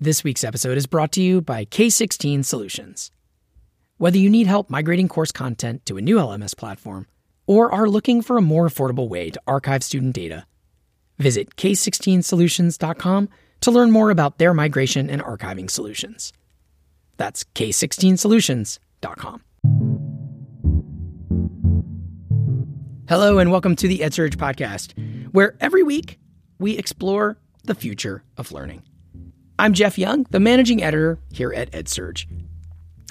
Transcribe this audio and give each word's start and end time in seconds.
This 0.00 0.22
week's 0.22 0.44
episode 0.44 0.78
is 0.78 0.86
brought 0.86 1.10
to 1.14 1.20
you 1.20 1.40
by 1.40 1.64
K16 1.64 2.44
Solutions. 2.44 3.10
Whether 3.96 4.18
you 4.18 4.30
need 4.30 4.46
help 4.46 4.70
migrating 4.70 5.08
course 5.08 5.32
content 5.32 5.84
to 5.86 5.96
a 5.96 6.00
new 6.00 6.18
LMS 6.18 6.56
platform 6.56 7.08
or 7.48 7.72
are 7.72 7.88
looking 7.88 8.22
for 8.22 8.36
a 8.36 8.40
more 8.40 8.68
affordable 8.68 9.08
way 9.08 9.30
to 9.30 9.40
archive 9.48 9.82
student 9.82 10.14
data, 10.14 10.46
visit 11.18 11.56
k16solutions.com 11.56 13.28
to 13.60 13.70
learn 13.72 13.90
more 13.90 14.10
about 14.10 14.38
their 14.38 14.54
migration 14.54 15.10
and 15.10 15.20
archiving 15.20 15.68
solutions. 15.68 16.32
That's 17.16 17.42
k16solutions.com. 17.42 19.42
Hello, 23.08 23.38
and 23.38 23.50
welcome 23.50 23.74
to 23.74 23.88
the 23.88 23.98
EdSurge 23.98 24.36
podcast, 24.36 24.92
where 25.32 25.56
every 25.60 25.82
week 25.82 26.20
we 26.60 26.78
explore 26.78 27.36
the 27.64 27.74
future 27.74 28.22
of 28.36 28.52
learning. 28.52 28.84
I'm 29.60 29.72
Jeff 29.72 29.98
Young, 29.98 30.24
the 30.30 30.38
managing 30.38 30.84
editor 30.84 31.18
here 31.32 31.52
at 31.52 31.72
EdSurge. 31.72 32.26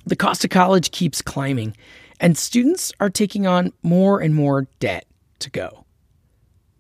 The 0.05 0.15
cost 0.15 0.45
of 0.45 0.49
college 0.49 0.91
keeps 0.91 1.21
climbing, 1.21 1.75
and 2.21 2.37
students 2.37 2.93
are 3.01 3.09
taking 3.09 3.45
on 3.45 3.73
more 3.83 4.21
and 4.21 4.33
more 4.33 4.65
debt 4.79 5.05
to 5.39 5.49
go. 5.49 5.83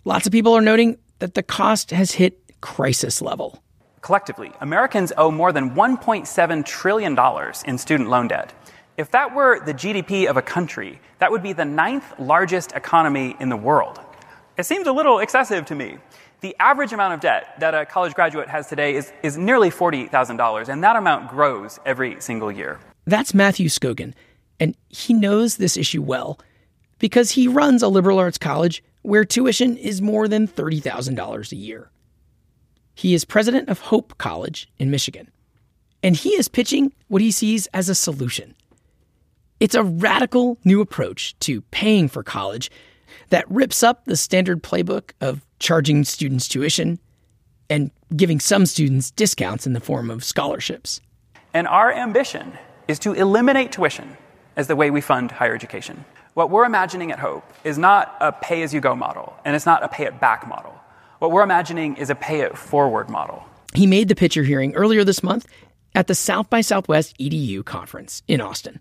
Lots 0.05 0.25
of 0.25 0.31
people 0.31 0.53
are 0.53 0.61
noting 0.61 0.97
that 1.19 1.33
the 1.33 1.43
cost 1.43 1.91
has 1.91 2.13
hit 2.13 2.39
crisis 2.61 3.21
level. 3.21 3.61
Collectively, 3.99 4.53
Americans 4.61 5.11
owe 5.17 5.31
more 5.31 5.51
than 5.51 5.71
$1.7 5.71 6.65
trillion 6.65 7.17
in 7.65 7.77
student 7.77 8.09
loan 8.09 8.29
debt. 8.29 8.53
If 8.95 9.11
that 9.11 9.35
were 9.35 9.59
the 9.65 9.73
GDP 9.73 10.29
of 10.29 10.37
a 10.37 10.41
country, 10.41 11.01
that 11.19 11.29
would 11.29 11.43
be 11.43 11.51
the 11.51 11.65
ninth 11.65 12.17
largest 12.17 12.71
economy 12.71 13.35
in 13.41 13.49
the 13.49 13.57
world. 13.57 13.99
It 14.57 14.65
seems 14.65 14.87
a 14.87 14.93
little 14.93 15.19
excessive 15.19 15.65
to 15.65 15.75
me. 15.75 15.97
The 16.41 16.55
average 16.59 16.93
amount 16.93 17.15
of 17.15 17.19
debt 17.19 17.55
that 17.59 17.73
a 17.73 17.85
college 17.85 18.13
graduate 18.13 18.47
has 18.47 18.67
today 18.67 18.95
is, 18.95 19.11
is 19.23 19.37
nearly 19.37 19.71
$40,000, 19.71 20.69
and 20.69 20.83
that 20.83 20.95
amount 20.95 21.29
grows 21.29 21.79
every 21.83 22.21
single 22.21 22.51
year. 22.51 22.79
That's 23.05 23.33
Matthew 23.33 23.69
Scogin, 23.69 24.13
and 24.59 24.77
he 24.87 25.13
knows 25.15 25.57
this 25.57 25.77
issue 25.77 26.03
well 26.03 26.39
because 26.99 27.31
he 27.31 27.47
runs 27.47 27.81
a 27.81 27.87
liberal 27.87 28.19
arts 28.19 28.37
college 28.37 28.83
where 29.01 29.25
tuition 29.25 29.77
is 29.77 29.99
more 30.01 30.27
than 30.27 30.47
$30,000 30.47 31.51
a 31.51 31.55
year. 31.55 31.89
He 32.93 33.15
is 33.15 33.25
president 33.25 33.69
of 33.69 33.79
Hope 33.79 34.17
College 34.19 34.69
in 34.77 34.91
Michigan, 34.91 35.31
and 36.03 36.15
he 36.15 36.31
is 36.31 36.47
pitching 36.47 36.93
what 37.07 37.21
he 37.21 37.31
sees 37.31 37.65
as 37.67 37.89
a 37.89 37.95
solution. 37.95 38.53
It's 39.59 39.75
a 39.75 39.83
radical 39.83 40.59
new 40.63 40.81
approach 40.81 41.37
to 41.39 41.61
paying 41.71 42.09
for 42.09 42.21
college 42.21 42.69
that 43.29 43.49
rips 43.49 43.81
up 43.81 44.05
the 44.05 44.15
standard 44.15 44.61
playbook 44.61 45.11
of 45.19 45.46
charging 45.59 46.03
students 46.03 46.47
tuition 46.47 46.99
and 47.69 47.91
giving 48.15 48.39
some 48.39 48.65
students 48.65 49.11
discounts 49.11 49.67
in 49.67 49.73
the 49.73 49.79
form 49.79 50.09
of 50.09 50.23
scholarships. 50.23 51.01
And 51.53 51.67
our 51.67 51.91
ambition 51.91 52.53
is 52.87 52.99
to 52.99 53.13
eliminate 53.13 53.71
tuition 53.71 54.17
as 54.55 54.67
the 54.67 54.75
way 54.75 54.89
we 54.89 55.01
fund 55.01 55.31
higher 55.31 55.53
education. 55.53 56.05
What 56.33 56.49
we're 56.49 56.65
imagining 56.65 57.11
at 57.11 57.19
Hope 57.19 57.43
is 57.63 57.77
not 57.77 58.15
a 58.21 58.31
pay 58.31 58.61
as 58.61 58.73
you 58.73 58.79
go 58.79 58.95
model, 58.95 59.35
and 59.43 59.55
it's 59.55 59.65
not 59.65 59.83
a 59.83 59.87
pay 59.87 60.05
it 60.05 60.19
back 60.19 60.47
model. 60.47 60.79
What 61.19 61.31
we're 61.31 61.43
imagining 61.43 61.95
is 61.95 62.09
a 62.09 62.15
pay 62.15 62.41
it 62.41 62.57
forward 62.57 63.09
model. 63.09 63.43
He 63.73 63.87
made 63.87 64.07
the 64.07 64.15
pitcher 64.15 64.43
hearing 64.43 64.75
earlier 64.75 65.03
this 65.03 65.23
month 65.23 65.47
at 65.95 66.07
the 66.07 66.15
South 66.15 66.49
by 66.49 66.61
Southwest 66.61 67.17
EDU 67.17 67.65
conference 67.65 68.21
in 68.27 68.39
Austin. 68.39 68.79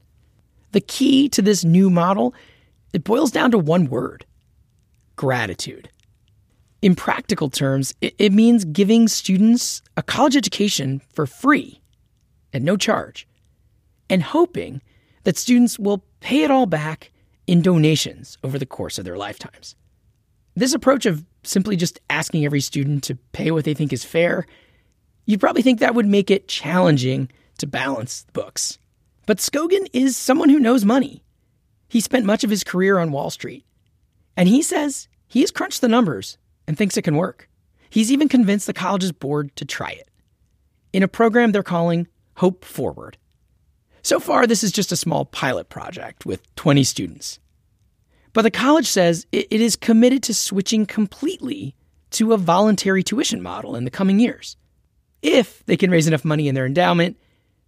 The 0.72 0.80
key 0.82 1.28
to 1.30 1.40
this 1.40 1.64
new 1.64 1.88
model, 1.88 2.34
it 2.92 3.04
boils 3.04 3.30
down 3.30 3.50
to 3.52 3.58
one 3.58 3.86
word 3.86 4.26
gratitude. 5.16 5.88
In 6.82 6.94
practical 6.94 7.48
terms, 7.48 7.94
it, 8.00 8.14
it 8.18 8.32
means 8.32 8.64
giving 8.64 9.08
students 9.08 9.82
a 9.96 10.02
college 10.02 10.36
education 10.36 11.00
for 11.12 11.26
free 11.26 11.80
at 12.52 12.62
no 12.62 12.76
charge 12.76 13.26
and 14.08 14.22
hoping 14.22 14.82
that 15.24 15.36
students 15.36 15.78
will 15.78 16.04
pay 16.20 16.42
it 16.42 16.50
all 16.50 16.66
back 16.66 17.10
in 17.46 17.62
donations 17.62 18.38
over 18.44 18.58
the 18.58 18.66
course 18.66 18.98
of 18.98 19.04
their 19.04 19.16
lifetimes. 19.16 19.74
This 20.54 20.74
approach 20.74 21.06
of 21.06 21.24
simply 21.42 21.76
just 21.76 22.00
asking 22.10 22.44
every 22.44 22.60
student 22.60 23.04
to 23.04 23.16
pay 23.32 23.50
what 23.50 23.64
they 23.64 23.74
think 23.74 23.92
is 23.92 24.04
fair, 24.04 24.46
you'd 25.24 25.40
probably 25.40 25.62
think 25.62 25.80
that 25.80 25.94
would 25.94 26.06
make 26.06 26.30
it 26.30 26.48
challenging 26.48 27.30
to 27.58 27.66
balance 27.66 28.22
the 28.22 28.32
books. 28.32 28.78
But 29.26 29.38
Scogin 29.38 29.88
is 29.92 30.16
someone 30.16 30.48
who 30.48 30.60
knows 30.60 30.84
money. 30.84 31.24
He 31.88 32.00
spent 32.00 32.24
much 32.24 32.44
of 32.44 32.50
his 32.50 32.64
career 32.64 32.98
on 32.98 33.12
Wall 33.12 33.30
Street. 33.30 33.64
And 34.36 34.48
he 34.48 34.62
says 34.62 35.08
he 35.26 35.40
has 35.40 35.50
crunched 35.50 35.80
the 35.80 35.88
numbers 35.88 36.38
and 36.66 36.76
thinks 36.76 36.96
it 36.96 37.02
can 37.02 37.16
work. 37.16 37.48
He's 37.90 38.12
even 38.12 38.28
convinced 38.28 38.66
the 38.66 38.72
college's 38.72 39.12
board 39.12 39.54
to 39.56 39.64
try 39.64 39.90
it 39.90 40.08
in 40.92 41.02
a 41.02 41.08
program 41.08 41.52
they're 41.52 41.62
calling 41.62 42.06
Hope 42.36 42.64
Forward. 42.64 43.18
So 44.02 44.20
far, 44.20 44.46
this 44.46 44.62
is 44.62 44.72
just 44.72 44.92
a 44.92 44.96
small 44.96 45.24
pilot 45.24 45.68
project 45.68 46.24
with 46.24 46.54
20 46.56 46.84
students. 46.84 47.38
But 48.32 48.42
the 48.42 48.50
college 48.50 48.86
says 48.86 49.26
it 49.32 49.50
is 49.50 49.76
committed 49.76 50.22
to 50.24 50.34
switching 50.34 50.86
completely 50.86 51.74
to 52.12 52.32
a 52.32 52.38
voluntary 52.38 53.02
tuition 53.02 53.42
model 53.42 53.76
in 53.76 53.84
the 53.84 53.90
coming 53.90 54.20
years, 54.20 54.56
if 55.22 55.64
they 55.66 55.76
can 55.76 55.90
raise 55.90 56.06
enough 56.06 56.24
money 56.24 56.48
in 56.48 56.54
their 56.54 56.66
endowment 56.66 57.18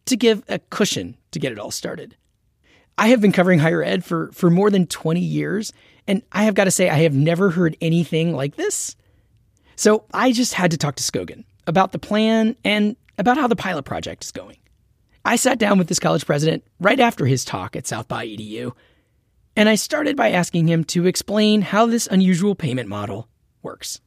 to 0.07 0.17
give 0.17 0.43
a 0.49 0.59
cushion 0.59 1.17
to 1.33 1.39
get 1.39 1.53
it 1.53 1.59
all 1.59 1.71
started. 1.71 2.17
I 2.97 3.09
have 3.09 3.21
been 3.21 3.33
covering 3.33 3.59
higher 3.59 3.83
ed 3.83 4.05
for, 4.05 4.31
for 4.33 4.49
more 4.51 4.71
than 4.71 4.87
20 4.87 5.21
years, 5.21 5.73
and 6.09 6.23
I 6.33 6.45
have 6.45 6.55
got 6.55 6.65
to 6.65 6.71
say, 6.71 6.89
I 6.89 7.03
have 7.03 7.15
never 7.15 7.51
heard 7.51 7.77
anything 7.81 8.35
like 8.35 8.57
this. 8.57 8.97
So 9.77 10.07
I 10.13 10.33
just 10.33 10.55
had 10.55 10.73
to 10.73 10.79
talk 10.79 10.97
to 10.97 11.03
Scogin 11.05 11.45
about 11.69 11.93
the 11.93 11.99
plan 11.99 12.57
and 12.65 12.97
about 13.19 13.37
how 13.37 13.47
the 13.47 13.55
pilot 13.55 13.85
project 13.85 14.25
is 14.25 14.33
going. 14.33 14.57
I 15.25 15.37
sat 15.37 15.59
down 15.59 15.77
with 15.79 15.89
this 15.89 16.01
college 16.01 16.25
president 16.25 16.65
right 16.81 16.99
after 16.99 17.27
his 17.27 17.45
talk 17.45 17.77
at 17.77 17.87
South 17.87 18.09
by 18.09 18.27
EDU, 18.27 18.73
and 19.55 19.69
I 19.69 19.75
started 19.75 20.17
by 20.17 20.31
asking 20.31 20.67
him 20.67 20.83
to 20.85 21.07
explain 21.07 21.61
how 21.61 21.85
this 21.85 22.07
unusual 22.07 22.55
payment 22.55 22.89
model 22.89 23.29
works. 23.63 24.01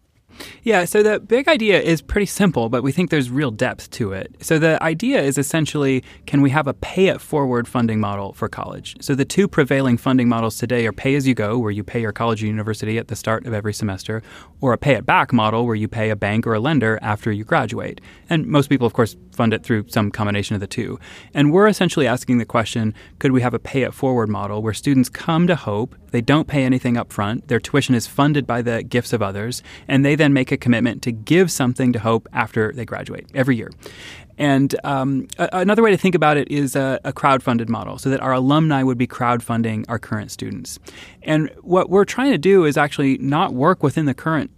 Yeah, 0.64 0.86
so 0.86 1.04
the 1.04 1.20
big 1.20 1.48
idea 1.48 1.80
is 1.82 2.02
pretty 2.02 2.26
simple, 2.26 2.70
but 2.70 2.84
we 2.84 2.92
think 2.92 3.10
there's 3.10 3.30
real 3.30 3.52
depth 3.52 3.90
to 3.92 4.14
it. 4.14 4.36
So 4.42 4.60
the 4.60 4.82
idea 4.82 5.22
is 5.22 5.38
essentially 5.38 6.04
can 6.26 6.42
we 6.42 6.50
have 6.50 6.68
a 6.68 6.74
pay 6.74 7.08
it 7.08 7.22
forward 7.22 7.68
funding 7.68 8.00
model 8.00 8.34
for 8.34 8.48
college? 8.48 8.96
So 9.02 9.16
the 9.16 9.26
two 9.26 9.48
prevailing 9.48 9.98
funding 9.98 10.30
models 10.30 10.58
today 10.58 10.86
are 10.88 10.92
pay 10.92 11.16
as 11.16 11.28
you 11.28 11.34
go, 11.34 11.58
where 11.58 11.72
you 11.72 11.84
pay 11.84 12.02
your 12.02 12.12
college 12.12 12.44
or 12.44 12.48
university 12.48 12.98
at 12.98 13.08
the 13.08 13.16
start 13.16 13.46
of 13.46 13.54
every 13.54 13.74
semester, 13.74 14.22
or 14.62 14.74
a 14.74 14.78
pay 14.78 14.96
it 14.96 15.06
back 15.06 15.34
model, 15.34 15.66
where 15.66 15.76
you 15.76 15.88
pay 15.88 16.10
a 16.10 16.16
bank 16.16 16.46
or 16.48 16.54
a 16.54 16.60
lender 16.60 17.00
after 17.02 17.32
you 17.32 17.44
graduate. 17.44 18.02
And 18.30 18.46
most 18.48 18.70
people, 18.70 18.88
of 18.88 18.94
course, 18.94 19.16
fund 19.32 19.54
it 19.54 19.64
through 19.64 19.86
some 19.88 20.12
combination 20.12 20.56
of 20.56 20.60
the 20.60 20.68
two. 20.68 21.00
And 21.34 21.52
we're 21.52 21.68
essentially 21.68 22.08
asking 22.08 22.38
the 22.38 22.46
question 22.46 22.94
could 23.20 23.32
we 23.32 23.42
have 23.42 23.54
a 23.54 23.60
pay 23.60 23.84
it 23.84 23.94
forward 23.94 24.30
model 24.30 24.62
where 24.62 24.74
students 24.74 25.10
come 25.10 25.48
to 25.48 25.56
Hope, 25.56 25.96
they 26.12 26.22
don't 26.22 26.48
pay 26.48 26.64
anything 26.64 26.98
up 26.98 27.12
front, 27.12 27.48
their 27.48 27.60
tuition 27.60 27.96
is 27.96 28.08
funded 28.08 28.46
by 28.46 28.62
the 28.62 28.84
gifts 28.84 29.14
of 29.14 29.22
others, 29.22 29.64
and 29.88 30.06
they 30.06 30.16
then 30.16 30.34
make 30.34 30.52
a 30.52 30.58
commitment 30.58 31.02
to 31.04 31.12
give 31.12 31.52
something 31.52 31.94
to 31.94 32.00
Hope 32.00 32.28
after 32.34 32.72
they 32.74 32.86
graduate 32.86 33.28
every 33.34 33.56
year. 33.56 33.72
And 34.38 34.76
um, 34.84 35.28
a- 35.38 35.50
another 35.54 35.84
way 35.84 35.92
to 35.92 35.98
think 35.98 36.16
about 36.16 36.38
it 36.38 36.50
is 36.50 36.76
a, 36.76 37.00
a 37.04 37.14
crowd-funded 37.14 37.70
model, 37.70 37.98
so 37.98 38.10
that 38.10 38.22
our 38.22 38.34
alumni 38.34 38.82
would 38.82 38.98
be 38.98 39.08
crowdfunding 39.08 39.86
our 39.88 40.00
current 40.00 40.32
students. 40.32 40.80
And 41.22 41.50
what 41.62 41.90
we're 41.90 42.06
trying 42.06 42.32
to 42.32 42.38
do 42.38 42.66
is 42.66 42.78
actually 42.78 43.18
not 43.20 43.54
work 43.54 43.84
within 43.84 44.06
the 44.06 44.14
current 44.14 44.50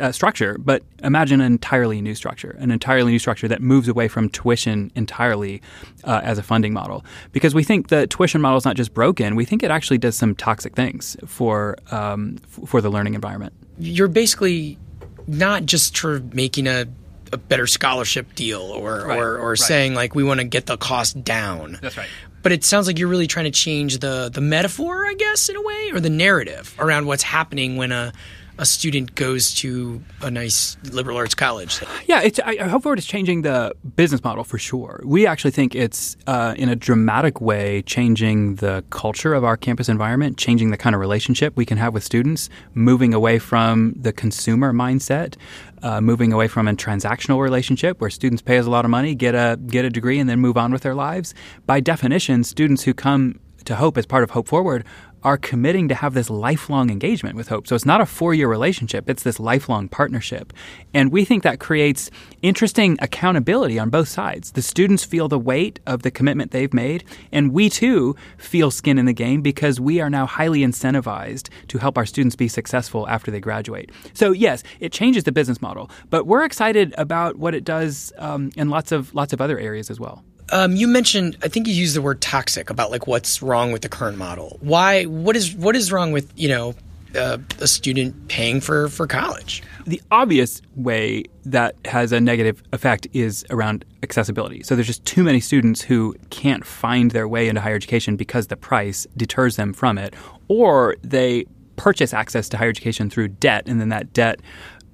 uh, 0.00 0.12
structure, 0.12 0.56
but 0.58 0.82
imagine 1.02 1.40
an 1.40 1.52
entirely 1.52 2.00
new 2.00 2.14
structure, 2.14 2.56
an 2.58 2.70
entirely 2.70 3.12
new 3.12 3.18
structure 3.18 3.48
that 3.48 3.60
moves 3.60 3.88
away 3.88 4.08
from 4.08 4.28
tuition 4.28 4.90
entirely 4.94 5.62
uh, 6.04 6.20
as 6.22 6.38
a 6.38 6.42
funding 6.42 6.72
model. 6.72 7.04
Because 7.32 7.54
we 7.54 7.64
think 7.64 7.88
the 7.88 8.06
tuition 8.06 8.40
model 8.40 8.58
is 8.58 8.64
not 8.64 8.76
just 8.76 8.92
broken; 8.94 9.36
we 9.36 9.44
think 9.44 9.62
it 9.62 9.70
actually 9.70 9.98
does 9.98 10.16
some 10.16 10.34
toxic 10.34 10.74
things 10.74 11.16
for 11.26 11.76
um, 11.90 12.38
f- 12.44 12.68
for 12.68 12.80
the 12.80 12.90
learning 12.90 13.14
environment. 13.14 13.52
You're 13.78 14.08
basically 14.08 14.78
not 15.26 15.64
just 15.66 15.96
for 15.96 16.20
making 16.32 16.66
a, 16.66 16.86
a 17.32 17.36
better 17.36 17.66
scholarship 17.66 18.34
deal 18.34 18.60
or 18.60 19.06
Right, 19.06 19.18
or, 19.18 19.38
or 19.38 19.48
right. 19.50 19.58
saying 19.58 19.94
like 19.94 20.14
we 20.14 20.24
want 20.24 20.40
to 20.40 20.44
get 20.44 20.66
the 20.66 20.76
cost 20.76 21.22
down. 21.24 21.78
That's 21.80 21.96
right. 21.96 22.08
But 22.42 22.50
it 22.50 22.64
sounds 22.64 22.88
like 22.88 22.98
you're 22.98 23.06
really 23.08 23.28
trying 23.28 23.44
to 23.44 23.52
change 23.52 23.98
the 23.98 24.28
the 24.28 24.40
metaphor, 24.40 25.06
I 25.06 25.14
guess, 25.14 25.48
in 25.48 25.54
a 25.54 25.62
way, 25.62 25.90
or 25.92 26.00
the 26.00 26.10
narrative 26.10 26.74
around 26.78 27.06
what's 27.06 27.22
happening 27.22 27.76
when 27.76 27.92
a 27.92 28.12
a 28.58 28.66
student 28.66 29.14
goes 29.14 29.54
to 29.54 30.02
a 30.20 30.30
nice 30.30 30.76
liberal 30.90 31.16
arts 31.16 31.34
college. 31.34 31.80
Yeah, 32.06 32.22
it's, 32.22 32.38
I, 32.40 32.56
I 32.60 32.68
hope 32.68 32.82
forward 32.82 32.98
is 32.98 33.06
changing 33.06 33.42
the 33.42 33.74
business 33.96 34.22
model 34.22 34.44
for 34.44 34.58
sure. 34.58 35.00
We 35.04 35.26
actually 35.26 35.52
think 35.52 35.74
it's 35.74 36.16
uh, 36.26 36.54
in 36.56 36.68
a 36.68 36.76
dramatic 36.76 37.40
way 37.40 37.82
changing 37.82 38.56
the 38.56 38.84
culture 38.90 39.34
of 39.34 39.44
our 39.44 39.56
campus 39.56 39.88
environment, 39.88 40.36
changing 40.36 40.70
the 40.70 40.76
kind 40.76 40.94
of 40.94 41.00
relationship 41.00 41.56
we 41.56 41.64
can 41.64 41.78
have 41.78 41.94
with 41.94 42.04
students, 42.04 42.50
moving 42.74 43.14
away 43.14 43.38
from 43.38 43.94
the 43.96 44.12
consumer 44.12 44.72
mindset, 44.72 45.36
uh, 45.82 46.00
moving 46.00 46.32
away 46.32 46.48
from 46.48 46.68
a 46.68 46.72
transactional 46.72 47.40
relationship 47.40 48.00
where 48.00 48.10
students 48.10 48.42
pay 48.42 48.58
us 48.58 48.66
a 48.66 48.70
lot 48.70 48.84
of 48.84 48.90
money, 48.90 49.14
get 49.14 49.34
a 49.34 49.58
get 49.66 49.84
a 49.84 49.90
degree, 49.90 50.18
and 50.18 50.28
then 50.28 50.38
move 50.38 50.56
on 50.56 50.72
with 50.72 50.82
their 50.82 50.94
lives. 50.94 51.34
By 51.66 51.80
definition, 51.80 52.44
students 52.44 52.84
who 52.84 52.94
come 52.94 53.40
to 53.64 53.76
Hope 53.76 53.96
as 53.96 54.06
part 54.06 54.22
of 54.22 54.30
Hope 54.30 54.48
Forward 54.48 54.84
are 55.24 55.36
committing 55.36 55.88
to 55.88 55.94
have 55.94 56.14
this 56.14 56.30
lifelong 56.30 56.90
engagement 56.90 57.36
with 57.36 57.48
Hope. 57.48 57.66
So 57.66 57.74
it's 57.74 57.86
not 57.86 58.00
a 58.00 58.06
four 58.06 58.34
year 58.34 58.48
relationship, 58.48 59.08
it's 59.08 59.22
this 59.22 59.38
lifelong 59.38 59.88
partnership. 59.88 60.52
And 60.94 61.12
we 61.12 61.24
think 61.24 61.42
that 61.42 61.60
creates 61.60 62.10
interesting 62.42 62.96
accountability 63.00 63.78
on 63.78 63.90
both 63.90 64.08
sides. 64.08 64.52
The 64.52 64.62
students 64.62 65.04
feel 65.04 65.28
the 65.28 65.38
weight 65.38 65.80
of 65.86 66.02
the 66.02 66.10
commitment 66.10 66.50
they've 66.50 66.74
made, 66.74 67.04
and 67.30 67.52
we 67.52 67.68
too 67.68 68.16
feel 68.36 68.70
skin 68.70 68.98
in 68.98 69.06
the 69.06 69.12
game 69.12 69.42
because 69.42 69.80
we 69.80 70.00
are 70.00 70.10
now 70.10 70.26
highly 70.26 70.60
incentivized 70.60 71.48
to 71.68 71.78
help 71.78 71.96
our 71.96 72.06
students 72.06 72.36
be 72.36 72.48
successful 72.48 73.08
after 73.08 73.30
they 73.30 73.40
graduate. 73.40 73.90
So, 74.14 74.32
yes, 74.32 74.62
it 74.80 74.92
changes 74.92 75.24
the 75.24 75.32
business 75.32 75.62
model, 75.62 75.90
but 76.10 76.26
we're 76.26 76.44
excited 76.44 76.94
about 76.98 77.36
what 77.36 77.54
it 77.54 77.64
does 77.64 78.12
um, 78.18 78.50
in 78.56 78.68
lots 78.70 78.92
of, 78.92 79.14
lots 79.14 79.32
of 79.32 79.40
other 79.40 79.58
areas 79.58 79.90
as 79.90 80.00
well. 80.00 80.24
Um, 80.50 80.76
you 80.76 80.86
mentioned, 80.86 81.38
I 81.42 81.48
think 81.48 81.66
you 81.66 81.74
used 81.74 81.96
the 81.96 82.02
word 82.02 82.20
toxic 82.20 82.70
about 82.70 82.90
like 82.90 83.06
what's 83.06 83.42
wrong 83.42 83.72
with 83.72 83.82
the 83.82 83.88
current 83.88 84.18
model. 84.18 84.58
Why? 84.60 85.04
What 85.04 85.36
is 85.36 85.54
what 85.54 85.76
is 85.76 85.92
wrong 85.92 86.12
with 86.12 86.30
you 86.36 86.48
know 86.48 86.74
uh, 87.14 87.38
a 87.60 87.66
student 87.66 88.28
paying 88.28 88.60
for 88.60 88.88
for 88.88 89.06
college? 89.06 89.62
The 89.86 90.00
obvious 90.10 90.62
way 90.76 91.24
that 91.44 91.74
has 91.86 92.12
a 92.12 92.20
negative 92.20 92.62
effect 92.72 93.06
is 93.12 93.44
around 93.50 93.84
accessibility. 94.02 94.62
So 94.62 94.74
there's 94.74 94.86
just 94.86 95.04
too 95.04 95.24
many 95.24 95.40
students 95.40 95.82
who 95.82 96.14
can't 96.30 96.64
find 96.64 97.10
their 97.10 97.26
way 97.26 97.48
into 97.48 97.60
higher 97.60 97.74
education 97.74 98.16
because 98.16 98.48
the 98.48 98.56
price 98.56 99.06
deters 99.16 99.56
them 99.56 99.72
from 99.72 99.98
it, 99.98 100.14
or 100.48 100.96
they 101.02 101.46
purchase 101.76 102.12
access 102.12 102.48
to 102.50 102.56
higher 102.56 102.68
education 102.68 103.10
through 103.10 103.28
debt, 103.28 103.64
and 103.66 103.80
then 103.80 103.88
that 103.88 104.12
debt 104.12 104.40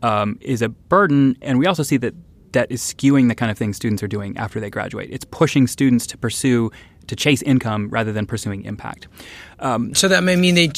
um, 0.03 0.39
is 0.41 0.62
a 0.62 0.69
burden. 0.69 1.37
And 1.43 1.59
we 1.59 1.67
also 1.67 1.83
see 1.83 1.97
that 1.99 2.15
that 2.53 2.71
is 2.71 2.83
skewing 2.83 3.29
the 3.29 3.35
kind 3.35 3.50
of 3.50 3.59
things 3.59 3.77
students 3.77 4.03
are 4.03 4.09
doing 4.09 4.37
after 4.37 4.61
they 4.61 4.71
graduate. 4.71 5.09
It's 5.11 5.25
pushing 5.25 5.67
students 5.67 6.06
to 6.09 6.19
pursue 6.19 6.71
to 7.06 7.17
chase 7.17 7.43
income 7.43 7.89
rather 7.89 8.12
than 8.12 8.27
pursuing 8.27 8.65
impact. 8.65 9.09
Um, 9.61 9.95
so 9.95 10.09
that 10.09 10.23
may 10.23 10.37
mean 10.37 10.55
they 10.55 10.69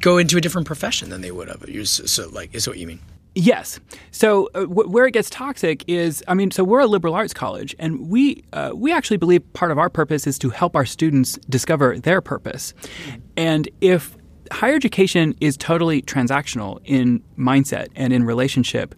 go 0.00 0.18
into 0.18 0.36
a 0.36 0.40
different 0.40 0.66
profession 0.66 1.10
than 1.10 1.20
they 1.20 1.30
would 1.30 1.48
have. 1.48 1.64
So, 1.86 2.28
like, 2.30 2.54
is 2.54 2.64
that 2.64 2.70
what 2.70 2.78
you 2.78 2.86
mean? 2.86 3.00
Yes. 3.34 3.80
So 4.10 4.50
uh, 4.54 4.60
w- 4.60 4.88
where 4.88 5.06
it 5.06 5.12
gets 5.12 5.30
toxic 5.30 5.84
is, 5.86 6.22
I 6.28 6.34
mean, 6.34 6.50
so 6.50 6.64
we're 6.64 6.80
a 6.80 6.86
liberal 6.86 7.14
arts 7.14 7.32
college, 7.32 7.74
and 7.78 8.08
we 8.08 8.44
uh, 8.52 8.72
we 8.74 8.92
actually 8.92 9.16
believe 9.16 9.50
part 9.54 9.70
of 9.70 9.78
our 9.78 9.88
purpose 9.88 10.26
is 10.26 10.38
to 10.40 10.50
help 10.50 10.76
our 10.76 10.84
students 10.84 11.38
discover 11.48 11.98
their 11.98 12.20
purpose. 12.20 12.74
And 13.36 13.68
if 13.80 14.16
higher 14.50 14.74
education 14.74 15.34
is 15.40 15.56
totally 15.56 16.02
transactional 16.02 16.78
in 16.84 17.22
mindset 17.38 17.88
and 17.96 18.12
in 18.12 18.24
relationship, 18.24 18.94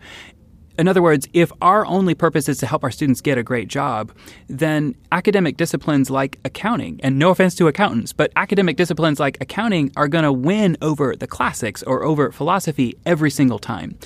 in 0.79 0.89
other 0.89 1.03
words, 1.03 1.29
if 1.33 1.53
our 1.61 1.87
only 1.87 2.15
purpose 2.15 2.49
is 2.49 2.59
to 2.59 2.67
help 2.67 2.83
our 2.85 2.91
students 2.91 3.21
get 3.21 3.39
a 3.39 3.43
great 3.43 3.69
job, 3.69 4.13
then 4.49 4.95
academic 5.13 5.57
disciplines 5.57 6.11
like 6.11 6.39
accounting, 6.45 7.01
and 7.03 7.19
no 7.19 7.31
offense 7.31 7.55
to 7.57 7.69
accountants, 7.69 8.13
but 8.13 8.33
academic 8.37 8.77
disciplines 8.77 9.21
like 9.21 9.37
accounting 9.41 9.93
are 9.97 10.09
going 10.09 10.25
to 10.25 10.33
win 10.33 10.77
over 10.83 11.15
the 11.17 11.27
classics 11.27 11.83
or 11.85 12.03
over 12.03 12.33
philosophy 12.33 12.97
every 13.07 13.31
single 13.31 13.59
time. 13.59 13.97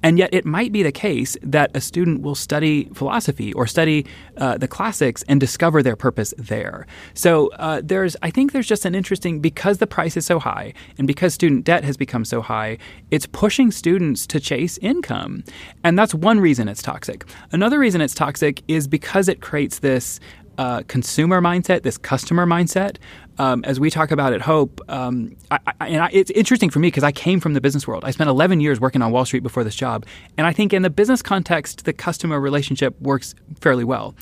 And 0.00 0.16
yet, 0.16 0.32
it 0.32 0.44
might 0.44 0.70
be 0.70 0.84
the 0.84 0.92
case 0.92 1.36
that 1.42 1.72
a 1.74 1.80
student 1.80 2.22
will 2.22 2.36
study 2.36 2.88
philosophy 2.94 3.52
or 3.54 3.66
study 3.66 4.06
uh, 4.36 4.56
the 4.56 4.68
classics 4.68 5.24
and 5.26 5.40
discover 5.40 5.82
their 5.82 5.96
purpose 5.96 6.32
there. 6.38 6.86
So, 7.14 7.48
uh, 7.54 7.80
there's, 7.82 8.16
I 8.22 8.30
think 8.30 8.52
there's 8.52 8.68
just 8.68 8.84
an 8.84 8.94
interesting, 8.94 9.40
because 9.40 9.78
the 9.78 9.88
price 9.88 10.16
is 10.16 10.24
so 10.24 10.38
high 10.38 10.72
and 10.98 11.08
because 11.08 11.34
student 11.34 11.64
debt 11.64 11.82
has 11.82 11.96
become 11.96 12.24
so 12.24 12.42
high, 12.42 12.78
it's 13.10 13.26
pushing 13.26 13.72
students 13.72 14.24
to 14.28 14.38
chase 14.38 14.78
income. 14.78 15.42
And 15.82 15.98
that's 15.98 16.14
one 16.20 16.40
reason 16.40 16.68
it's 16.68 16.82
toxic. 16.82 17.24
Another 17.52 17.78
reason 17.78 18.00
it's 18.00 18.14
toxic 18.14 18.62
is 18.68 18.88
because 18.88 19.28
it 19.28 19.40
creates 19.40 19.80
this 19.80 20.20
uh, 20.58 20.82
consumer 20.88 21.40
mindset, 21.40 21.82
this 21.82 21.96
customer 21.96 22.46
mindset. 22.46 22.96
Um, 23.38 23.62
as 23.64 23.78
we 23.78 23.90
talk 23.90 24.10
about 24.10 24.32
at 24.32 24.40
Hope, 24.40 24.80
um, 24.88 25.36
I, 25.52 25.58
I, 25.80 25.88
and 25.88 26.02
I, 26.02 26.10
it's 26.12 26.32
interesting 26.32 26.70
for 26.70 26.80
me 26.80 26.88
because 26.88 27.04
I 27.04 27.12
came 27.12 27.38
from 27.38 27.54
the 27.54 27.60
business 27.60 27.86
world. 27.86 28.04
I 28.04 28.10
spent 28.10 28.28
11 28.28 28.58
years 28.60 28.80
working 28.80 29.00
on 29.00 29.12
Wall 29.12 29.24
Street 29.24 29.44
before 29.44 29.62
this 29.62 29.76
job, 29.76 30.04
and 30.36 30.44
I 30.44 30.52
think 30.52 30.72
in 30.72 30.82
the 30.82 30.90
business 30.90 31.22
context, 31.22 31.84
the 31.84 31.92
customer 31.92 32.40
relationship 32.40 33.00
works 33.00 33.36
fairly 33.60 33.84
well. 33.84 34.16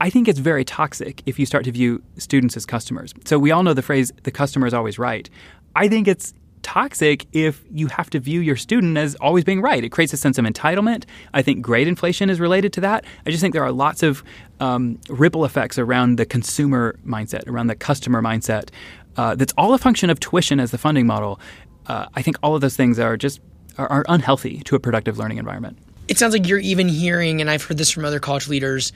I 0.00 0.08
think 0.08 0.28
it's 0.28 0.38
very 0.38 0.64
toxic 0.64 1.22
if 1.26 1.38
you 1.38 1.44
start 1.44 1.64
to 1.64 1.72
view 1.72 2.02
students 2.16 2.56
as 2.56 2.64
customers. 2.64 3.12
So 3.24 3.38
we 3.38 3.50
all 3.50 3.64
know 3.64 3.74
the 3.74 3.82
phrase 3.82 4.12
"the 4.22 4.30
customer 4.30 4.68
is 4.68 4.72
always 4.72 4.98
right." 4.98 5.28
I 5.74 5.88
think 5.88 6.08
it's 6.08 6.32
toxic 6.62 7.26
if 7.32 7.62
you 7.70 7.86
have 7.88 8.10
to 8.10 8.20
view 8.20 8.40
your 8.40 8.56
student 8.56 8.96
as 8.96 9.14
always 9.16 9.44
being 9.44 9.60
right. 9.60 9.82
It 9.82 9.90
creates 9.90 10.12
a 10.12 10.16
sense 10.16 10.38
of 10.38 10.44
entitlement. 10.44 11.04
I 11.34 11.42
think 11.42 11.62
grade 11.62 11.88
inflation 11.88 12.30
is 12.30 12.40
related 12.40 12.72
to 12.74 12.80
that. 12.82 13.04
I 13.26 13.30
just 13.30 13.40
think 13.40 13.54
there 13.54 13.64
are 13.64 13.72
lots 13.72 14.02
of 14.02 14.22
um, 14.60 14.98
ripple 15.08 15.44
effects 15.44 15.78
around 15.78 16.16
the 16.16 16.26
consumer 16.26 16.98
mindset, 17.06 17.46
around 17.48 17.68
the 17.68 17.76
customer 17.76 18.22
mindset. 18.22 18.70
Uh, 19.16 19.34
that's 19.34 19.54
all 19.56 19.74
a 19.74 19.78
function 19.78 20.10
of 20.10 20.20
tuition 20.20 20.60
as 20.60 20.70
the 20.70 20.78
funding 20.78 21.06
model. 21.06 21.40
Uh, 21.86 22.06
I 22.14 22.22
think 22.22 22.36
all 22.42 22.54
of 22.54 22.60
those 22.60 22.76
things 22.76 22.98
are 22.98 23.16
just 23.16 23.40
are, 23.78 23.90
are 23.90 24.04
unhealthy 24.08 24.60
to 24.64 24.76
a 24.76 24.80
productive 24.80 25.18
learning 25.18 25.38
environment. 25.38 25.78
It 26.08 26.18
sounds 26.18 26.32
like 26.32 26.46
you're 26.46 26.58
even 26.58 26.88
hearing, 26.88 27.40
and 27.40 27.50
I've 27.50 27.62
heard 27.62 27.78
this 27.78 27.90
from 27.90 28.04
other 28.04 28.18
college 28.18 28.48
leaders, 28.48 28.92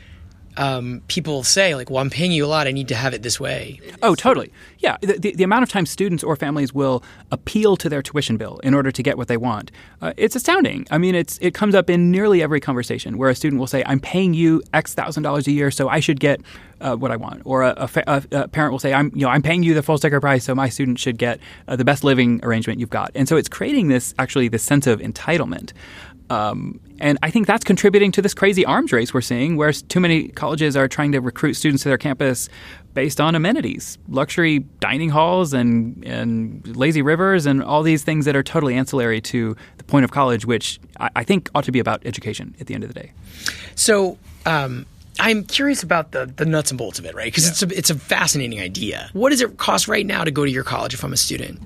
um, 0.57 1.03
people 1.09 1.43
say 1.43 1.75
like, 1.75 1.91
"Well, 1.91 2.01
I'm 2.01 2.11
paying 2.11 2.33
you 2.33 2.45
a 2.45 2.47
lot. 2.47 2.67
I 2.67 2.73
need 2.73 2.89
to 2.89 2.95
have 2.95 3.15
it 3.15 3.23
this 3.23 3.41
way." 3.41 3.81
Oh, 4.03 4.15
totally. 4.15 4.53
Yeah, 4.79 4.97
the, 5.01 5.19
the, 5.19 5.35
the 5.35 5.45
amount 5.45 5.63
of 5.63 5.69
time 5.69 5.87
students 5.87 6.23
or 6.23 6.37
families 6.37 6.73
will 6.73 7.03
appeal 7.31 7.77
to 7.77 7.89
their 7.89 8.03
tuition 8.03 8.37
bill 8.37 8.61
in 8.63 8.75
order 8.75 8.91
to 8.93 9.03
get 9.03 9.17
what 9.17 9.29
they 9.29 9.37
want, 9.37 9.71
uh, 10.01 10.13
it's 10.17 10.37
astounding. 10.37 10.87
I 10.91 10.99
mean, 10.99 11.15
it's 11.15 11.39
it 11.41 11.55
comes 11.55 11.75
up 11.75 11.91
in 11.91 12.11
nearly 12.11 12.43
every 12.43 12.61
conversation 12.61 13.19
where 13.19 13.31
a 13.31 13.35
student 13.35 13.59
will 13.59 13.67
say, 13.67 13.83
"I'm 13.87 14.01
paying 14.01 14.35
you 14.35 14.63
X 14.73 14.95
thousand 14.95 15.23
dollars 15.23 15.47
a 15.47 15.53
year, 15.53 15.71
so 15.71 15.89
I 15.89 16.01
should 16.01 16.21
get 16.21 16.41
uh, 16.81 16.97
what 16.97 17.11
I 17.11 17.17
want," 17.17 17.43
or 17.45 17.63
a, 17.63 17.89
a, 18.07 18.23
a, 18.33 18.49
parent 18.49 18.73
will 18.73 18.79
say, 18.79 18.93
"I'm 18.93 19.11
you 19.15 19.23
know 19.23 19.31
I'm 19.31 19.43
paying 19.43 19.63
you 19.63 19.75
the 19.75 19.83
full 19.83 19.99
sticker 19.99 20.21
price, 20.21 20.45
so 20.45 20.55
my 20.55 20.69
student 20.69 20.99
should 20.99 21.19
get 21.19 21.41
uh, 21.67 21.77
the 21.77 21.85
best 21.85 22.05
living 22.05 22.41
arrangement 22.45 22.79
you've 22.79 22.91
got." 22.91 23.11
And 23.15 23.29
so 23.29 23.37
it's 23.37 23.49
creating 23.49 23.89
this 23.89 24.15
actually 24.19 24.49
this 24.49 24.63
sense 24.63 24.87
of 24.87 25.01
entitlement. 25.01 25.73
Um, 26.31 26.81
and 27.01 27.19
I 27.23 27.31
think 27.31 27.47
that's 27.47 27.65
contributing 27.65 28.13
to 28.13 28.23
this 28.23 28.35
crazy 28.35 28.65
arms 28.65 28.93
race 28.93 29.13
we're 29.13 29.21
seeing, 29.21 29.57
where 29.57 29.73
too 29.73 30.01
many 30.01 30.29
colleges 30.29 30.77
are 30.77 30.89
trying 30.89 31.13
to 31.13 31.21
recruit 31.21 31.55
students 31.55 31.83
to 31.83 31.89
their 31.89 31.99
campus 31.99 32.49
based 32.95 33.21
on 33.21 33.35
amenities, 33.35 33.99
luxury 34.09 34.61
dining 34.81 35.11
halls, 35.11 35.53
and 35.53 36.05
and 36.05 36.77
lazy 36.77 37.03
rivers, 37.03 37.47
and 37.47 37.63
all 37.63 37.83
these 37.83 38.05
things 38.05 38.25
that 38.25 38.37
are 38.37 38.43
totally 38.43 38.75
ancillary 38.75 39.21
to 39.21 39.57
the 39.79 39.85
point 39.85 40.05
of 40.05 40.13
college, 40.13 40.47
which 40.47 40.79
I, 41.01 41.11
I 41.17 41.25
think 41.25 41.51
ought 41.55 41.65
to 41.65 41.73
be 41.73 41.81
about 41.81 42.05
education 42.07 42.55
at 42.61 42.67
the 42.67 42.75
end 42.75 42.85
of 42.85 42.93
the 42.93 43.01
day. 43.01 43.13
So. 43.75 44.19
Um, 44.47 44.87
I'm 45.21 45.45
curious 45.45 45.85
about 45.85 46.11
the, 46.11 46.27
the 46.27 46.45
nuts 46.45 46.73
and 46.73 46.79
bolts 46.79 46.99
of 46.99 47.05
it, 47.05 47.15
right? 47.15 47.27
Because 47.27 47.45
yeah. 47.45 47.51
it's 47.51 47.63
a 47.63 47.79
it's 47.79 47.91
a 47.91 47.95
fascinating 47.95 48.59
idea. 48.59 49.11
What 49.13 49.31
does 49.31 49.41
it 49.41 49.59
cost 49.59 49.87
right 49.87 50.05
now 50.05 50.25
to 50.25 50.33
go 50.33 50.45
to 50.45 50.51
your 50.51 50.65
college 50.65 50.93
if 50.93 51.05
I'm 51.05 51.13
a 51.13 51.17
student? 51.17 51.61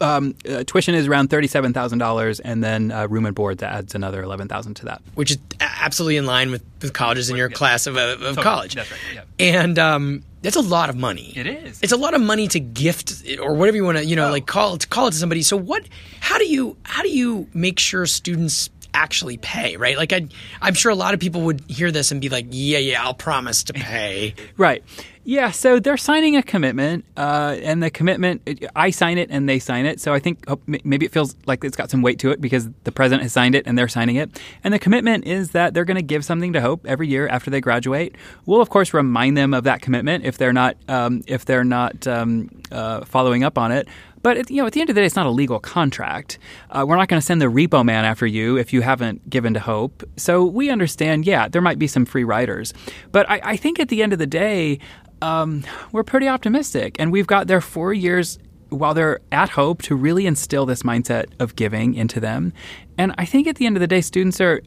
Um, 0.00 0.34
uh, 0.48 0.64
tuition 0.64 0.94
is 0.94 1.06
around 1.06 1.28
thirty-seven 1.28 1.72
thousand 1.72 1.98
dollars, 1.98 2.40
and 2.40 2.62
then 2.62 2.90
uh, 2.90 3.06
room 3.08 3.26
and 3.26 3.34
board 3.34 3.58
that 3.58 3.72
adds 3.72 3.94
another 3.94 4.22
eleven 4.22 4.48
thousand 4.48 4.74
to 4.74 4.86
that, 4.86 5.02
which 5.14 5.30
is 5.30 5.38
absolutely 5.60 6.16
in 6.16 6.26
line 6.26 6.50
with, 6.50 6.64
with 6.82 6.92
colleges 6.92 7.30
in 7.30 7.36
your 7.36 7.48
yeah. 7.48 7.56
class 7.56 7.86
of, 7.86 7.96
of 7.96 8.18
totally. 8.20 8.42
college. 8.42 8.74
That's 8.74 8.90
right. 8.90 9.00
Yeah. 9.14 9.22
And 9.38 9.78
um, 9.78 10.22
that's 10.42 10.56
a 10.56 10.60
lot 10.60 10.90
of 10.90 10.96
money. 10.96 11.32
It 11.36 11.46
is. 11.46 11.80
It's 11.82 11.92
a 11.92 11.96
lot 11.96 12.14
of 12.14 12.20
money 12.20 12.48
to 12.48 12.60
gift 12.60 13.24
or 13.40 13.54
whatever 13.54 13.76
you 13.76 13.84
want 13.84 13.98
to, 13.98 14.04
you 14.04 14.16
know, 14.16 14.28
oh. 14.28 14.32
like 14.32 14.46
call 14.46 14.76
to 14.76 14.86
call 14.86 15.08
it 15.08 15.12
to 15.12 15.16
somebody. 15.16 15.42
So 15.42 15.56
what? 15.56 15.86
How 16.20 16.38
do 16.38 16.46
you 16.46 16.76
how 16.84 17.02
do 17.02 17.08
you 17.08 17.48
make 17.54 17.78
sure 17.78 18.06
students 18.06 18.70
actually 18.96 19.36
pay, 19.36 19.76
right? 19.76 19.96
Like 19.96 20.12
I, 20.12 20.26
I'm 20.60 20.74
sure 20.74 20.90
a 20.90 20.96
lot 20.96 21.14
of 21.14 21.20
people 21.20 21.42
would 21.42 21.62
hear 21.68 21.90
this 21.90 22.10
and 22.10 22.20
be 22.20 22.28
like, 22.28 22.46
"Yeah, 22.50 22.78
yeah, 22.78 23.04
I'll 23.04 23.14
promise 23.14 23.64
to 23.64 23.74
pay." 23.74 24.34
right. 24.56 24.82
Yeah, 25.28 25.50
so 25.50 25.80
they're 25.80 25.96
signing 25.96 26.36
a 26.36 26.42
commitment, 26.42 27.04
uh, 27.16 27.56
and 27.60 27.82
the 27.82 27.90
commitment, 27.90 28.48
I 28.76 28.90
sign 28.90 29.18
it 29.18 29.28
and 29.28 29.48
they 29.48 29.58
sign 29.58 29.84
it. 29.84 30.00
So 30.00 30.14
I 30.14 30.20
think 30.20 30.44
oh, 30.46 30.60
maybe 30.66 31.04
it 31.04 31.10
feels 31.10 31.34
like 31.46 31.64
it's 31.64 31.76
got 31.76 31.90
some 31.90 32.00
weight 32.00 32.20
to 32.20 32.30
it 32.30 32.40
because 32.40 32.70
the 32.84 32.92
president 32.92 33.24
has 33.24 33.32
signed 33.32 33.56
it 33.56 33.66
and 33.66 33.76
they're 33.76 33.88
signing 33.88 34.14
it. 34.14 34.40
And 34.62 34.72
the 34.72 34.78
commitment 34.78 35.26
is 35.26 35.50
that 35.50 35.74
they're 35.74 35.84
going 35.84 35.96
to 35.96 36.02
give 36.02 36.24
something 36.24 36.52
to 36.52 36.60
Hope 36.60 36.86
every 36.86 37.08
year 37.08 37.26
after 37.26 37.50
they 37.50 37.60
graduate. 37.60 38.14
We'll 38.46 38.60
of 38.60 38.70
course 38.70 38.94
remind 38.94 39.36
them 39.36 39.52
of 39.52 39.64
that 39.64 39.82
commitment 39.82 40.24
if 40.24 40.38
they're 40.38 40.52
not 40.52 40.76
um, 40.86 41.24
if 41.26 41.44
they're 41.44 41.64
not 41.64 42.06
um, 42.06 42.48
uh, 42.70 43.04
following 43.04 43.42
up 43.42 43.58
on 43.58 43.72
it. 43.72 43.88
But 44.22 44.50
you 44.50 44.56
know, 44.56 44.66
at 44.66 44.72
the 44.72 44.80
end 44.80 44.90
of 44.90 44.96
the 44.96 45.02
day, 45.02 45.06
it's 45.06 45.14
not 45.14 45.26
a 45.26 45.30
legal 45.30 45.60
contract. 45.60 46.38
Uh, 46.70 46.84
we're 46.86 46.96
not 46.96 47.06
going 47.08 47.20
to 47.20 47.24
send 47.24 47.40
the 47.40 47.46
repo 47.46 47.84
man 47.84 48.04
after 48.04 48.26
you 48.26 48.56
if 48.56 48.72
you 48.72 48.80
haven't 48.80 49.28
given 49.30 49.54
to 49.54 49.60
Hope. 49.60 50.02
So 50.16 50.44
we 50.44 50.68
understand. 50.68 51.26
Yeah, 51.26 51.46
there 51.46 51.62
might 51.62 51.78
be 51.78 51.86
some 51.86 52.04
free 52.04 52.24
riders, 52.24 52.74
but 53.12 53.28
I, 53.30 53.40
I 53.44 53.56
think 53.56 53.78
at 53.78 53.88
the 53.88 54.02
end 54.02 54.12
of 54.12 54.18
the 54.18 54.26
day, 54.26 54.80
um, 55.22 55.64
we're 55.92 56.02
pretty 56.02 56.28
optimistic, 56.28 56.96
and 56.98 57.10
we've 57.10 57.26
got 57.26 57.46
their 57.46 57.60
four 57.60 57.92
years 57.92 58.38
while 58.70 58.94
they're 58.94 59.20
at 59.32 59.50
Hope 59.50 59.82
to 59.82 59.94
really 59.94 60.26
instill 60.26 60.66
this 60.66 60.82
mindset 60.82 61.26
of 61.38 61.56
giving 61.56 61.94
into 61.94 62.20
them. 62.20 62.52
And 62.98 63.14
I 63.18 63.24
think 63.24 63.46
at 63.46 63.56
the 63.56 63.66
end 63.66 63.76
of 63.76 63.80
the 63.80 63.86
day, 63.86 64.00
students 64.00 64.40
are 64.40 64.62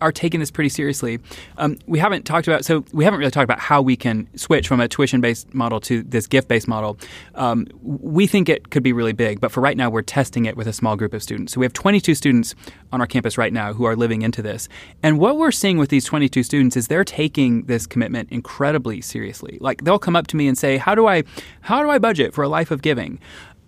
are 0.00 0.12
taking 0.12 0.40
this 0.40 0.50
pretty 0.50 0.68
seriously. 0.68 1.18
Um, 1.58 1.78
we 1.86 1.98
haven't 1.98 2.24
talked 2.24 2.46
about 2.46 2.64
so 2.64 2.84
we 2.92 3.04
haven't 3.04 3.20
really 3.20 3.30
talked 3.30 3.44
about 3.44 3.58
how 3.58 3.82
we 3.82 3.96
can 3.96 4.26
switch 4.36 4.68
from 4.68 4.80
a 4.80 4.88
tuition 4.88 5.20
based 5.20 5.52
model 5.54 5.80
to 5.82 6.02
this 6.02 6.26
gift 6.26 6.48
based 6.48 6.66
model. 6.66 6.98
Um, 7.34 7.66
we 7.82 8.26
think 8.26 8.48
it 8.48 8.70
could 8.70 8.82
be 8.82 8.92
really 8.92 9.12
big, 9.12 9.40
but 9.40 9.52
for 9.52 9.60
right 9.60 9.76
now, 9.76 9.90
we're 9.90 10.02
testing 10.02 10.46
it 10.46 10.56
with 10.56 10.66
a 10.66 10.72
small 10.72 10.96
group 10.96 11.12
of 11.12 11.22
students. 11.22 11.52
So 11.52 11.60
we 11.60 11.66
have 11.66 11.72
22 11.72 12.14
students 12.14 12.54
on 12.92 13.00
our 13.00 13.06
campus 13.06 13.36
right 13.36 13.52
now 13.52 13.72
who 13.72 13.84
are 13.84 13.96
living 13.96 14.22
into 14.22 14.40
this. 14.40 14.68
And 15.02 15.18
what 15.18 15.36
we're 15.36 15.52
seeing 15.52 15.78
with 15.78 15.90
these 15.90 16.04
22 16.04 16.42
students 16.42 16.76
is 16.76 16.88
they're 16.88 17.04
taking 17.04 17.64
this 17.64 17.86
commitment 17.86 18.30
incredibly 18.30 19.00
seriously. 19.00 19.58
Like 19.60 19.84
they'll 19.84 19.98
come 19.98 20.16
up 20.16 20.26
to 20.28 20.36
me 20.36 20.48
and 20.48 20.56
say, 20.56 20.78
"How 20.78 20.94
do 20.94 21.06
I 21.06 21.24
how 21.60 21.82
do 21.82 21.90
I 21.90 21.98
budget 21.98 22.32
for 22.32 22.42
a 22.42 22.48
life 22.48 22.70
of 22.70 22.80
giving?" 22.80 23.18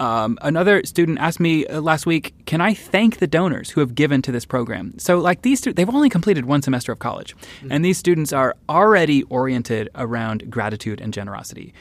Um, 0.00 0.38
another 0.42 0.84
student 0.84 1.18
asked 1.18 1.40
me 1.40 1.66
uh, 1.66 1.80
last 1.80 2.06
week, 2.06 2.34
"Can 2.46 2.60
I 2.60 2.74
thank 2.74 3.18
the 3.18 3.26
donors 3.26 3.70
who 3.70 3.80
have 3.80 3.94
given 3.94 4.22
to 4.22 4.32
this 4.32 4.44
program?" 4.44 4.98
So, 4.98 5.18
like 5.18 5.42
these, 5.42 5.60
stu- 5.60 5.72
they've 5.72 5.88
only 5.88 6.08
completed 6.10 6.46
one 6.46 6.62
semester 6.62 6.92
of 6.92 6.98
college, 6.98 7.36
mm-hmm. 7.36 7.72
and 7.72 7.84
these 7.84 7.98
students 7.98 8.32
are 8.32 8.54
already 8.68 9.22
oriented 9.24 9.88
around 9.94 10.50
gratitude 10.50 11.00
and 11.00 11.12
generosity 11.12 11.72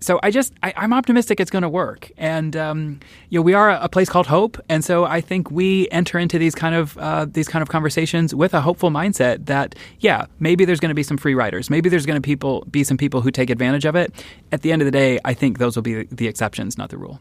so 0.00 0.20
I 0.22 0.30
just 0.30 0.52
I, 0.62 0.72
am 0.76 0.92
optimistic 0.92 1.40
it's 1.40 1.50
going 1.50 1.62
to 1.62 1.68
work, 1.68 2.10
and 2.16 2.56
um, 2.56 3.00
you 3.28 3.38
know 3.38 3.42
we 3.42 3.54
are 3.54 3.70
a 3.70 3.88
place 3.88 4.08
called 4.08 4.26
Hope, 4.26 4.60
and 4.68 4.84
so 4.84 5.04
I 5.04 5.20
think 5.20 5.50
we 5.50 5.88
enter 5.90 6.18
into 6.18 6.38
these 6.38 6.54
kind 6.54 6.74
of 6.74 6.96
uh, 6.98 7.26
these 7.28 7.48
kind 7.48 7.62
of 7.62 7.68
conversations 7.68 8.34
with 8.34 8.54
a 8.54 8.60
hopeful 8.60 8.90
mindset 8.90 9.46
that 9.46 9.74
yeah 10.00 10.26
maybe 10.38 10.64
there's 10.64 10.80
going 10.80 10.90
to 10.90 10.94
be 10.94 11.02
some 11.02 11.16
free 11.16 11.34
riders, 11.34 11.70
maybe 11.70 11.88
there's 11.88 12.06
going 12.06 12.20
to 12.20 12.24
people 12.24 12.64
be 12.70 12.84
some 12.84 12.96
people 12.96 13.20
who 13.20 13.30
take 13.30 13.50
advantage 13.50 13.84
of 13.84 13.96
it. 13.96 14.12
At 14.52 14.62
the 14.62 14.72
end 14.72 14.82
of 14.82 14.86
the 14.86 14.92
day, 14.92 15.18
I 15.24 15.34
think 15.34 15.58
those 15.58 15.76
will 15.76 15.82
be 15.82 16.04
the 16.04 16.28
exceptions, 16.28 16.76
not 16.76 16.90
the 16.90 16.98
rule. 16.98 17.20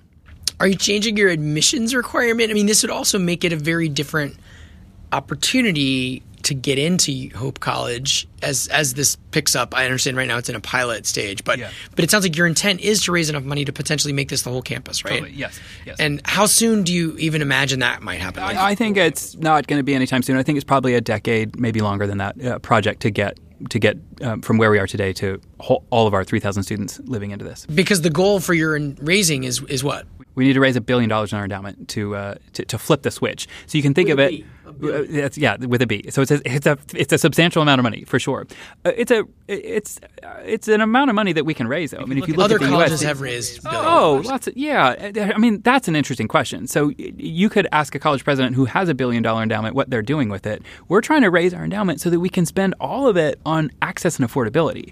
Are 0.59 0.67
you 0.67 0.75
changing 0.75 1.17
your 1.17 1.29
admissions 1.29 1.93
requirement? 1.93 2.49
I 2.49 2.53
mean, 2.53 2.65
this 2.65 2.83
would 2.83 2.91
also 2.91 3.19
make 3.19 3.43
it 3.43 3.51
a 3.51 3.57
very 3.57 3.89
different 3.89 4.37
opportunity 5.11 6.23
to 6.45 6.53
get 6.53 6.77
into 6.77 7.29
Hope 7.35 7.59
College 7.59 8.27
as 8.43 8.67
as 8.67 8.93
this 8.93 9.15
picks 9.31 9.55
up. 9.55 9.75
I 9.75 9.85
understand 9.85 10.15
right 10.15 10.27
now 10.27 10.37
it's 10.37 10.47
in 10.47 10.55
a 10.55 10.59
pilot 10.59 11.07
stage, 11.07 11.43
but 11.43 11.57
yeah. 11.57 11.71
but 11.95 12.03
it 12.03 12.11
sounds 12.11 12.23
like 12.23 12.37
your 12.37 12.45
intent 12.45 12.81
is 12.81 13.03
to 13.05 13.11
raise 13.11 13.31
enough 13.31 13.43
money 13.43 13.65
to 13.65 13.73
potentially 13.73 14.13
make 14.13 14.29
this 14.29 14.43
the 14.43 14.51
whole 14.51 14.61
campus, 14.61 15.03
right? 15.03 15.13
Totally. 15.13 15.31
Yes. 15.31 15.59
Yes. 15.85 15.99
And 15.99 16.21
how 16.23 16.45
soon 16.45 16.83
do 16.83 16.93
you 16.93 17.17
even 17.17 17.41
imagine 17.41 17.79
that 17.79 18.03
might 18.03 18.19
happen? 18.19 18.43
Like, 18.43 18.57
I, 18.57 18.71
I, 18.71 18.75
think 18.75 18.95
it's 18.95 19.35
not 19.37 19.65
going 19.65 19.79
to 19.79 19.83
be 19.83 19.95
anytime 19.95 20.21
soon. 20.21 20.37
I 20.37 20.43
think 20.43 20.57
it's 20.57 20.63
probably 20.63 20.93
a 20.93 21.01
decade, 21.01 21.59
maybe 21.59 21.81
longer 21.81 22.05
than 22.05 22.19
that, 22.19 22.45
uh, 22.45 22.59
project 22.59 23.01
to 23.01 23.09
get 23.09 23.39
to 23.69 23.79
get 23.79 23.97
um, 24.21 24.41
from 24.41 24.59
where 24.59 24.69
we 24.69 24.77
are 24.77 24.85
today 24.87 25.13
to 25.13 25.41
whole, 25.59 25.83
all 25.89 26.05
of 26.05 26.13
our 26.13 26.23
3,000 26.23 26.61
students 26.61 26.99
living 27.05 27.31
into 27.31 27.45
this. 27.45 27.65
Because 27.65 28.01
the 28.01 28.09
goal 28.11 28.39
for 28.39 28.53
your 28.53 28.79
raising 28.99 29.45
is 29.45 29.63
is 29.63 29.83
what? 29.83 30.05
We 30.35 30.45
need 30.45 30.53
to 30.53 30.59
raise 30.59 30.75
a 30.75 30.81
billion 30.81 31.09
dollars 31.09 31.31
in 31.31 31.37
our 31.37 31.45
endowment 31.45 31.89
to, 31.89 32.15
uh, 32.15 32.35
to, 32.53 32.65
to 32.65 32.77
flip 32.77 33.01
the 33.01 33.11
switch. 33.11 33.47
So 33.67 33.77
you 33.77 33.81
can 33.81 33.93
think 33.93 34.09
With 34.09 34.19
of 34.19 34.33
it. 34.33 34.45
Uh, 34.83 35.29
yeah, 35.35 35.57
with 35.57 35.81
a 35.81 35.87
B. 35.87 36.09
So 36.09 36.21
it's 36.21 36.31
a, 36.31 36.41
it's 36.43 36.65
a 36.65 36.77
it's 36.93 37.13
a 37.13 37.17
substantial 37.17 37.61
amount 37.61 37.79
of 37.79 37.83
money 37.83 38.03
for 38.03 38.19
sure. 38.19 38.47
Uh, 38.83 38.91
it's 38.97 39.11
a 39.11 39.23
it's 39.47 39.99
uh, 40.23 40.41
it's 40.43 40.67
an 40.67 40.81
amount 40.81 41.09
of 41.09 41.15
money 41.15 41.33
that 41.33 41.45
we 41.45 41.53
can 41.53 41.67
raise. 41.67 41.91
Though. 41.91 41.99
I 41.99 42.05
mean, 42.05 42.17
if 42.17 42.27
you 42.27 42.33
look 42.33 42.45
other 42.45 42.55
at 42.55 42.61
the 42.61 42.67
colleges 42.67 43.01
US, 43.01 43.07
have 43.07 43.21
raised. 43.21 43.61
Oh, 43.65 44.21
lots 44.25 44.47
of 44.47 44.57
yeah. 44.57 45.11
I 45.33 45.37
mean, 45.37 45.61
that's 45.61 45.87
an 45.87 45.95
interesting 45.95 46.27
question. 46.27 46.67
So 46.67 46.91
you 46.97 47.49
could 47.49 47.67
ask 47.71 47.93
a 47.95 47.99
college 47.99 48.23
president 48.23 48.55
who 48.55 48.65
has 48.65 48.89
a 48.89 48.95
billion 48.95 49.21
dollar 49.23 49.43
endowment 49.43 49.75
what 49.75 49.89
they're 49.89 50.01
doing 50.01 50.29
with 50.29 50.45
it. 50.45 50.63
We're 50.87 51.01
trying 51.01 51.21
to 51.21 51.29
raise 51.29 51.53
our 51.53 51.63
endowment 51.63 52.01
so 52.01 52.09
that 52.09 52.19
we 52.19 52.29
can 52.29 52.45
spend 52.45 52.73
all 52.79 53.07
of 53.07 53.17
it 53.17 53.39
on 53.45 53.71
access 53.81 54.19
and 54.19 54.27
affordability 54.27 54.91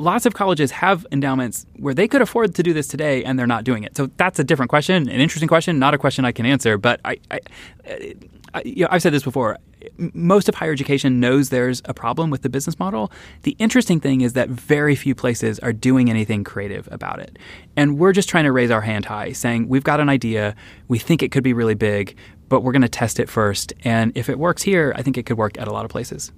lots 0.00 0.26
of 0.26 0.34
colleges 0.34 0.70
have 0.72 1.06
endowments 1.12 1.66
where 1.76 1.94
they 1.94 2.08
could 2.08 2.22
afford 2.22 2.54
to 2.54 2.62
do 2.62 2.72
this 2.72 2.88
today 2.88 3.22
and 3.24 3.38
they're 3.38 3.46
not 3.46 3.64
doing 3.64 3.82
it. 3.84 3.96
So 3.96 4.10
that's 4.16 4.38
a 4.38 4.44
different 4.44 4.70
question, 4.70 5.08
an 5.08 5.20
interesting 5.20 5.48
question, 5.48 5.78
not 5.78 5.94
a 5.94 5.98
question 5.98 6.24
I 6.24 6.32
can 6.32 6.46
answer. 6.46 6.78
But 6.78 7.00
I, 7.04 7.18
I, 7.30 7.40
uh, 7.88 7.96
I 8.54 8.62
you 8.64 8.84
know, 8.84 8.88
I've 8.90 9.02
said 9.02 9.12
this 9.12 9.22
before. 9.22 9.58
Most 9.96 10.48
of 10.48 10.54
higher 10.54 10.72
education 10.72 11.20
knows 11.20 11.48
there's 11.48 11.80
a 11.84 11.94
problem 11.94 12.30
with 12.30 12.42
the 12.42 12.48
business 12.48 12.78
model. 12.78 13.10
The 13.42 13.56
interesting 13.58 14.00
thing 14.00 14.20
is 14.20 14.34
that 14.34 14.48
very 14.48 14.94
few 14.94 15.14
places 15.14 15.58
are 15.60 15.72
doing 15.72 16.10
anything 16.10 16.44
creative 16.44 16.88
about 16.90 17.20
it. 17.20 17.38
And 17.76 17.98
we're 17.98 18.12
just 18.12 18.28
trying 18.28 18.44
to 18.44 18.52
raise 18.52 18.70
our 18.70 18.82
hand 18.82 19.06
high, 19.06 19.32
saying, 19.32 19.68
we've 19.68 19.84
got 19.84 20.00
an 20.00 20.08
idea, 20.08 20.54
we 20.88 20.98
think 20.98 21.22
it 21.22 21.32
could 21.32 21.44
be 21.44 21.54
really 21.54 21.74
big, 21.74 22.16
but 22.48 22.62
we're 22.62 22.72
going 22.72 22.82
to 22.82 22.88
test 22.88 23.20
it 23.20 23.28
first. 23.28 23.72
And 23.84 24.12
if 24.14 24.28
it 24.28 24.38
works 24.38 24.62
here, 24.62 24.92
I 24.96 25.02
think 25.02 25.16
it 25.16 25.24
could 25.24 25.38
work 25.38 25.58
at 25.58 25.68
a 25.68 25.72
lot 25.72 25.84
of 25.84 25.90
places. 25.90 26.32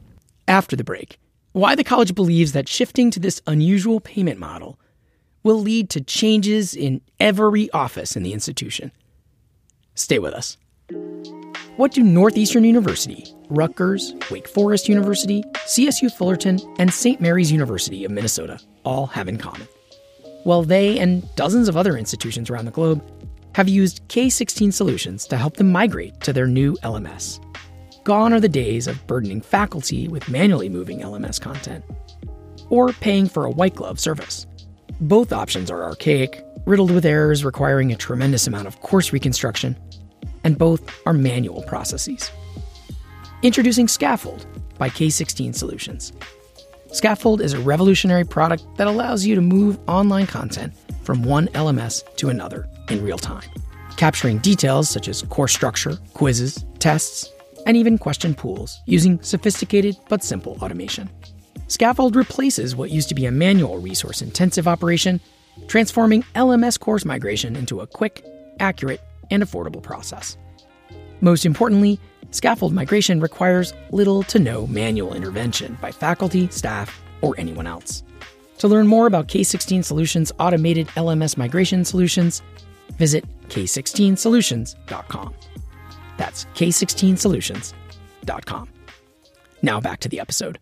After 0.46 0.76
the 0.76 0.84
break, 0.84 1.18
why 1.52 1.74
the 1.74 1.84
college 1.84 2.14
believes 2.14 2.52
that 2.52 2.68
shifting 2.68 3.10
to 3.10 3.20
this 3.20 3.42
unusual 3.46 4.00
payment 4.00 4.38
model 4.38 4.78
will 5.42 5.60
lead 5.60 5.90
to 5.90 6.00
changes 6.00 6.74
in 6.74 7.00
every 7.20 7.70
office 7.72 8.16
in 8.16 8.22
the 8.22 8.32
institution. 8.32 8.92
Stay 9.94 10.18
with 10.18 10.32
us. 10.32 10.56
What 11.76 11.92
do 11.92 12.02
Northeastern 12.02 12.64
University, 12.64 13.34
Rutgers, 13.48 14.14
Wake 14.30 14.46
Forest 14.46 14.88
University, 14.88 15.42
CSU 15.66 16.12
Fullerton, 16.12 16.60
and 16.78 16.92
St. 16.92 17.20
Mary's 17.20 17.50
University 17.50 18.04
of 18.04 18.10
Minnesota 18.10 18.58
all 18.84 19.06
have 19.06 19.28
in 19.28 19.38
common? 19.38 19.66
Well, 20.44 20.62
they 20.62 20.98
and 20.98 21.22
dozens 21.34 21.68
of 21.68 21.76
other 21.76 21.96
institutions 21.96 22.50
around 22.50 22.66
the 22.66 22.70
globe 22.70 23.02
have 23.54 23.68
used 23.68 24.06
K16 24.08 24.72
solutions 24.72 25.26
to 25.26 25.36
help 25.36 25.56
them 25.56 25.70
migrate 25.70 26.20
to 26.20 26.32
their 26.32 26.46
new 26.46 26.74
LMS. 26.82 27.40
Gone 28.04 28.32
are 28.32 28.40
the 28.40 28.48
days 28.48 28.88
of 28.88 29.06
burdening 29.06 29.40
faculty 29.40 30.08
with 30.08 30.28
manually 30.28 30.68
moving 30.68 31.00
LMS 31.02 31.40
content, 31.40 31.84
or 32.68 32.92
paying 32.94 33.28
for 33.28 33.44
a 33.44 33.50
white 33.50 33.76
glove 33.76 34.00
service. 34.00 34.44
Both 35.00 35.32
options 35.32 35.70
are 35.70 35.84
archaic, 35.84 36.44
riddled 36.66 36.90
with 36.90 37.06
errors 37.06 37.44
requiring 37.44 37.92
a 37.92 37.96
tremendous 37.96 38.48
amount 38.48 38.66
of 38.66 38.80
course 38.80 39.12
reconstruction, 39.12 39.76
and 40.42 40.58
both 40.58 40.82
are 41.06 41.12
manual 41.12 41.62
processes. 41.62 42.32
Introducing 43.42 43.86
Scaffold 43.86 44.46
by 44.78 44.88
K16 44.88 45.54
Solutions. 45.54 46.12
Scaffold 46.90 47.40
is 47.40 47.52
a 47.52 47.60
revolutionary 47.60 48.24
product 48.24 48.64
that 48.78 48.88
allows 48.88 49.24
you 49.24 49.36
to 49.36 49.40
move 49.40 49.78
online 49.86 50.26
content 50.26 50.74
from 51.04 51.22
one 51.22 51.46
LMS 51.48 52.02
to 52.16 52.30
another 52.30 52.68
in 52.88 53.00
real 53.04 53.18
time, 53.18 53.48
capturing 53.96 54.38
details 54.38 54.90
such 54.90 55.06
as 55.06 55.22
course 55.22 55.52
structure, 55.52 55.96
quizzes, 56.14 56.64
tests, 56.80 57.30
and 57.66 57.76
even 57.76 57.98
question 57.98 58.34
pools 58.34 58.80
using 58.86 59.20
sophisticated 59.22 59.96
but 60.08 60.22
simple 60.22 60.56
automation. 60.62 61.08
Scaffold 61.68 62.16
replaces 62.16 62.76
what 62.76 62.90
used 62.90 63.08
to 63.08 63.14
be 63.14 63.26
a 63.26 63.30
manual 63.30 63.78
resource 63.78 64.22
intensive 64.22 64.68
operation, 64.68 65.20
transforming 65.68 66.22
LMS 66.34 66.78
course 66.78 67.04
migration 67.04 67.56
into 67.56 67.80
a 67.80 67.86
quick, 67.86 68.24
accurate, 68.60 69.00
and 69.30 69.42
affordable 69.42 69.82
process. 69.82 70.36
Most 71.20 71.46
importantly, 71.46 71.98
scaffold 72.30 72.72
migration 72.72 73.20
requires 73.20 73.72
little 73.90 74.22
to 74.24 74.38
no 74.38 74.66
manual 74.66 75.14
intervention 75.14 75.78
by 75.80 75.92
faculty, 75.92 76.48
staff, 76.48 77.02
or 77.20 77.34
anyone 77.38 77.66
else. 77.66 78.02
To 78.58 78.68
learn 78.68 78.86
more 78.86 79.06
about 79.06 79.28
K16 79.28 79.84
Solutions' 79.84 80.32
automated 80.38 80.88
LMS 80.88 81.36
migration 81.36 81.84
solutions, 81.84 82.42
visit 82.98 83.24
k16solutions.com. 83.48 85.34
That's 86.16 86.46
k16solutions.com. 86.54 88.68
Now 89.62 89.80
back 89.80 90.00
to 90.00 90.08
the 90.08 90.20
episode. 90.20 90.58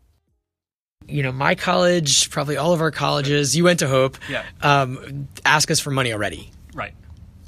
You 1.08 1.22
know, 1.22 1.32
my 1.32 1.54
college, 1.54 2.30
probably 2.30 2.56
all 2.56 2.72
of 2.72 2.80
our 2.80 2.90
colleges, 2.90 3.56
you 3.56 3.64
went 3.64 3.80
to 3.80 3.88
Hope, 3.88 4.16
yeah. 4.28 4.44
um, 4.62 5.28
ask 5.44 5.70
us 5.70 5.80
for 5.80 5.90
money 5.90 6.12
already. 6.12 6.50
Right. 6.74 6.94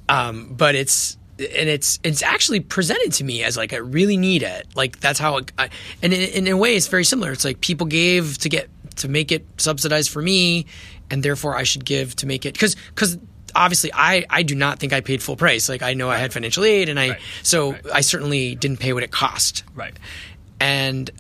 Um, 0.09 0.55
but 0.55 0.75
it's 0.75 1.17
and 1.39 1.69
it's 1.69 1.99
it's 2.03 2.23
actually 2.23 2.61
presented 2.61 3.13
to 3.15 3.25
me 3.25 3.43
as 3.43 3.57
like 3.57 3.73
I 3.73 3.77
really 3.77 4.17
need 4.17 4.43
it. 4.43 4.67
Like 4.75 5.01
that's 5.01 5.19
how, 5.19 5.39
it, 5.39 5.53
I, 5.59 5.71
and 6.03 6.13
in, 6.13 6.47
in, 6.47 6.49
a 6.49 6.57
way, 6.57 6.77
it's 6.77 6.89
very 6.89 7.05
similar. 7.05 7.33
It's 7.33 7.45
like 7.45 7.61
people 7.61 7.87
gave 7.87 8.39
to 8.39 8.49
get 8.49 8.69
to 8.97 9.09
make 9.09 9.33
it 9.33 9.47
subsidized 9.59 10.11
for 10.11 10.23
me, 10.23 10.67
and 11.11 11.23
therefore 11.23 11.57
I 11.57 11.63
should 11.63 11.85
give 11.85 12.17
to 12.17 12.27
make 12.27 12.47
it 12.47 12.55
because 12.55 12.77
because 12.95 13.19
obviously 13.55 13.91
I, 13.93 14.25
I 14.29 14.43
do 14.43 14.55
not 14.55 14.79
think 14.79 14.93
I 14.93 15.01
paid 15.01 15.23
full 15.23 15.37
price. 15.37 15.69
Like 15.69 15.83
I 15.83 15.95
know 15.95 16.09
right. 16.09 16.17
I 16.17 16.19
had 16.19 16.33
financial 16.33 16.65
aid 16.65 16.89
and 16.89 16.99
I 16.99 17.11
right. 17.11 17.21
so 17.43 17.73
right. 17.73 17.87
I 17.95 18.01
certainly 18.01 18.55
didn't 18.55 18.79
pay 18.79 18.93
what 18.93 19.03
it 19.03 19.11
cost. 19.11 19.65
Right. 19.75 19.95
And 20.61 21.11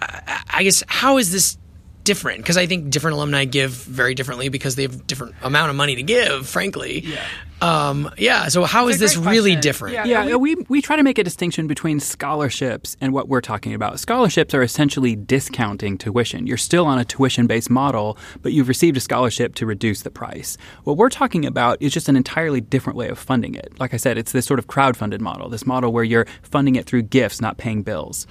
I, 0.00 0.42
I 0.48 0.62
guess 0.62 0.82
how 0.86 1.18
is 1.18 1.32
this 1.32 1.58
different? 2.04 2.38
Because 2.38 2.56
I 2.56 2.66
think 2.66 2.90
different 2.90 3.16
alumni 3.16 3.44
give 3.44 3.72
very 3.72 4.14
differently 4.14 4.48
because 4.48 4.76
they 4.76 4.82
have 4.82 5.06
different 5.06 5.34
amount 5.42 5.70
of 5.70 5.76
money 5.76 5.96
to 5.96 6.02
give. 6.02 6.46
Frankly. 6.46 7.00
Yeah. 7.00 7.24
Um, 7.64 8.10
yeah. 8.18 8.48
So 8.48 8.64
how 8.64 8.88
it's 8.88 8.96
is 8.96 9.00
this 9.00 9.16
really 9.16 9.56
different? 9.56 9.94
Yeah, 9.94 10.04
yeah, 10.04 10.36
we 10.36 10.54
we 10.68 10.82
try 10.82 10.96
to 10.96 11.02
make 11.02 11.18
a 11.18 11.24
distinction 11.24 11.66
between 11.66 11.98
scholarships 11.98 12.96
and 13.00 13.12
what 13.12 13.28
we're 13.28 13.40
talking 13.40 13.72
about. 13.72 13.98
Scholarships 13.98 14.52
are 14.54 14.62
essentially 14.62 15.16
discounting 15.16 15.96
tuition. 15.96 16.46
You're 16.46 16.58
still 16.58 16.86
on 16.86 16.98
a 16.98 17.04
tuition-based 17.04 17.70
model, 17.70 18.18
but 18.42 18.52
you've 18.52 18.68
received 18.68 18.96
a 18.96 19.00
scholarship 19.00 19.54
to 19.56 19.66
reduce 19.66 20.02
the 20.02 20.10
price. 20.10 20.58
What 20.84 20.96
we're 20.96 21.08
talking 21.08 21.46
about 21.46 21.80
is 21.80 21.92
just 21.92 22.08
an 22.08 22.16
entirely 22.16 22.60
different 22.60 22.96
way 22.96 23.08
of 23.08 23.18
funding 23.18 23.54
it. 23.54 23.72
Like 23.80 23.94
I 23.94 23.96
said, 23.96 24.18
it's 24.18 24.32
this 24.32 24.44
sort 24.44 24.58
of 24.58 24.66
crowd-funded 24.66 25.20
model. 25.20 25.48
This 25.48 25.66
model 25.66 25.92
where 25.92 26.04
you're 26.04 26.26
funding 26.42 26.76
it 26.76 26.86
through 26.86 27.02
gifts, 27.02 27.40
not 27.40 27.56
paying 27.56 27.82
bills. 27.82 28.26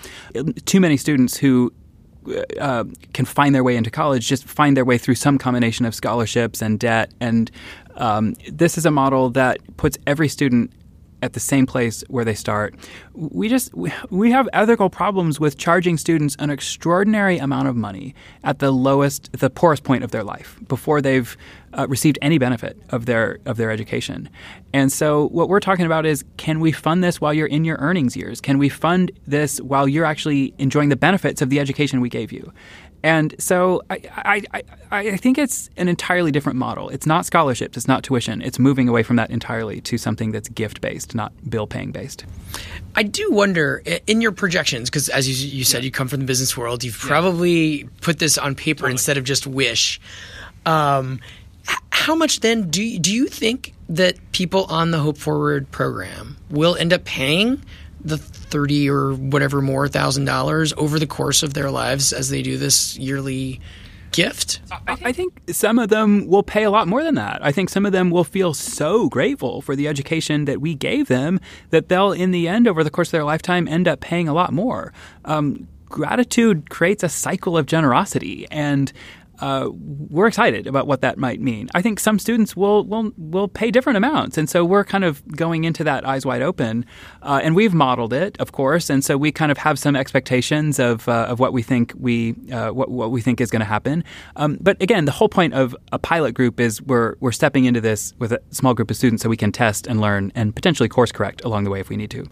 Too 0.66 0.80
many 0.80 0.98
students 0.98 1.38
who 1.38 1.74
uh, 2.60 2.84
can 3.14 3.26
find 3.26 3.54
their 3.54 3.64
way 3.64 3.76
into 3.76 3.90
college 3.90 4.28
just 4.28 4.46
find 4.46 4.76
their 4.76 4.86
way 4.86 4.98
through 4.98 5.16
some 5.16 5.38
combination 5.38 5.86
of 5.86 5.96
scholarships 5.96 6.62
and 6.62 6.80
debt. 6.80 7.12
And 7.20 7.52
um, 7.96 8.36
this 8.52 8.78
is 8.78 8.86
a 8.86 8.92
model 8.92 9.30
that 9.32 9.60
puts 9.78 9.98
every 10.08 10.28
student 10.28 10.72
at 11.24 11.34
the 11.34 11.40
same 11.40 11.66
place 11.66 12.04
where 12.10 12.26
they 12.26 12.36
start. 12.36 12.76
We 13.14 13.48
just 13.48 13.74
we 14.10 14.32
have 14.32 14.50
ethical 14.52 14.90
problems 14.90 15.40
with 15.40 15.58
charging 15.58 15.98
students 15.98 16.36
an 16.38 16.50
extraordinary 16.50 17.38
amount 17.38 17.70
of 17.70 17.76
money 17.76 18.14
at 18.44 18.60
the 18.60 18.72
lowest, 18.72 19.32
the 19.32 19.50
poorest 19.50 19.84
point 19.84 20.04
of 20.04 20.12
their 20.12 20.24
life 20.24 20.60
before 20.68 21.02
they've 21.02 21.36
uh, 21.78 21.88
received 21.88 22.20
any 22.22 22.38
benefit 22.38 22.78
of 22.90 23.06
their 23.06 23.40
of 23.46 23.56
their 23.58 23.72
education. 23.72 24.30
And 24.74 24.92
so 24.92 25.30
what 25.30 25.48
we're 25.48 25.62
talking 25.62 25.86
about 25.86 26.06
is 26.06 26.26
can 26.38 26.60
we 26.60 26.72
fund 26.72 27.04
this 27.04 27.22
while 27.22 27.34
you're 27.34 27.48
in 27.48 27.64
your 27.64 27.78
earnings 27.78 28.18
years? 28.18 28.42
Can 28.42 28.58
we 28.58 28.68
fund 28.68 29.12
this 29.26 29.62
while 29.62 29.88
you're 29.88 30.06
actually 30.06 30.54
enjoying 30.58 30.90
the 30.90 30.98
benefits 30.98 31.42
of 31.42 31.50
the 31.50 31.60
education 31.60 32.02
we 32.02 32.10
gave 32.10 32.32
you? 32.34 32.52
And 33.04 33.36
so 33.38 33.82
I, 33.90 34.02
I, 34.16 34.44
I, 34.54 34.64
I 34.92 35.18
think 35.18 35.38
it's 35.38 35.70
an 35.76 35.90
entirely 35.90 36.32
different 36.32 36.58
model. 36.58 36.88
It's 36.88 37.06
not 37.06 37.26
scholarships, 37.26 37.76
it's 37.76 37.88
not 37.88 38.02
tuition. 38.04 38.42
It's 38.42 38.58
moving 38.58 38.88
away 38.88 39.04
from 39.04 39.18
that 39.18 39.30
entirely 39.30 39.82
to 39.82 39.98
something 39.98 40.32
that's 40.32 40.48
gift 40.48 40.80
based, 40.80 41.14
not 41.14 41.34
bill 41.50 41.68
paying 41.68 41.92
based. 41.92 42.26
I 42.96 43.04
do 43.04 43.30
wonder 43.30 43.84
in 44.08 44.22
your 44.22 44.32
projections, 44.32 44.90
because 44.90 45.10
as 45.10 45.28
you, 45.28 45.50
you 45.50 45.66
said, 45.66 45.80
yeah. 45.80 45.86
you 45.86 45.92
come 45.92 46.08
from 46.08 46.22
the 46.22 46.26
business 46.26 46.56
world, 46.56 46.84
you've 46.84 47.02
yeah. 47.04 47.10
probably 47.10 47.90
put 48.00 48.20
this 48.20 48.38
on 48.38 48.56
paper 48.56 48.80
totally. 48.80 48.94
instead 48.94 49.18
of 49.18 49.26
just 49.26 49.46
wish. 49.46 50.00
Um, 50.66 51.20
how 51.92 52.16
much 52.16 52.40
then 52.40 52.70
do 52.70 52.82
you, 52.82 53.00
do 53.00 53.14
you 53.14 53.28
think 53.28 53.74
that 53.90 54.16
people 54.32 54.66
on 54.66 54.92
the 54.92 55.00
Hope 55.00 55.18
Forward 55.18 55.70
program 55.72 56.38
will 56.50 56.76
end 56.76 56.94
up 56.94 57.04
paying 57.04 57.62
the 58.04 58.18
thirty 58.18 58.90
or 58.90 59.14
whatever 59.14 59.62
more 59.62 59.88
thousand 59.88 60.26
dollars 60.26 60.74
over 60.78 61.00
the 61.00 61.08
course 61.08 61.44
of 61.44 61.54
their 61.54 61.72
lives 61.72 62.14
as 62.14 62.30
they 62.30 62.42
do 62.42 62.58
this 62.58 62.98
yearly 62.98 63.62
gift? 64.12 64.62
I 64.88 65.12
think 65.12 65.42
some 65.50 65.80
of 65.80 65.90
them 65.90 66.28
will 66.28 66.44
pay 66.44 66.64
a 66.64 66.72
lot 66.72 66.88
more 66.88 67.04
than 67.04 67.16
that. 67.16 67.44
I 67.44 67.52
think 67.52 67.70
some 67.70 67.86
of 67.86 67.92
them 67.92 68.12
will 68.12 68.24
feel 68.24 68.54
so 68.54 69.10
grateful 69.10 69.62
for 69.62 69.76
the 69.76 69.88
education 69.88 70.46
that 70.46 70.62
we 70.62 70.76
gave 70.76 71.08
them 71.08 71.40
that 71.72 71.90
they'll, 71.90 72.12
in 72.12 72.32
the 72.32 72.48
end, 72.48 72.68
over 72.68 72.84
the 72.84 72.92
course 72.92 73.08
of 73.08 73.14
their 73.14 73.24
lifetime, 73.24 73.68
end 73.68 73.88
up 73.88 74.00
paying 74.00 74.28
a 74.28 74.34
lot 74.34 74.54
more. 74.54 74.94
Um, 75.26 75.68
gratitude 75.86 76.70
creates 76.70 77.04
a 77.04 77.10
cycle 77.10 77.58
of 77.58 77.66
generosity, 77.66 78.48
and 78.52 78.94
uh, 79.44 79.70
we're 80.10 80.28
excited 80.28 80.68
about 80.68 80.88
what 80.88 81.02
that 81.02 81.18
might 81.18 81.42
mean. 81.42 81.70
I 81.76 81.82
think 81.82 82.00
some 82.00 82.18
students 82.18 82.56
will 82.56 82.86
will 82.86 83.12
will 83.18 83.50
pay 83.50 83.72
different 83.72 83.98
amounts, 83.98 84.38
and 84.38 84.50
so 84.50 84.64
we're 84.64 84.86
kind 84.86 85.04
of 85.04 85.22
going 85.36 85.66
into 85.66 85.84
that 85.84 86.08
eyes 86.08 86.26
wide 86.26 86.42
open. 86.42 86.86
Uh, 87.22 87.42
and 87.44 87.54
we've 87.54 87.74
modeled 87.74 88.14
it, 88.14 88.40
of 88.40 88.54
course, 88.54 88.90
and 88.90 89.04
so 89.04 89.18
we 89.18 89.34
kind 89.34 89.52
of 89.52 89.58
have 89.58 89.78
some 89.78 89.98
expectations 89.98 90.80
of 90.80 91.10
uh, 91.10 91.26
of 91.28 91.42
what 91.42 91.52
we 91.52 91.62
think 91.62 91.94
we 92.00 92.36
uh, 92.54 92.70
what 92.70 92.90
what 92.90 93.12
we 93.12 93.20
think 93.20 93.42
is 93.42 93.52
going 93.52 93.60
to 93.60 93.66
happen. 93.66 94.06
Um, 94.38 94.58
but 94.62 94.82
again, 94.82 95.04
the 95.04 95.12
whole 95.12 95.28
point 95.28 95.54
of 95.54 95.76
a 95.92 96.00
pilot 96.00 96.32
group 96.32 96.62
is 96.62 96.82
we're 96.82 97.16
we're 97.20 97.34
stepping 97.34 97.66
into 97.66 97.82
this 97.82 98.14
with 98.20 98.32
a 98.32 98.40
small 98.52 98.74
group 98.74 98.90
of 98.90 98.96
students 98.96 99.24
so 99.24 99.28
we 99.28 99.36
can 99.36 99.52
test 99.52 99.88
and 99.88 100.00
learn 100.00 100.32
and 100.36 100.56
potentially 100.56 100.88
course 100.88 101.12
correct 101.12 101.44
along 101.44 101.66
the 101.66 101.70
way 101.70 101.82
if 101.82 101.90
we 101.90 101.98
need 101.98 102.12
to. 102.12 102.26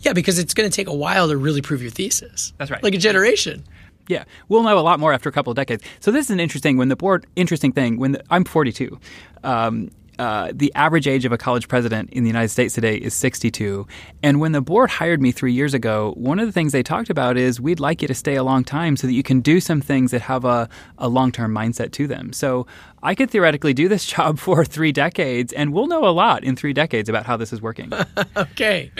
Yeah, 0.00 0.12
because 0.12 0.40
it's 0.40 0.54
going 0.54 0.68
to 0.68 0.74
take 0.74 0.88
a 0.88 0.94
while 0.94 1.28
to 1.28 1.36
really 1.36 1.62
prove 1.62 1.82
your 1.82 1.92
thesis. 1.92 2.52
That's 2.58 2.72
right. 2.72 2.82
Like 2.82 2.94
a 2.94 2.98
generation. 2.98 3.62
Yeah, 4.08 4.24
we'll 4.48 4.62
know 4.62 4.78
a 4.78 4.80
lot 4.80 4.98
more 4.98 5.12
after 5.12 5.28
a 5.28 5.32
couple 5.32 5.50
of 5.50 5.56
decades. 5.56 5.82
So 6.00 6.10
this 6.10 6.26
is 6.26 6.30
an 6.30 6.40
interesting 6.40 6.76
when 6.76 6.88
the 6.88 6.96
board 6.96 7.26
interesting 7.36 7.72
thing 7.72 7.98
when 7.98 8.12
the, 8.12 8.24
I'm 8.30 8.44
42. 8.44 8.98
Um, 9.44 9.90
uh, 10.18 10.52
the 10.54 10.72
average 10.74 11.06
age 11.06 11.24
of 11.24 11.32
a 11.32 11.38
college 11.38 11.68
president 11.68 12.10
in 12.10 12.24
the 12.24 12.28
United 12.28 12.48
States 12.48 12.74
today 12.74 12.96
is 12.96 13.14
62. 13.14 13.86
And 14.22 14.40
when 14.40 14.52
the 14.52 14.60
board 14.60 14.90
hired 14.90 15.22
me 15.22 15.32
three 15.32 15.52
years 15.52 15.74
ago, 15.74 16.12
one 16.16 16.38
of 16.38 16.46
the 16.46 16.52
things 16.52 16.72
they 16.72 16.82
talked 16.82 17.10
about 17.10 17.36
is 17.36 17.60
we'd 17.60 17.80
like 17.80 18.02
you 18.02 18.08
to 18.08 18.14
stay 18.14 18.34
a 18.34 18.42
long 18.42 18.64
time 18.64 18.96
so 18.96 19.06
that 19.06 19.12
you 19.12 19.22
can 19.22 19.40
do 19.40 19.60
some 19.60 19.80
things 19.80 20.10
that 20.10 20.22
have 20.22 20.44
a, 20.44 20.68
a 20.98 21.08
long 21.08 21.30
term 21.32 21.54
mindset 21.54 21.92
to 21.92 22.06
them. 22.06 22.32
So 22.32 22.66
I 23.02 23.14
could 23.14 23.30
theoretically 23.30 23.74
do 23.74 23.88
this 23.88 24.04
job 24.14 24.38
for 24.38 24.64
three 24.64 24.92
decades, 24.92 25.52
and 25.52 25.72
we'll 25.72 25.86
know 25.86 26.06
a 26.06 26.10
lot 26.10 26.44
in 26.44 26.56
three 26.56 26.72
decades 26.72 27.08
about 27.08 27.26
how 27.26 27.36
this 27.36 27.52
is 27.52 27.62
working. 27.62 27.92
okay, 28.36 28.90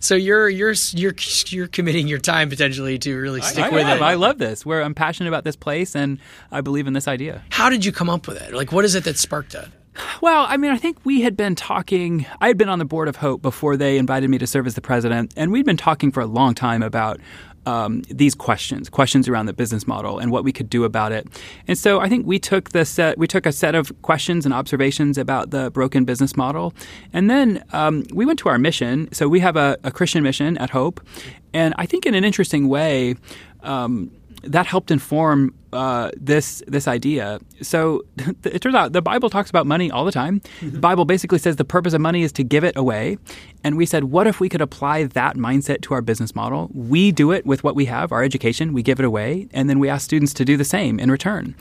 so 0.00 0.14
you're 0.14 0.48
you're 0.48 0.74
you're 0.92 1.14
you're 1.46 1.68
committing 1.68 2.08
your 2.08 2.18
time 2.18 2.48
potentially 2.50 2.98
to 2.98 3.16
really 3.16 3.40
stick 3.40 3.64
I, 3.64 3.70
with 3.70 3.86
I 3.86 3.96
it. 3.96 4.02
I 4.02 4.14
love 4.14 4.38
this. 4.38 4.66
Where 4.66 4.82
I'm 4.82 4.94
passionate 4.94 5.28
about 5.28 5.44
this 5.44 5.56
place, 5.56 5.96
and 5.96 6.18
I 6.50 6.60
believe 6.60 6.86
in 6.86 6.92
this 6.92 7.08
idea. 7.08 7.42
How 7.50 7.70
did 7.70 7.84
you 7.84 7.92
come 7.92 8.10
up 8.10 8.26
with 8.26 8.40
it? 8.40 8.52
Like, 8.52 8.72
what 8.72 8.84
is 8.84 8.94
it 8.94 9.04
that 9.04 9.18
sparked 9.18 9.54
it? 9.54 9.68
Well, 10.20 10.46
I 10.48 10.56
mean, 10.56 10.70
I 10.70 10.76
think 10.76 10.98
we 11.04 11.22
had 11.22 11.36
been 11.36 11.54
talking. 11.54 12.26
I 12.40 12.48
had 12.48 12.58
been 12.58 12.68
on 12.68 12.78
the 12.78 12.84
board 12.84 13.08
of 13.08 13.16
Hope 13.16 13.42
before 13.42 13.76
they 13.76 13.98
invited 13.98 14.30
me 14.30 14.38
to 14.38 14.46
serve 14.46 14.66
as 14.66 14.74
the 14.74 14.80
president, 14.80 15.32
and 15.36 15.52
we'd 15.52 15.66
been 15.66 15.76
talking 15.76 16.10
for 16.12 16.20
a 16.20 16.26
long 16.26 16.54
time 16.54 16.82
about 16.82 17.20
um, 17.66 18.02
these 18.08 18.34
questions, 18.34 18.88
questions 18.88 19.28
around 19.28 19.46
the 19.46 19.52
business 19.52 19.86
model 19.86 20.18
and 20.18 20.30
what 20.30 20.42
we 20.42 20.52
could 20.52 20.70
do 20.70 20.84
about 20.84 21.12
it. 21.12 21.26
And 21.66 21.76
so 21.76 22.00
I 22.00 22.08
think 22.08 22.26
we 22.26 22.38
took 22.38 22.70
the 22.70 22.84
set, 22.84 23.18
we 23.18 23.26
took 23.26 23.44
a 23.44 23.52
set 23.52 23.74
of 23.74 23.92
questions 24.02 24.46
and 24.46 24.54
observations 24.54 25.18
about 25.18 25.50
the 25.50 25.70
broken 25.70 26.04
business 26.04 26.36
model, 26.36 26.72
and 27.12 27.28
then 27.28 27.62
um, 27.72 28.04
we 28.12 28.24
went 28.24 28.38
to 28.40 28.48
our 28.48 28.58
mission. 28.58 29.12
So 29.12 29.28
we 29.28 29.40
have 29.40 29.56
a, 29.56 29.76
a, 29.84 29.90
Christian 29.90 30.22
mission 30.22 30.56
at 30.58 30.70
Hope, 30.70 31.00
and 31.52 31.74
I 31.76 31.86
think 31.86 32.06
in 32.06 32.14
an 32.14 32.24
interesting 32.24 32.68
way. 32.68 33.16
Um, 33.62 34.12
that 34.42 34.66
helped 34.66 34.90
inform 34.90 35.54
uh, 35.72 36.10
this 36.16 36.62
this 36.66 36.88
idea. 36.88 37.40
So 37.62 38.04
it 38.44 38.62
turns 38.62 38.74
out 38.74 38.92
the 38.92 39.02
Bible 39.02 39.30
talks 39.30 39.50
about 39.50 39.66
money 39.66 39.90
all 39.90 40.04
the 40.04 40.12
time. 40.12 40.40
Mm-hmm. 40.40 40.70
The 40.70 40.78
Bible 40.78 41.04
basically 41.04 41.38
says 41.38 41.56
the 41.56 41.64
purpose 41.64 41.92
of 41.92 42.00
money 42.00 42.22
is 42.22 42.32
to 42.32 42.44
give 42.44 42.64
it 42.64 42.76
away. 42.76 43.18
And 43.64 43.76
we 43.76 43.86
said, 43.86 44.04
what 44.04 44.26
if 44.26 44.40
we 44.40 44.48
could 44.48 44.60
apply 44.60 45.04
that 45.04 45.36
mindset 45.36 45.82
to 45.82 45.94
our 45.94 46.00
business 46.00 46.34
model? 46.34 46.70
We 46.72 47.12
do 47.12 47.32
it 47.32 47.44
with 47.44 47.64
what 47.64 47.74
we 47.74 47.86
have, 47.86 48.12
our 48.12 48.22
education, 48.22 48.72
we 48.72 48.82
give 48.82 49.00
it 49.00 49.04
away, 49.04 49.48
and 49.52 49.68
then 49.68 49.78
we 49.78 49.88
ask 49.88 50.04
students 50.04 50.32
to 50.34 50.44
do 50.44 50.56
the 50.56 50.64
same 50.64 51.00
in 51.00 51.10
return. 51.10 51.54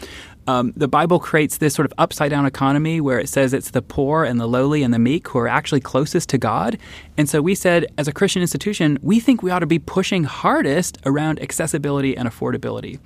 Um, 0.47 0.71
the 0.77 0.87
Bible 0.87 1.19
creates 1.19 1.57
this 1.57 1.73
sort 1.73 1.85
of 1.85 1.93
upside 1.97 2.31
down 2.31 2.45
economy 2.45 3.01
where 3.01 3.19
it 3.19 3.27
says 3.27 3.53
it's 3.53 3.71
the 3.71 3.81
poor 3.81 4.23
and 4.23 4.39
the 4.39 4.47
lowly 4.47 4.81
and 4.81 4.93
the 4.93 4.99
meek 4.99 5.27
who 5.27 5.39
are 5.39 5.47
actually 5.47 5.81
closest 5.81 6.29
to 6.29 6.37
God. 6.37 6.77
And 7.17 7.27
so 7.27 7.41
we 7.41 7.55
said, 7.55 7.87
as 7.97 8.07
a 8.07 8.13
Christian 8.13 8.41
institution, 8.41 8.99
we 9.01 9.19
think 9.19 9.41
we 9.41 9.51
ought 9.51 9.59
to 9.59 9.65
be 9.65 9.79
pushing 9.79 10.23
hardest 10.23 10.99
around 11.05 11.41
accessibility 11.41 12.15
and 12.15 12.29
affordability. 12.29 12.99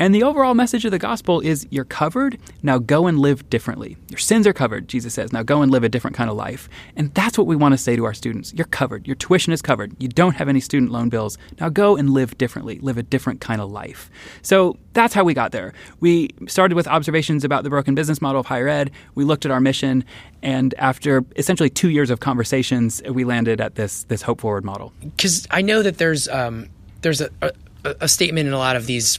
And 0.00 0.12
the 0.12 0.24
overall 0.24 0.54
message 0.54 0.84
of 0.84 0.90
the 0.90 0.98
gospel 0.98 1.40
is 1.40 1.64
you're 1.70 1.84
covered, 1.84 2.36
now 2.62 2.78
go 2.78 3.06
and 3.06 3.20
live 3.20 3.48
differently. 3.48 3.96
Your 4.08 4.18
sins 4.18 4.48
are 4.48 4.52
covered, 4.52 4.88
Jesus 4.88 5.14
says, 5.14 5.32
now 5.32 5.44
go 5.44 5.62
and 5.62 5.70
live 5.70 5.84
a 5.84 5.88
different 5.88 6.16
kind 6.16 6.28
of 6.28 6.36
life. 6.36 6.68
And 6.96 7.14
that's 7.14 7.38
what 7.38 7.46
we 7.46 7.54
want 7.54 7.72
to 7.72 7.78
say 7.78 7.94
to 7.94 8.04
our 8.04 8.14
students. 8.14 8.52
You're 8.52 8.66
covered, 8.66 9.06
your 9.06 9.14
tuition 9.14 9.52
is 9.52 9.62
covered, 9.62 9.94
you 10.02 10.08
don't 10.08 10.34
have 10.34 10.48
any 10.48 10.58
student 10.58 10.90
loan 10.90 11.08
bills, 11.08 11.38
now 11.60 11.68
go 11.68 11.96
and 11.96 12.10
live 12.10 12.36
differently, 12.36 12.80
live 12.80 12.98
a 12.98 13.02
different 13.04 13.40
kind 13.40 13.60
of 13.60 13.70
life. 13.70 14.10
So 14.42 14.76
that's 14.92 15.14
how 15.14 15.22
we 15.22 15.34
got 15.34 15.52
there. 15.52 15.72
We 16.00 16.30
started 16.48 16.74
with 16.74 16.88
observations 16.88 17.44
about 17.44 17.62
the 17.62 17.70
broken 17.70 17.94
business 17.94 18.20
model 18.20 18.40
of 18.40 18.46
higher 18.46 18.66
ed, 18.66 18.90
we 19.14 19.22
looked 19.22 19.44
at 19.44 19.52
our 19.52 19.60
mission, 19.60 20.04
and 20.42 20.74
after 20.78 21.24
essentially 21.36 21.70
two 21.70 21.90
years 21.90 22.10
of 22.10 22.18
conversations, 22.18 23.00
we 23.08 23.24
landed 23.24 23.51
at 23.60 23.74
this, 23.74 24.04
this 24.04 24.22
Hope 24.22 24.40
Forward 24.40 24.64
model. 24.64 24.92
Because 25.00 25.46
I 25.50 25.62
know 25.62 25.82
that 25.82 25.98
there's, 25.98 26.28
um, 26.28 26.68
there's 27.02 27.20
a, 27.20 27.30
a 27.42 27.52
a 27.84 28.08
statement 28.08 28.46
in 28.46 28.52
a 28.52 28.58
lot 28.58 28.76
of 28.76 28.86
these 28.86 29.18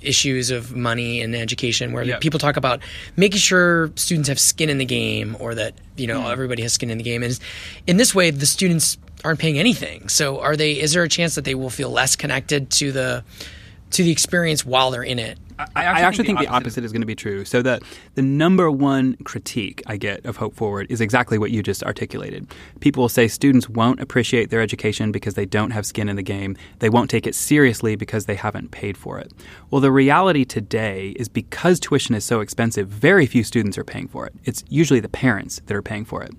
issues 0.00 0.50
of 0.50 0.76
money 0.76 1.20
and 1.20 1.34
education 1.34 1.92
where 1.92 2.04
yep. 2.04 2.20
people 2.20 2.38
talk 2.38 2.56
about 2.56 2.80
making 3.16 3.38
sure 3.38 3.90
students 3.96 4.28
have 4.28 4.38
skin 4.38 4.70
in 4.70 4.78
the 4.78 4.84
game 4.84 5.36
or 5.40 5.54
that 5.54 5.74
you 5.96 6.06
know 6.06 6.20
mm. 6.20 6.30
everybody 6.30 6.62
has 6.62 6.72
skin 6.72 6.90
in 6.90 6.98
the 6.98 7.04
game 7.04 7.22
and 7.22 7.40
in 7.86 7.96
this 7.96 8.14
way 8.14 8.30
the 8.30 8.46
students 8.46 8.98
aren't 9.24 9.40
paying 9.40 9.58
anything 9.58 10.08
so 10.08 10.38
are 10.40 10.54
they 10.54 10.72
is 10.72 10.92
there 10.92 11.02
a 11.02 11.08
chance 11.08 11.34
that 11.34 11.44
they 11.44 11.54
will 11.54 11.70
feel 11.70 11.90
less 11.90 12.14
connected 12.14 12.70
to 12.70 12.92
the 12.92 13.24
to 13.90 14.04
the 14.04 14.12
experience 14.12 14.64
while 14.64 14.90
they're 14.92 15.02
in 15.02 15.18
it 15.18 15.38
I 15.58 15.64
actually, 15.64 15.84
I 15.84 16.00
actually 16.06 16.26
think, 16.26 16.38
the, 16.40 16.46
opposite 16.46 16.66
opposite 16.66 16.84
is 16.84 16.92
going 16.92 17.02
to 17.02 17.06
be 17.06 17.14
true. 17.14 17.44
So 17.44 17.62
the 17.62 17.80
the 18.14 18.22
number 18.22 18.70
one 18.70 19.16
critique 19.24 19.82
I 19.86 19.96
get 19.96 20.24
of 20.26 20.36
Hope 20.36 20.54
Forward 20.54 20.86
is 20.90 21.00
exactly 21.00 21.38
what 21.38 21.50
you 21.50 21.62
just 21.62 21.82
articulated. 21.82 22.46
People 22.80 23.02
will 23.02 23.08
say 23.08 23.28
students 23.28 23.68
won't 23.68 24.00
appreciate 24.00 24.50
their 24.50 24.60
education 24.60 25.12
because 25.12 25.34
they 25.34 25.46
don't 25.46 25.70
have 25.70 25.86
skin 25.86 26.08
in 26.08 26.16
the 26.16 26.22
game. 26.22 26.56
They 26.80 26.90
won't 26.90 27.10
take 27.10 27.26
it 27.26 27.34
seriously 27.34 27.96
because 27.96 28.26
they 28.26 28.34
haven't 28.34 28.70
paid 28.70 28.96
for 28.96 29.18
it. 29.18 29.32
Well, 29.70 29.80
the 29.80 29.92
reality 29.92 30.44
today 30.44 31.10
is 31.16 31.28
because 31.28 31.80
tuition 31.80 32.14
is 32.14 32.24
so 32.24 32.40
expensive, 32.40 32.88
very 32.88 33.26
few 33.26 33.44
students 33.44 33.78
are 33.78 33.84
paying 33.84 34.08
for 34.08 34.26
it. 34.26 34.34
It's 34.44 34.64
usually 34.68 35.00
the 35.00 35.08
parents 35.08 35.60
that 35.66 35.76
are 35.76 35.82
paying 35.82 36.04
for 36.04 36.22
it. 36.22 36.32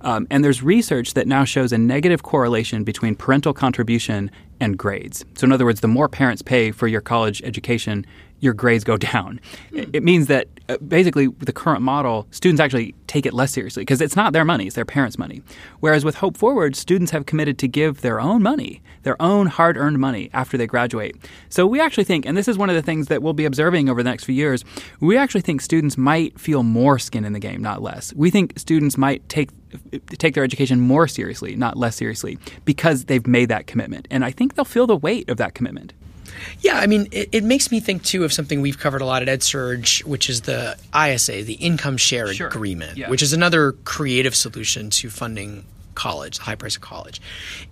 Um, 0.00 0.26
and 0.30 0.44
there's 0.44 0.62
research 0.62 1.14
that 1.14 1.26
now 1.26 1.44
shows 1.44 1.72
a 1.72 1.78
negative 1.78 2.22
correlation 2.22 2.84
between 2.84 3.14
parental 3.14 3.52
contribution 3.52 4.30
and 4.60 4.76
grades. 4.76 5.24
So, 5.36 5.44
in 5.44 5.52
other 5.52 5.64
words, 5.64 5.80
the 5.80 5.88
more 5.88 6.08
parents 6.08 6.42
pay 6.42 6.70
for 6.70 6.88
your 6.88 7.00
college 7.00 7.42
education, 7.42 8.04
your 8.40 8.54
grades 8.54 8.84
go 8.84 8.96
down. 9.12 9.40
Mm. 9.72 9.94
It 9.94 10.02
means 10.02 10.26
that 10.26 10.48
uh, 10.68 10.76
basically 10.78 11.28
with 11.28 11.46
the 11.46 11.52
current 11.52 11.82
model, 11.82 12.26
students 12.30 12.60
actually 12.60 12.94
take 13.06 13.24
it 13.26 13.32
less 13.32 13.52
seriously 13.52 13.82
because 13.82 14.00
it's 14.00 14.16
not 14.16 14.32
their 14.32 14.44
money, 14.44 14.66
it's 14.66 14.76
their 14.76 14.84
parents' 14.84 15.18
money. 15.18 15.42
Whereas 15.80 16.04
with 16.04 16.16
Hope 16.16 16.36
Forward, 16.36 16.76
students 16.76 17.10
have 17.12 17.26
committed 17.26 17.58
to 17.58 17.68
give 17.68 18.02
their 18.02 18.20
own 18.20 18.42
money, 18.42 18.82
their 19.02 19.20
own 19.20 19.46
hard 19.46 19.76
earned 19.76 19.98
money 19.98 20.30
after 20.32 20.58
they 20.58 20.66
graduate. 20.66 21.16
So 21.48 21.66
we 21.66 21.80
actually 21.80 22.04
think, 22.04 22.26
and 22.26 22.36
this 22.36 22.48
is 22.48 22.58
one 22.58 22.68
of 22.68 22.76
the 22.76 22.82
things 22.82 23.06
that 23.08 23.22
we'll 23.22 23.32
be 23.32 23.44
observing 23.44 23.88
over 23.88 24.02
the 24.02 24.10
next 24.10 24.24
few 24.24 24.34
years, 24.34 24.64
we 25.00 25.16
actually 25.16 25.40
think 25.40 25.60
students 25.60 25.96
might 25.96 26.38
feel 26.38 26.62
more 26.62 26.98
skin 26.98 27.24
in 27.24 27.32
the 27.32 27.40
game, 27.40 27.62
not 27.62 27.82
less. 27.82 28.12
We 28.14 28.30
think 28.30 28.58
students 28.58 28.98
might 28.98 29.26
take 29.28 29.50
take 30.18 30.34
their 30.34 30.44
education 30.44 30.80
more 30.80 31.06
seriously, 31.06 31.54
not 31.54 31.76
less 31.76 31.96
seriously, 31.96 32.38
because 32.64 33.04
they've 33.04 33.26
made 33.26 33.50
that 33.50 33.66
commitment. 33.66 34.08
And 34.10 34.24
I 34.24 34.30
think 34.30 34.54
they'll 34.54 34.64
feel 34.64 34.86
the 34.86 34.96
weight 34.96 35.28
of 35.28 35.36
that 35.36 35.54
commitment. 35.54 35.92
Yeah, 36.60 36.78
I 36.78 36.86
mean, 36.86 37.08
it, 37.12 37.28
it, 37.32 37.44
makes 37.44 37.70
me 37.70 37.80
think 37.80 38.02
too 38.02 38.24
of 38.24 38.32
something 38.32 38.60
we've 38.60 38.78
covered 38.78 39.00
a 39.00 39.04
lot 39.06 39.26
at 39.26 39.28
EdSurge, 39.28 40.04
which 40.04 40.28
is 40.28 40.42
the 40.42 40.76
ISA, 40.94 41.42
the 41.44 41.54
Income 41.54 41.96
Share 41.96 42.32
sure. 42.32 42.48
Agreement, 42.48 42.96
yeah. 42.96 43.08
which 43.08 43.22
is 43.22 43.32
another 43.32 43.72
creative 43.72 44.34
solution 44.34 44.90
to 44.90 45.10
funding 45.10 45.64
college, 45.94 46.38
the 46.38 46.44
high 46.44 46.54
price 46.54 46.76
of 46.76 46.82
college. 46.82 47.20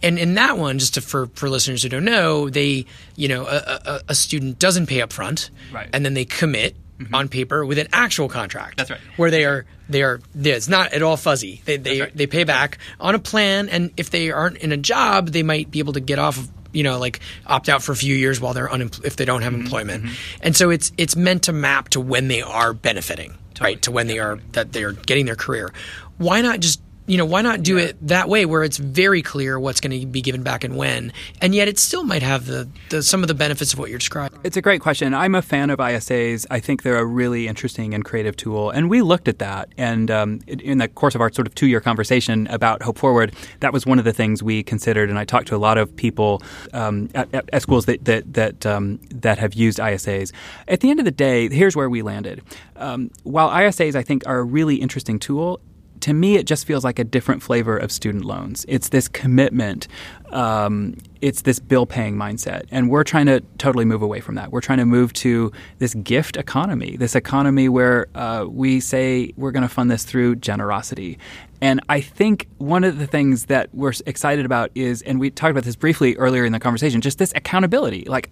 And 0.02 0.18
in 0.18 0.34
that 0.34 0.58
one, 0.58 0.78
just 0.78 0.94
to, 0.94 1.00
for, 1.00 1.28
for 1.28 1.48
listeners 1.48 1.82
who 1.82 1.88
don't 1.88 2.04
know, 2.04 2.50
they, 2.50 2.86
you 3.14 3.28
know, 3.28 3.46
a, 3.46 3.80
a, 3.84 4.00
a 4.08 4.14
student 4.14 4.58
doesn't 4.58 4.86
pay 4.86 5.00
up 5.00 5.12
front, 5.12 5.50
right. 5.72 5.88
and 5.92 6.04
then 6.04 6.14
they 6.14 6.24
commit 6.24 6.76
Mm-hmm. 6.98 7.14
on 7.14 7.28
paper 7.28 7.62
with 7.62 7.78
an 7.78 7.88
actual 7.92 8.26
contract. 8.26 8.78
That's 8.78 8.90
right. 8.90 9.00
Where 9.18 9.30
they 9.30 9.44
are 9.44 9.66
they 9.86 10.02
are 10.02 10.18
it's 10.34 10.66
not 10.66 10.94
at 10.94 11.02
all 11.02 11.18
fuzzy. 11.18 11.60
They 11.66 11.76
they, 11.76 12.00
right. 12.00 12.16
they 12.16 12.26
pay 12.26 12.44
back 12.44 12.78
on 12.98 13.14
a 13.14 13.18
plan 13.18 13.68
and 13.68 13.92
if 13.98 14.08
they 14.08 14.30
aren't 14.30 14.56
in 14.56 14.72
a 14.72 14.78
job, 14.78 15.28
they 15.28 15.42
might 15.42 15.70
be 15.70 15.78
able 15.78 15.92
to 15.92 16.00
get 16.00 16.18
off 16.18 16.38
of 16.38 16.55
you 16.76 16.82
know, 16.82 16.98
like 16.98 17.20
opt 17.46 17.68
out 17.68 17.82
for 17.82 17.92
a 17.92 17.96
few 17.96 18.14
years 18.14 18.40
while 18.40 18.52
they're 18.52 18.70
unemployed 18.70 19.06
if 19.06 19.16
they 19.16 19.24
don't 19.24 19.42
have 19.42 19.52
mm-hmm. 19.52 19.62
employment. 19.62 20.04
Mm-hmm. 20.04 20.40
And 20.42 20.56
so 20.56 20.70
it's 20.70 20.92
it's 20.98 21.16
meant 21.16 21.44
to 21.44 21.52
map 21.52 21.88
to 21.90 22.00
when 22.00 22.28
they 22.28 22.42
are 22.42 22.74
benefiting, 22.74 23.34
right? 23.60 23.80
To 23.82 23.90
when 23.90 24.06
they 24.06 24.18
are 24.18 24.38
that 24.52 24.72
they're 24.72 24.92
getting 24.92 25.26
their 25.26 25.36
career. 25.36 25.72
Why 26.18 26.40
not 26.42 26.60
just 26.60 26.80
you 27.06 27.16
know, 27.16 27.24
why 27.24 27.42
not 27.42 27.62
do 27.62 27.78
it 27.78 27.96
that 28.06 28.28
way 28.28 28.44
where 28.46 28.64
it's 28.64 28.78
very 28.78 29.22
clear 29.22 29.58
what's 29.58 29.80
going 29.80 29.98
to 29.98 30.06
be 30.06 30.20
given 30.20 30.42
back 30.42 30.64
and 30.64 30.76
when, 30.76 31.12
and 31.40 31.54
yet 31.54 31.68
it 31.68 31.78
still 31.78 32.04
might 32.04 32.22
have 32.22 32.46
the, 32.46 32.68
the 32.90 33.02
some 33.02 33.22
of 33.22 33.28
the 33.28 33.34
benefits 33.34 33.72
of 33.72 33.78
what 33.78 33.90
you're 33.90 33.98
describing. 33.98 34.40
It's 34.42 34.56
a 34.56 34.62
great 34.62 34.80
question. 34.80 35.14
I'm 35.14 35.34
a 35.34 35.42
fan 35.42 35.70
of 35.70 35.78
ISAs. 35.78 36.46
I 36.50 36.60
think 36.60 36.82
they're 36.82 36.98
a 36.98 37.04
really 37.04 37.46
interesting 37.46 37.94
and 37.94 38.04
creative 38.04 38.36
tool, 38.36 38.70
and 38.70 38.90
we 38.90 39.02
looked 39.02 39.28
at 39.28 39.38
that. 39.38 39.68
And 39.76 40.10
um, 40.10 40.40
in 40.46 40.78
the 40.78 40.88
course 40.88 41.14
of 41.14 41.20
our 41.20 41.32
sort 41.32 41.46
of 41.46 41.54
two-year 41.54 41.80
conversation 41.80 42.46
about 42.48 42.82
Hope 42.82 42.98
Forward, 42.98 43.34
that 43.60 43.72
was 43.72 43.86
one 43.86 43.98
of 43.98 44.04
the 44.04 44.12
things 44.12 44.42
we 44.42 44.62
considered. 44.62 45.08
And 45.08 45.18
I 45.18 45.24
talked 45.24 45.48
to 45.48 45.56
a 45.56 45.58
lot 45.58 45.78
of 45.78 45.94
people 45.94 46.42
um, 46.72 47.08
at, 47.14 47.32
at, 47.34 47.48
at, 47.52 47.62
schools 47.62 47.86
that 47.86 48.04
that 48.04 48.34
that, 48.34 48.66
um, 48.66 48.98
that 49.10 49.38
have 49.38 49.54
used 49.54 49.78
ISAs. 49.78 50.32
At 50.68 50.80
the 50.80 50.90
end 50.90 50.98
of 50.98 51.04
the 51.04 51.10
day, 51.10 51.48
here's 51.48 51.76
where 51.76 51.88
we 51.88 52.02
landed. 52.02 52.42
Um, 52.76 53.10
while 53.22 53.50
ISAs, 53.50 53.94
I 53.94 54.02
think, 54.02 54.26
are 54.26 54.38
a 54.38 54.44
really 54.44 54.76
interesting 54.76 55.18
tool, 55.18 55.60
to 56.06 56.14
me, 56.14 56.36
it 56.36 56.46
just 56.46 56.68
feels 56.68 56.84
like 56.84 57.00
a 57.00 57.04
different 57.04 57.42
flavor 57.42 57.76
of 57.76 57.90
student 57.90 58.24
loans. 58.24 58.64
It's 58.68 58.90
this 58.90 59.08
commitment, 59.08 59.88
um, 60.30 60.96
it's 61.20 61.42
this 61.42 61.58
bill 61.58 61.84
paying 61.84 62.14
mindset. 62.14 62.62
And 62.70 62.88
we're 62.88 63.02
trying 63.02 63.26
to 63.26 63.40
totally 63.58 63.84
move 63.84 64.02
away 64.02 64.20
from 64.20 64.36
that. 64.36 64.52
We're 64.52 64.60
trying 64.60 64.78
to 64.78 64.86
move 64.86 65.12
to 65.14 65.50
this 65.80 65.94
gift 65.94 66.36
economy, 66.36 66.96
this 66.96 67.16
economy 67.16 67.68
where 67.68 68.06
uh, 68.14 68.46
we 68.48 68.78
say 68.78 69.32
we're 69.36 69.50
going 69.50 69.64
to 69.64 69.68
fund 69.68 69.90
this 69.90 70.04
through 70.04 70.36
generosity. 70.36 71.18
And 71.60 71.80
I 71.88 72.02
think 72.02 72.46
one 72.58 72.84
of 72.84 73.00
the 73.00 73.08
things 73.08 73.46
that 73.46 73.74
we're 73.74 73.94
excited 74.06 74.46
about 74.46 74.70
is, 74.76 75.02
and 75.02 75.18
we 75.18 75.30
talked 75.30 75.50
about 75.50 75.64
this 75.64 75.74
briefly 75.74 76.14
earlier 76.18 76.44
in 76.44 76.52
the 76.52 76.60
conversation, 76.60 77.00
just 77.00 77.18
this 77.18 77.32
accountability. 77.34 78.04
Like, 78.04 78.30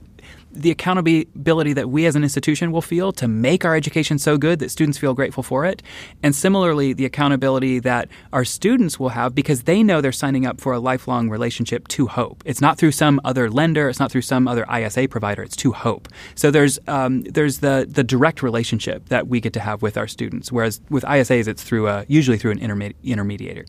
the 0.55 0.71
accountability 0.71 1.73
that 1.73 1.91
we 1.91 2.07
as 2.07 2.17
an 2.17 2.23
institution 2.23 2.71
will 2.71 2.83
feel 2.83 3.13
to 3.13 3.27
make 3.27 3.65
our 3.65 3.75
education 3.75 4.19
so 4.19 4.39
good 4.39 4.61
that 4.61 4.71
students 4.71 4.97
feel 4.99 5.15
grateful 5.15 5.43
for 5.43 5.65
it. 5.65 5.83
And 6.23 6.35
similarly, 6.35 6.93
the 6.93 7.05
accountability 7.05 7.81
that 7.81 8.09
our 8.33 8.45
students 8.45 8.99
will 8.99 9.11
have 9.11 9.35
because 9.35 9.65
they 9.65 9.83
know 9.83 10.01
they're 10.01 10.13
signing 10.13 10.47
up 10.47 10.61
for 10.61 10.73
a 10.73 10.79
lifelong 10.79 11.29
relationship 11.29 11.89
to 11.89 12.07
Hope. 12.07 12.43
It's 12.47 12.61
not 12.61 12.79
through 12.79 12.93
some 12.93 13.21
other 13.25 13.51
lender, 13.51 13.89
it's 13.89 13.99
not 13.99 14.13
through 14.13 14.23
some 14.23 14.47
other 14.47 14.65
ISA 14.73 15.09
provider, 15.09 15.43
it's 15.43 15.57
to 15.57 15.73
Hope. 15.73 16.09
So 16.35 16.51
there's, 16.51 16.79
um, 16.87 17.23
there's 17.23 17.59
the, 17.59 17.87
the 17.89 18.05
direct 18.05 18.43
relationship 18.43 19.09
that 19.09 19.27
we 19.27 19.41
get 19.41 19.53
to 19.55 19.61
have 19.61 19.83
with 19.83 19.97
our 19.97 20.07
students, 20.07 20.53
whereas 20.53 20.81
with 20.89 21.05
ISAs, 21.05 21.49
it's 21.49 21.63
through 21.63 21.89
a, 21.89 22.05
usually 22.09 22.39
through 22.39 22.53
an 22.53 22.61
intermedi- 22.61 22.95
intermediator. 23.05 23.67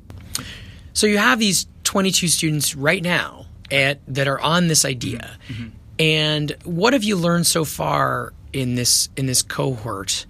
So 0.94 1.08
you 1.08 1.18
have 1.18 1.40
these 1.40 1.68
22 1.84 2.28
students 2.28 2.76
right 2.76 3.04
now 3.04 3.48
at, 3.72 4.02
that 4.08 4.28
are 4.28 4.40
on 4.40 4.68
this 4.68 4.86
idea. 4.86 5.38
Mm-hmm 5.50 5.70
and 6.00 6.56
what 6.64 6.94
have 6.94 7.04
you 7.04 7.16
learned 7.16 7.48
so 7.48 7.66
far 7.66 8.34
in 8.54 8.76
this 8.76 9.10
in 9.16 9.26
this 9.26 9.42
cohort? 9.42 10.26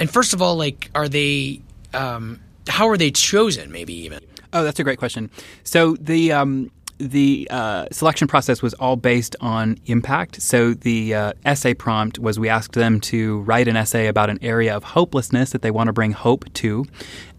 And 0.00 0.10
first 0.10 0.32
of 0.32 0.42
all, 0.42 0.56
like, 0.56 0.90
are 0.94 1.08
they? 1.08 1.60
Um, 1.94 2.40
how 2.68 2.88
are 2.88 2.96
they 2.96 3.10
chosen? 3.10 3.70
Maybe 3.72 3.94
even. 3.94 4.20
Oh, 4.52 4.64
that's 4.64 4.78
a 4.78 4.84
great 4.84 4.98
question. 4.98 5.30
So 5.64 5.96
the 6.00 6.32
um, 6.32 6.70
the 6.98 7.48
uh, 7.50 7.86
selection 7.90 8.28
process 8.28 8.62
was 8.62 8.74
all 8.74 8.96
based 8.96 9.34
on 9.40 9.78
impact. 9.86 10.40
So 10.40 10.74
the 10.74 11.14
uh, 11.14 11.32
essay 11.44 11.74
prompt 11.74 12.18
was 12.18 12.38
we 12.38 12.48
asked 12.48 12.74
them 12.74 13.00
to 13.00 13.40
write 13.40 13.68
an 13.68 13.76
essay 13.76 14.06
about 14.06 14.30
an 14.30 14.38
area 14.42 14.76
of 14.76 14.84
hopelessness 14.84 15.50
that 15.50 15.62
they 15.62 15.70
want 15.70 15.88
to 15.88 15.92
bring 15.92 16.12
hope 16.12 16.52
to, 16.54 16.84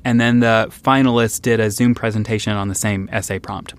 and 0.03 0.19
then 0.19 0.39
the 0.41 0.67
finalists 0.69 1.41
did 1.41 1.59
a 1.59 1.71
Zoom 1.71 1.95
presentation 1.95 2.53
on 2.53 2.67
the 2.67 2.75
same 2.75 3.09
essay 3.11 3.39
prompt. 3.39 3.73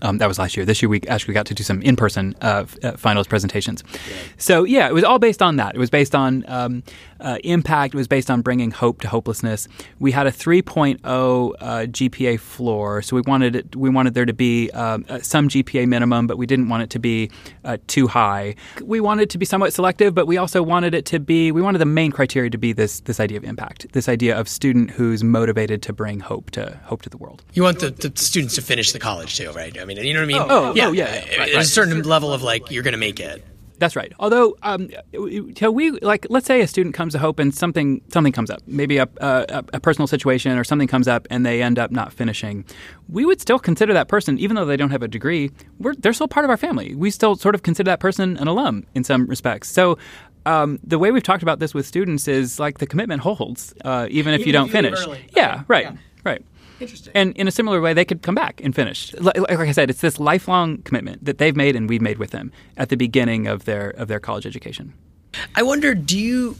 Um, 0.00 0.18
that 0.18 0.26
was 0.26 0.38
last 0.38 0.56
year. 0.56 0.64
This 0.64 0.80
year, 0.80 0.88
we 0.88 1.02
actually 1.02 1.34
got 1.34 1.46
to 1.46 1.54
do 1.54 1.62
some 1.62 1.82
in-person 1.82 2.34
uh, 2.40 2.64
uh, 2.82 2.92
finals 2.92 3.26
presentations. 3.26 3.84
So 4.38 4.64
yeah, 4.64 4.88
it 4.88 4.94
was 4.94 5.04
all 5.04 5.18
based 5.18 5.42
on 5.42 5.56
that. 5.56 5.74
It 5.74 5.78
was 5.78 5.90
based 5.90 6.14
on 6.14 6.44
um, 6.48 6.82
uh, 7.20 7.38
impact. 7.44 7.94
It 7.94 7.98
was 7.98 8.08
based 8.08 8.30
on 8.30 8.40
bringing 8.42 8.70
hope 8.70 9.00
to 9.02 9.08
hopelessness. 9.08 9.68
We 10.00 10.12
had 10.12 10.26
a 10.26 10.32
3.0 10.32 10.98
uh, 11.04 11.52
GPA 11.86 12.40
floor, 12.40 13.02
so 13.02 13.16
we 13.16 13.22
wanted 13.22 13.54
it, 13.54 13.76
we 13.76 13.90
wanted 13.90 14.14
there 14.14 14.24
to 14.24 14.32
be 14.32 14.70
um, 14.70 15.04
uh, 15.08 15.20
some 15.20 15.48
GPA 15.48 15.86
minimum, 15.86 16.26
but 16.26 16.38
we 16.38 16.46
didn't 16.46 16.68
want 16.68 16.82
it 16.82 16.90
to 16.90 16.98
be 16.98 17.30
uh, 17.64 17.76
too 17.86 18.08
high. 18.08 18.54
We 18.82 19.00
wanted 19.00 19.24
it 19.24 19.30
to 19.30 19.38
be 19.38 19.44
somewhat 19.44 19.72
selective, 19.72 20.14
but 20.14 20.26
we 20.26 20.36
also 20.36 20.62
wanted 20.62 20.94
it 20.94 21.04
to 21.06 21.20
be. 21.20 21.52
We 21.52 21.62
wanted 21.62 21.78
the 21.78 21.86
main 21.86 22.12
criteria 22.12 22.50
to 22.50 22.58
be 22.58 22.72
this 22.72 23.00
this 23.00 23.20
idea 23.20 23.36
of 23.36 23.44
impact, 23.44 23.92
this 23.92 24.08
idea 24.08 24.38
of 24.38 24.48
student 24.48 24.90
who's 24.90 25.22
motivated 25.22 25.82
to 25.82 25.92
bring 25.92 26.20
hope 26.20 26.50
to 26.52 26.80
hope 26.84 27.02
to 27.02 27.10
the 27.10 27.18
world. 27.18 27.42
You 27.52 27.62
want 27.62 27.80
the, 27.80 27.90
the 27.90 28.12
students 28.16 28.54
to 28.56 28.62
finish 28.62 28.92
the 28.92 28.98
college 28.98 29.36
too, 29.36 29.50
right? 29.52 29.76
I 29.82 29.84
mean, 29.84 29.98
you 29.98 30.14
know 30.14 30.20
what 30.20 30.24
I 30.24 30.26
mean? 30.26 30.42
Oh, 30.48 30.74
yeah. 30.74 30.86
Oh, 30.86 30.92
yeah. 30.92 31.04
Right, 31.04 31.26
There's 31.26 31.54
right. 31.54 31.64
a 31.64 31.64
certain 31.64 32.02
level 32.02 32.32
of 32.32 32.42
like 32.42 32.70
you're 32.70 32.82
going 32.82 32.92
to 32.92 32.98
make 32.98 33.20
it. 33.20 33.44
That's 33.82 33.96
right. 33.96 34.12
Although, 34.20 34.56
um, 34.62 34.90
we 35.12 35.90
like, 35.90 36.24
let's 36.30 36.46
say 36.46 36.60
a 36.60 36.68
student 36.68 36.94
comes 36.94 37.14
to 37.14 37.18
Hope 37.18 37.40
and 37.40 37.52
something 37.52 38.00
something 38.12 38.32
comes 38.32 38.48
up, 38.48 38.60
maybe 38.64 38.98
a, 38.98 39.08
a, 39.16 39.64
a, 39.72 39.80
personal 39.80 40.06
situation 40.06 40.56
or 40.56 40.62
something 40.62 40.86
comes 40.86 41.08
up, 41.08 41.26
and 41.30 41.44
they 41.44 41.60
end 41.64 41.80
up 41.80 41.90
not 41.90 42.12
finishing. 42.12 42.64
We 43.08 43.24
would 43.24 43.40
still 43.40 43.58
consider 43.58 43.92
that 43.92 44.06
person, 44.06 44.38
even 44.38 44.54
though 44.54 44.66
they 44.66 44.76
don't 44.76 44.90
have 44.90 45.02
a 45.02 45.08
degree, 45.08 45.50
they're 45.80 46.12
still 46.12 46.28
part 46.28 46.44
of 46.44 46.50
our 46.50 46.56
family. 46.56 46.94
We 46.94 47.10
still 47.10 47.34
sort 47.34 47.56
of 47.56 47.64
consider 47.64 47.90
that 47.90 47.98
person 47.98 48.36
an 48.36 48.46
alum 48.46 48.86
in 48.94 49.02
some 49.04 49.26
respects. 49.26 49.68
So. 49.68 49.98
Um, 50.44 50.80
the 50.82 50.98
way 50.98 51.12
we've 51.12 51.22
talked 51.22 51.44
about 51.44 51.60
this 51.60 51.72
with 51.72 51.86
students 51.86 52.26
is 52.26 52.58
like 52.58 52.78
the 52.78 52.86
commitment 52.88 53.20
holds, 53.20 53.74
uh, 53.84 54.08
even 54.10 54.34
if 54.34 54.40
even 54.40 54.46
you 54.48 54.52
don't 54.52 54.66
if 54.66 54.74
you 54.74 54.82
finish. 54.82 55.20
Yeah, 55.36 55.54
okay. 55.54 55.64
right, 55.68 55.84
yeah. 55.84 55.96
right. 56.24 56.44
Interesting. 56.82 57.12
And 57.14 57.36
in 57.36 57.48
a 57.48 57.50
similar 57.50 57.80
way, 57.80 57.94
they 57.94 58.04
could 58.04 58.22
come 58.22 58.34
back 58.34 58.60
and 58.62 58.74
finish. 58.74 59.14
Like, 59.14 59.38
like, 59.38 59.58
I 59.58 59.72
said, 59.72 59.88
it's 59.90 60.00
this 60.00 60.18
lifelong 60.18 60.78
commitment 60.82 61.24
that 61.24 61.38
they've 61.38 61.56
made 61.56 61.76
and 61.76 61.88
we've 61.88 62.02
made 62.02 62.18
with 62.18 62.30
them 62.30 62.52
at 62.76 62.88
the 62.88 62.96
beginning 62.96 63.46
of 63.46 63.64
their 63.64 63.90
of 63.90 64.08
their 64.08 64.20
college 64.20 64.46
education. 64.46 64.92
I 65.54 65.62
wonder, 65.62 65.94
do 65.94 66.18
you? 66.18 66.56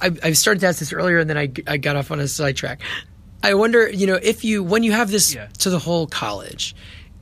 I, 0.00 0.10
I 0.22 0.32
started 0.32 0.60
to 0.60 0.66
ask 0.66 0.80
this 0.80 0.92
earlier, 0.92 1.18
and 1.18 1.30
then 1.30 1.38
I, 1.38 1.52
I 1.66 1.76
got 1.76 1.96
off 1.96 2.10
on 2.10 2.18
a 2.18 2.26
sidetrack. 2.26 2.80
I 3.42 3.54
wonder, 3.54 3.88
you 3.88 4.06
know, 4.06 4.18
if 4.20 4.44
you 4.44 4.64
when 4.64 4.82
you 4.82 4.92
have 4.92 5.10
this 5.10 5.34
yeah. 5.34 5.48
to 5.58 5.70
the 5.70 5.78
whole 5.78 6.06
college, 6.06 6.74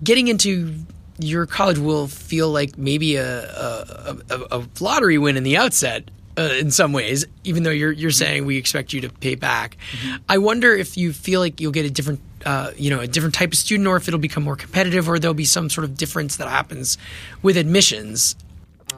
getting 0.03 0.29
into 0.29 0.75
your 1.19 1.47
college 1.47 1.79
will 1.79 2.07
feel 2.07 2.51
like 2.51 2.79
maybe 2.79 3.17
a 3.17 3.43
a, 3.45 4.17
a, 4.31 4.59
a 4.59 4.69
lottery 4.81 5.19
win 5.19 5.37
in 5.37 5.43
the 5.43 5.57
outset 5.57 6.11
uh, 6.39 6.43
in 6.59 6.71
some 6.71 6.93
ways, 6.93 7.27
even 7.45 7.63
though 7.63 7.71
you're 7.71 7.93
you're 7.93 8.11
saying 8.11 8.47
we 8.47 8.57
expect 8.57 8.93
you 8.93 9.01
to 9.03 9.09
pay 9.09 9.35
back. 9.35 9.77
Mm-hmm. 9.93 10.17
I 10.29 10.39
wonder 10.39 10.75
if 10.75 10.97
you 10.97 11.13
feel 11.13 11.41
like 11.41 11.61
you'll 11.61 11.73
get 11.73 11.87
a 11.87 11.91
different, 11.91 12.21
uh, 12.47 12.71
you 12.77 12.91
know, 12.91 13.01
a 13.01 13.07
different 13.07 13.35
type 13.35 13.53
of 13.53 13.59
student, 13.59 13.87
or 13.89 13.97
if 13.97 14.07
it'll 14.09 14.21
become 14.21 14.45
more 14.45 14.57
competitive, 14.57 15.09
or 15.09 15.19
there'll 15.19 15.35
be 15.35 15.45
some 15.45 15.69
sort 15.69 15.85
of 15.85 15.97
difference 15.97 16.37
that 16.37 16.49
happens 16.49 16.97
with 17.43 17.57
admissions. 17.57 18.37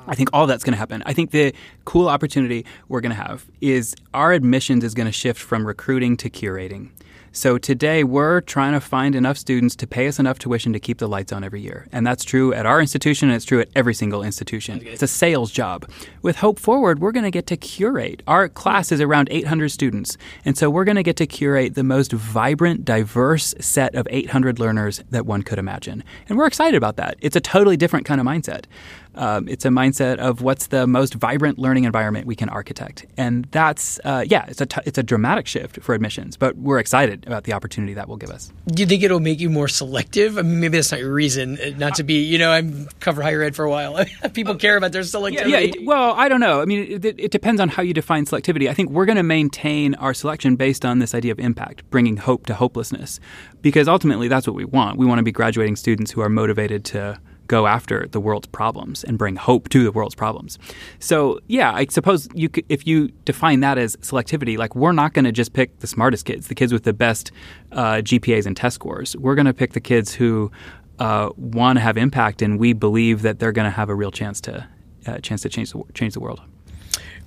I 0.06 0.14
think 0.14 0.30
all 0.32 0.46
that's 0.46 0.64
going 0.64 0.74
to 0.74 0.78
happen. 0.78 1.02
I 1.06 1.12
think 1.14 1.30
the 1.30 1.54
cool 1.84 2.08
opportunity 2.08 2.64
we're 2.88 3.00
going 3.00 3.14
to 3.14 3.22
have 3.22 3.46
is 3.60 3.96
our 4.14 4.32
admissions 4.32 4.84
is 4.84 4.94
going 4.94 5.06
to 5.06 5.12
shift 5.12 5.40
from 5.40 5.66
recruiting 5.66 6.16
to 6.18 6.30
curating. 6.30 6.90
So 7.38 7.56
today 7.56 8.02
we're 8.02 8.40
trying 8.40 8.72
to 8.72 8.80
find 8.80 9.14
enough 9.14 9.38
students 9.38 9.76
to 9.76 9.86
pay 9.86 10.08
us 10.08 10.18
enough 10.18 10.40
tuition 10.40 10.72
to 10.72 10.80
keep 10.80 10.98
the 10.98 11.06
lights 11.06 11.32
on 11.32 11.44
every 11.44 11.60
year. 11.60 11.86
And 11.92 12.04
that's 12.04 12.24
true 12.24 12.52
at 12.52 12.66
our 12.66 12.80
institution 12.80 13.28
and 13.28 13.36
it's 13.36 13.44
true 13.44 13.60
at 13.60 13.68
every 13.76 13.94
single 13.94 14.24
institution. 14.24 14.84
It's 14.84 15.04
a 15.04 15.06
sales 15.06 15.52
job. 15.52 15.88
With 16.20 16.38
Hope 16.38 16.58
Forward, 16.58 16.98
we're 16.98 17.12
going 17.12 17.22
to 17.22 17.30
get 17.30 17.46
to 17.46 17.56
curate. 17.56 18.24
Our 18.26 18.48
class 18.48 18.90
is 18.90 19.00
around 19.00 19.28
800 19.30 19.68
students. 19.68 20.18
And 20.44 20.58
so 20.58 20.68
we're 20.68 20.82
going 20.82 20.96
to 20.96 21.04
get 21.04 21.14
to 21.18 21.28
curate 21.28 21.76
the 21.76 21.84
most 21.84 22.10
vibrant, 22.10 22.84
diverse 22.84 23.54
set 23.60 23.94
of 23.94 24.08
800 24.10 24.58
learners 24.58 25.04
that 25.08 25.24
one 25.24 25.44
could 25.44 25.60
imagine. 25.60 26.02
And 26.28 26.38
we're 26.38 26.48
excited 26.48 26.76
about 26.76 26.96
that. 26.96 27.18
It's 27.20 27.36
a 27.36 27.40
totally 27.40 27.76
different 27.76 28.04
kind 28.04 28.20
of 28.20 28.26
mindset. 28.26 28.64
Um, 29.18 29.48
it's 29.48 29.64
a 29.64 29.68
mindset 29.68 30.18
of 30.18 30.42
what's 30.42 30.68
the 30.68 30.86
most 30.86 31.14
vibrant 31.14 31.58
learning 31.58 31.84
environment 31.84 32.26
we 32.26 32.36
can 32.36 32.48
architect, 32.48 33.04
and 33.16 33.46
that's 33.50 33.98
uh, 34.04 34.24
yeah, 34.26 34.46
it's 34.46 34.60
a 34.60 34.66
t- 34.66 34.80
it's 34.86 34.96
a 34.96 35.02
dramatic 35.02 35.48
shift 35.48 35.80
for 35.82 35.92
admissions, 35.92 36.36
but 36.36 36.56
we're 36.56 36.78
excited 36.78 37.26
about 37.26 37.42
the 37.42 37.52
opportunity 37.52 37.94
that 37.94 38.08
will 38.08 38.16
give 38.16 38.30
us. 38.30 38.52
Do 38.68 38.80
you 38.80 38.86
think 38.86 39.02
it'll 39.02 39.18
make 39.18 39.40
you 39.40 39.50
more 39.50 39.66
selective? 39.66 40.38
I 40.38 40.42
mean, 40.42 40.60
maybe 40.60 40.78
that's 40.78 40.92
not 40.92 41.00
your 41.00 41.12
reason, 41.12 41.58
uh, 41.58 41.70
not 41.76 41.96
to 41.96 42.04
be. 42.04 42.22
You 42.22 42.38
know, 42.38 42.52
I'm 42.52 42.86
cover 43.00 43.20
higher 43.22 43.42
ed 43.42 43.56
for 43.56 43.64
a 43.64 43.70
while. 43.70 44.04
People 44.34 44.54
care 44.54 44.76
about 44.76 44.92
their 44.92 45.02
selectivity. 45.02 45.50
Yeah, 45.50 45.58
yeah 45.58 45.58
it, 45.58 45.84
well, 45.84 46.12
I 46.12 46.28
don't 46.28 46.40
know. 46.40 46.62
I 46.62 46.64
mean, 46.64 47.02
it, 47.04 47.04
it 47.04 47.30
depends 47.32 47.60
on 47.60 47.68
how 47.68 47.82
you 47.82 47.92
define 47.92 48.24
selectivity. 48.24 48.70
I 48.70 48.74
think 48.74 48.90
we're 48.90 49.06
going 49.06 49.16
to 49.16 49.24
maintain 49.24 49.96
our 49.96 50.14
selection 50.14 50.54
based 50.54 50.84
on 50.84 51.00
this 51.00 51.12
idea 51.12 51.32
of 51.32 51.40
impact, 51.40 51.88
bringing 51.90 52.18
hope 52.18 52.46
to 52.46 52.54
hopelessness, 52.54 53.18
because 53.62 53.88
ultimately 53.88 54.28
that's 54.28 54.46
what 54.46 54.54
we 54.54 54.64
want. 54.64 54.96
We 54.96 55.06
want 55.06 55.18
to 55.18 55.24
be 55.24 55.32
graduating 55.32 55.74
students 55.74 56.12
who 56.12 56.20
are 56.20 56.28
motivated 56.28 56.84
to 56.86 57.20
go 57.48 57.66
after 57.66 58.06
the 58.08 58.20
world's 58.20 58.46
problems 58.46 59.02
and 59.02 59.18
bring 59.18 59.36
hope 59.36 59.68
to 59.70 59.82
the 59.82 59.90
world's 59.90 60.14
problems. 60.14 60.58
So, 61.00 61.40
yeah, 61.48 61.72
I 61.72 61.86
suppose 61.86 62.28
you 62.34 62.48
could, 62.48 62.64
if 62.68 62.86
you 62.86 63.08
define 63.24 63.60
that 63.60 63.78
as 63.78 63.96
selectivity, 63.96 64.56
like 64.56 64.76
we're 64.76 64.92
not 64.92 65.14
going 65.14 65.24
to 65.24 65.32
just 65.32 65.52
pick 65.52 65.80
the 65.80 65.86
smartest 65.86 66.24
kids, 66.26 66.48
the 66.48 66.54
kids 66.54 66.72
with 66.72 66.84
the 66.84 66.92
best 66.92 67.32
uh, 67.72 67.96
GPAs 67.96 68.46
and 68.46 68.56
test 68.56 68.74
scores. 68.74 69.16
We're 69.16 69.34
going 69.34 69.46
to 69.46 69.54
pick 69.54 69.72
the 69.72 69.80
kids 69.80 70.14
who 70.14 70.52
uh, 70.98 71.30
want 71.36 71.78
to 71.78 71.80
have 71.80 71.96
impact, 71.96 72.42
and 72.42 72.58
we 72.58 72.72
believe 72.72 73.22
that 73.22 73.38
they're 73.38 73.52
going 73.52 73.70
to 73.70 73.76
have 73.76 73.88
a 73.88 73.94
real 73.94 74.10
chance 74.10 74.40
to 74.42 74.66
uh, 75.06 75.18
chance 75.18 75.42
to 75.42 75.48
change 75.48 75.72
the 75.72 75.82
change 75.94 76.14
the 76.14 76.20
world. 76.20 76.40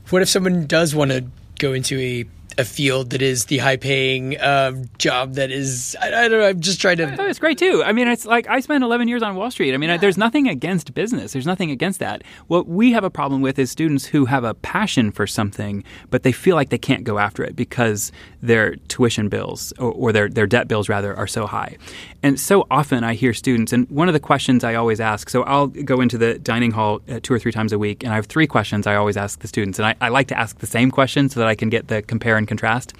What 0.09 0.21
if 0.21 0.29
someone 0.29 0.67
does 0.67 0.93
want 0.93 1.11
to 1.11 1.25
go 1.59 1.73
into 1.73 1.97
a 1.99 2.25
a 2.57 2.65
field 2.65 3.11
that 3.11 3.21
is 3.21 3.45
the 3.45 3.57
high 3.59 3.77
paying 3.77 4.37
uh, 4.39 4.73
job 4.97 5.33
that 5.33 5.51
is 5.51 5.95
I, 6.01 6.07
I, 6.07 6.27
don't 6.27 6.39
know 6.39 6.47
i'm 6.47 6.59
just 6.59 6.81
trying 6.81 6.97
to 6.97 7.15
oh, 7.19 7.27
it's 7.27 7.39
great 7.39 7.57
too. 7.57 7.83
I 7.83 7.91
mean 7.91 8.07
it's 8.07 8.25
like 8.25 8.47
i 8.47 8.59
spent 8.59 8.83
11 8.83 9.07
years 9.07 9.23
on 9.23 9.35
wall 9.35 9.51
street. 9.51 9.73
I 9.73 9.77
mean 9.77 9.89
yeah. 9.89 9.97
there's 9.97 10.17
nothing 10.17 10.47
against 10.47 10.93
business. 10.93 11.33
There's 11.33 11.45
nothing 11.45 11.71
against 11.71 11.99
that. 11.99 12.23
What 12.47 12.67
we 12.67 12.91
have 12.91 13.03
a 13.03 13.09
problem 13.09 13.41
with 13.41 13.57
is 13.59 13.71
students 13.71 14.05
who 14.05 14.25
have 14.25 14.43
a 14.43 14.53
passion 14.53 15.11
for 15.11 15.25
something 15.27 15.83
but 16.09 16.23
they 16.23 16.31
feel 16.31 16.55
like 16.55 16.69
they 16.69 16.77
can't 16.77 17.03
go 17.03 17.19
after 17.19 17.43
it 17.43 17.55
because 17.55 18.11
their 18.41 18.75
tuition 18.87 19.29
bills 19.29 19.73
or, 19.79 19.91
or 19.91 20.11
their, 20.11 20.29
their 20.29 20.47
debt 20.47 20.67
bills 20.67 20.89
rather 20.89 21.15
are 21.15 21.27
so 21.27 21.45
high. 21.45 21.77
And 22.23 22.39
so 22.39 22.65
often 22.69 23.03
i 23.03 23.13
hear 23.13 23.33
students 23.33 23.73
and 23.73 23.89
one 23.89 24.07
of 24.07 24.13
the 24.13 24.19
questions 24.19 24.63
i 24.63 24.75
always 24.75 24.99
ask 24.99 25.29
so 25.29 25.43
i'll 25.43 25.67
go 25.67 26.01
into 26.01 26.17
the 26.17 26.39
dining 26.39 26.71
hall 26.71 27.01
uh, 27.09 27.19
two 27.21 27.33
or 27.33 27.39
three 27.39 27.51
times 27.51 27.71
a 27.71 27.79
week 27.79 28.03
and 28.03 28.11
i 28.11 28.15
have 28.15 28.25
three 28.25 28.47
questions 28.47 28.87
i 28.87 28.95
always 28.95 29.17
ask 29.17 29.39
the 29.39 29.47
students 29.47 29.79
and 29.79 29.85
I, 29.85 29.95
I 30.01 30.09
like 30.09 30.27
to 30.27 30.37
ask 30.37 30.59
the 30.59 30.67
same 30.67 30.91
question 30.91 31.29
so 31.29 31.39
that 31.39 31.47
i 31.47 31.55
can 31.55 31.69
get 31.69 31.87
the 31.87 32.01
compare 32.01 32.37
and 32.41 32.47
contrast. 32.47 32.93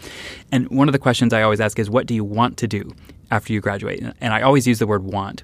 And 0.52 0.70
one 0.70 0.88
of 0.88 0.94
the 0.94 1.00
questions 1.00 1.34
I 1.34 1.42
always 1.42 1.60
ask 1.60 1.80
is, 1.80 1.90
what 1.90 2.06
do 2.06 2.14
you 2.14 2.24
want 2.24 2.58
to 2.58 2.68
do 2.68 2.94
after 3.32 3.54
you 3.54 3.62
graduate? 3.62 4.04
And 4.22 4.34
I 4.34 4.42
always 4.42 4.68
use 4.68 4.80
the 4.80 4.88
word 4.88 5.04
want. 5.04 5.44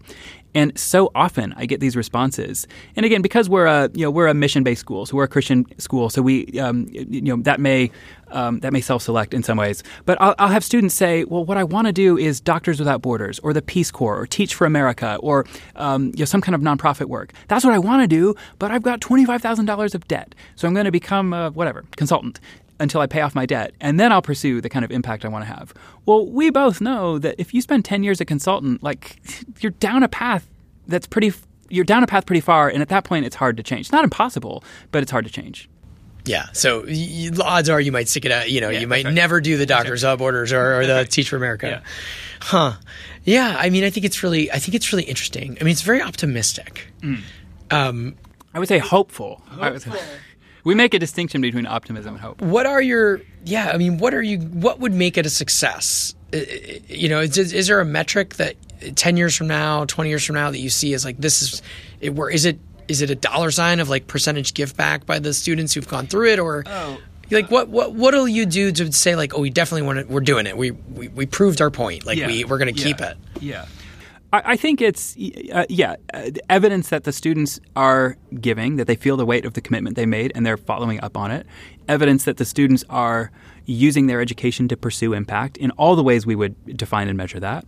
And 0.58 0.78
so 0.78 1.12
often 1.14 1.54
I 1.56 1.68
get 1.68 1.82
these 1.82 1.96
responses. 1.96 2.68
And 2.96 3.06
again, 3.06 3.22
because 3.22 3.48
we're 3.48 3.68
a 3.68 3.92
you 3.94 4.04
know 4.04 4.10
we're 4.10 4.28
a 4.28 4.34
mission 4.34 4.64
based 4.64 4.82
school, 4.82 5.06
so 5.06 5.16
we're 5.16 5.26
a 5.26 5.28
Christian 5.28 5.66
school, 5.80 6.10
so 6.10 6.24
we 6.24 6.48
um, 6.60 6.88
you 6.92 7.22
know 7.22 7.38
that 7.44 7.60
may 7.60 7.92
um, 8.32 8.60
that 8.62 8.74
may 8.74 8.82
self 8.82 9.04
select 9.04 9.36
in 9.36 9.44
some 9.44 9.58
ways. 9.58 9.84
But 10.06 10.20
I'll, 10.20 10.34
I'll 10.40 10.48
have 10.48 10.64
students 10.64 10.96
say, 10.96 11.26
well, 11.26 11.46
what 11.46 11.58
I 11.58 11.64
want 11.64 11.86
to 11.86 11.94
do 11.94 12.18
is 12.18 12.40
Doctors 12.40 12.80
Without 12.80 13.04
Borders, 13.04 13.38
or 13.40 13.54
the 13.54 13.62
Peace 13.62 13.92
Corps, 13.92 14.20
or 14.20 14.26
Teach 14.26 14.56
for 14.56 14.66
America, 14.66 15.18
or 15.20 15.46
um, 15.76 16.08
you 16.08 16.20
know 16.20 16.26
some 16.26 16.42
kind 16.42 16.56
of 16.56 16.62
nonprofit 16.62 17.06
work. 17.06 17.34
That's 17.50 17.64
what 17.64 17.76
I 17.76 17.80
want 17.80 18.02
to 18.02 18.08
do, 18.08 18.34
but 18.58 18.72
I've 18.72 18.84
got 18.84 19.00
twenty 19.00 19.26
five 19.26 19.44
thousand 19.44 19.66
dollars 19.66 19.94
of 19.94 20.08
debt, 20.08 20.34
so 20.56 20.68
I'm 20.68 20.74
going 20.74 20.86
to 20.86 20.92
become 20.92 21.34
a, 21.34 21.52
whatever 21.52 21.86
consultant 21.98 22.40
until 22.80 23.02
I 23.02 23.08
pay 23.08 23.22
off 23.22 23.36
my 23.36 23.46
debt, 23.46 23.74
and 23.82 24.00
then 24.00 24.12
I'll 24.12 24.22
pursue 24.22 24.62
the 24.62 24.70
kind 24.70 24.86
of 24.86 24.92
impact 24.92 25.26
I 25.26 25.28
want 25.30 25.46
to 25.46 25.54
have. 25.54 25.74
Well, 26.06 26.26
we 26.26 26.50
both 26.50 26.82
know 26.82 27.18
that 27.20 27.36
if 27.38 27.54
you 27.54 27.62
spend 27.62 27.86
10 27.86 28.04
years 28.04 28.22
a 28.22 28.26
consultant, 28.26 28.84
like 28.84 29.20
you're 29.60 29.72
down 29.74 30.04
a 30.04 30.08
path 30.08 30.48
that's 30.88 31.08
pretty 31.08 31.34
you're 31.70 31.84
down 31.84 32.04
a 32.04 32.08
path 32.08 32.26
pretty 32.26 32.40
far, 32.40 32.70
and 32.70 32.82
at 32.82 32.90
that 32.90 33.04
point, 33.04 33.26
it's 33.26 33.36
hard 33.36 33.58
to 33.58 33.64
change. 33.64 33.82
It's 33.82 33.92
not 33.92 34.04
impossible, 34.04 34.64
but 34.92 35.04
it's 35.04 35.12
hard 35.12 35.26
to 35.26 35.32
change. 35.32 35.70
Yeah, 36.26 36.48
so 36.52 36.86
you, 36.86 37.32
odds 37.42 37.70
are 37.70 37.80
you 37.80 37.92
might 37.92 38.10
stick 38.10 38.26
it 38.26 38.32
out. 38.32 38.50
You 38.50 38.62
know, 38.62 38.70
yeah, 38.70 38.80
you 38.80 38.88
might 38.88 39.06
right. 39.06 39.14
never 39.14 39.40
do 39.40 39.58
the 39.58 39.66
Doctors 39.66 40.04
right. 40.04 40.20
Orders 40.20 40.52
or, 40.52 40.80
or 40.80 40.86
the 40.86 40.94
right. 40.94 41.10
Teach 41.10 41.30
for 41.30 41.38
America. 41.38 41.68
Yeah. 41.68 41.90
Huh? 42.42 42.74
Yeah, 43.24 43.56
I 43.58 43.70
mean, 43.70 43.84
I 43.84 43.90
think 43.90 44.06
it's 44.06 44.24
really, 44.24 44.52
I 44.52 44.60
think 44.60 44.76
it's 44.76 44.92
really 44.92 45.06
interesting. 45.06 45.58
I 45.60 45.64
mean, 45.64 45.72
it's 45.72 45.82
very 45.82 46.02
optimistic. 46.02 46.88
Mm. 47.02 47.22
Um, 47.72 48.16
I 48.54 48.60
would 48.60 48.68
say 48.68 48.78
hopeful. 48.78 49.42
hopeful. 49.48 49.94
We 50.68 50.76
make 50.76 50.94
a 50.94 51.00
distinction 51.00 51.40
between 51.40 51.66
optimism 51.66 52.16
and 52.16 52.22
hope. 52.22 52.42
What 52.42 52.66
are 52.66 52.82
your 52.82 53.22
yeah? 53.46 53.72
I 53.74 53.78
mean, 53.78 54.00
what 54.00 54.14
are 54.14 54.22
you? 54.22 54.40
What 54.40 54.82
would 54.82 54.92
make 54.92 55.18
it 55.18 55.26
a 55.26 55.30
success? 55.30 56.14
You 56.90 57.08
know, 57.08 57.22
is, 57.22 57.38
is 57.38 57.68
there 57.68 57.80
a 57.80 57.86
metric 57.86 58.34
that 58.36 58.58
ten 58.98 59.16
years 59.16 59.34
from 59.34 59.48
now, 59.48 59.86
twenty 59.86 60.10
years 60.10 60.26
from 60.26 60.36
now, 60.36 60.52
that 60.52 60.60
you 60.60 60.70
see 60.70 60.94
as 60.94 61.06
like 61.06 61.20
this 61.20 61.42
is 61.42 61.62
it? 62.02 62.10
Where 62.16 62.30
is 62.30 62.44
it? 62.44 62.60
Is 62.90 63.02
it 63.02 63.10
a 63.10 63.16
dollar 63.16 63.50
sign 63.50 63.80
of 63.80 63.88
like 63.88 64.08
percentage 64.08 64.54
give 64.54 64.76
back 64.76 65.06
by 65.06 65.20
the 65.20 65.34
students 65.34 65.74
who've 65.74 65.88
gone 65.88 66.06
through 66.06 66.34
it, 66.34 66.40
or 66.40 66.66
oh. 66.68 67.00
like 67.32 67.50
what 67.50 67.70
what 67.70 67.94
what'll 67.94 68.28
you 68.28 68.46
do 68.46 68.70
to 68.74 68.92
say 68.92 69.16
like 69.16 69.34
oh 69.36 69.40
we 69.40 69.50
definitely 69.50 69.84
want 69.84 70.00
to 70.00 70.14
we're 70.14 70.20
doing 70.20 70.48
it 70.48 70.58
we 70.58 70.72
we, 70.72 71.08
we 71.08 71.26
proved 71.26 71.62
our 71.62 71.72
point 71.72 72.06
like 72.06 72.18
yeah. 72.18 72.28
we 72.28 72.44
we're 72.44 72.58
going 72.58 72.76
to 72.76 72.78
yeah. 72.78 72.88
keep 72.88 73.00
it 73.00 73.16
yeah 73.40 73.68
I 74.46 74.56
think 74.56 74.82
it's 74.82 75.16
uh, 75.54 75.66
yeah 75.70 75.96
uh, 76.14 76.32
evidence 76.50 76.90
that 76.90 77.04
the 77.04 77.12
students 77.12 77.60
are 77.76 78.18
giving 78.40 78.78
that 78.78 78.88
they 78.88 78.96
feel 78.96 79.18
the 79.18 79.26
weight 79.26 79.46
of 79.46 79.54
the 79.54 79.62
commitment 79.62 79.96
they 79.96 80.06
made 80.06 80.32
and 80.36 80.46
they're 80.46 80.58
following 80.58 81.02
up 81.02 81.18
on 81.18 81.32
it. 81.32 81.46
Evidence 81.88 82.26
that 82.26 82.38
the 82.38 82.46
students 82.46 82.84
are 82.90 83.32
using 83.66 84.08
their 84.08 84.22
education 84.22 84.68
to 84.70 84.78
pursue 84.78 85.14
impact 85.14 85.58
in 85.58 85.72
all 85.72 85.96
the 85.96 86.04
ways 86.04 86.26
we 86.26 86.36
would 86.36 86.56
define 86.78 87.08
and 87.08 87.18
measure 87.18 87.40
that. 87.40 87.66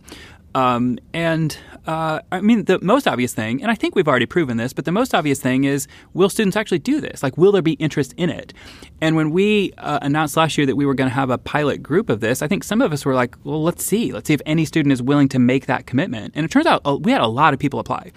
Um, 0.54 0.98
and 1.14 1.56
uh, 1.86 2.20
I 2.30 2.40
mean, 2.40 2.64
the 2.64 2.78
most 2.82 3.06
obvious 3.06 3.32
thing, 3.32 3.62
and 3.62 3.70
I 3.70 3.74
think 3.74 3.94
we've 3.94 4.08
already 4.08 4.26
proven 4.26 4.56
this, 4.56 4.72
but 4.72 4.84
the 4.84 4.92
most 4.92 5.14
obvious 5.14 5.40
thing 5.40 5.64
is 5.64 5.86
will 6.12 6.28
students 6.28 6.56
actually 6.56 6.80
do 6.80 7.00
this? 7.00 7.22
Like, 7.22 7.36
will 7.38 7.52
there 7.52 7.62
be 7.62 7.72
interest 7.72 8.14
in 8.16 8.30
it? 8.30 8.52
And 9.00 9.16
when 9.16 9.30
we 9.30 9.72
uh, 9.78 9.98
announced 10.02 10.36
last 10.36 10.58
year 10.58 10.66
that 10.66 10.76
we 10.76 10.84
were 10.84 10.94
going 10.94 11.08
to 11.08 11.14
have 11.14 11.30
a 11.30 11.38
pilot 11.38 11.82
group 11.82 12.10
of 12.10 12.20
this, 12.20 12.42
I 12.42 12.48
think 12.48 12.64
some 12.64 12.82
of 12.82 12.92
us 12.92 13.04
were 13.04 13.14
like, 13.14 13.36
well, 13.44 13.62
let's 13.62 13.84
see. 13.84 14.12
Let's 14.12 14.28
see 14.28 14.34
if 14.34 14.42
any 14.44 14.64
student 14.64 14.92
is 14.92 15.02
willing 15.02 15.28
to 15.30 15.38
make 15.38 15.66
that 15.66 15.86
commitment. 15.86 16.34
And 16.36 16.44
it 16.44 16.50
turns 16.50 16.66
out 16.66 16.82
uh, 16.84 16.96
we 17.00 17.12
had 17.12 17.20
a 17.20 17.26
lot 17.26 17.54
of 17.54 17.60
people 17.60 17.80
apply 17.80 18.12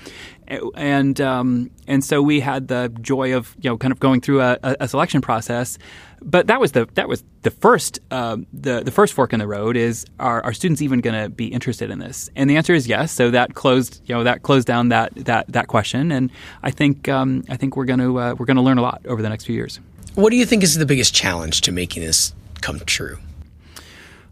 and 0.76 1.20
um, 1.22 1.70
and 1.88 2.04
so 2.04 2.22
we 2.22 2.40
had 2.40 2.68
the 2.68 2.92
joy 3.02 3.36
of 3.36 3.56
you 3.62 3.70
know 3.70 3.78
kind 3.78 3.92
of 3.92 4.00
going 4.00 4.22
through 4.22 4.42
a, 4.42 4.58
a 4.62 4.88
selection 4.88 5.22
process. 5.22 5.78
But 6.22 6.48
that 6.48 6.62
was 6.62 6.72
the 6.72 6.88
that 6.94 7.10
was 7.10 7.24
the 7.42 7.52
first 7.52 8.00
uh, 8.12 8.38
the 8.54 8.82
the 8.82 8.92
first 8.92 9.14
fork 9.14 9.34
in 9.34 9.40
the 9.40 9.48
road 9.48 9.76
is 9.76 10.06
are, 10.20 10.42
are 10.44 10.54
students 10.54 10.82
even 10.82 11.02
going 11.02 11.22
to 11.22 11.30
be 11.30 11.48
interested 11.48 11.92
in 11.92 12.00
this? 12.00 12.30
And 12.36 12.50
the 12.50 12.56
answer 12.56 12.74
is 12.74 12.88
yes. 12.88 13.12
So 13.12 13.32
that 13.32 13.56
closed 13.56 14.02
you 14.06 14.16
know 14.16 14.24
that 14.24 14.44
closed 14.44 14.68
down 14.68 14.90
that 14.90 15.14
that 15.16 15.48
that 15.50 15.68
question. 15.68 16.12
And 16.12 16.32
I 16.64 16.72
think 16.72 17.10
um, 17.10 17.44
I 17.50 17.58
think 17.58 17.76
we're 17.76 17.86
going 17.86 18.00
to 18.00 18.20
uh, 18.20 18.36
we're 18.38 18.46
going 18.46 18.58
to 18.58 18.64
learn 18.64 18.78
a 18.78 18.82
lot 18.82 19.02
over 19.06 19.22
the 19.22 19.30
next 19.30 19.46
few 19.46 19.56
years. 19.56 19.80
What 20.16 20.30
do 20.30 20.38
you 20.38 20.46
think 20.46 20.64
is 20.64 20.78
the 20.78 20.86
biggest 20.86 21.14
challenge 21.14 21.62
to 21.62 21.72
making 21.72 22.04
this 22.04 22.34
come 22.62 22.80
true? 22.82 23.18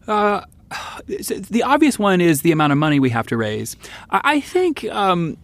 Uh, 0.07 0.41
the 1.07 1.63
obvious 1.63 1.99
one 1.99 2.21
is 2.21 2.41
the 2.41 2.51
amount 2.51 2.71
of 2.71 2.77
money 2.77 2.99
we 2.99 3.09
have 3.09 3.27
to 3.27 3.37
raise. 3.37 3.75
I 4.09 4.39
think 4.39 4.85
um, 4.85 5.37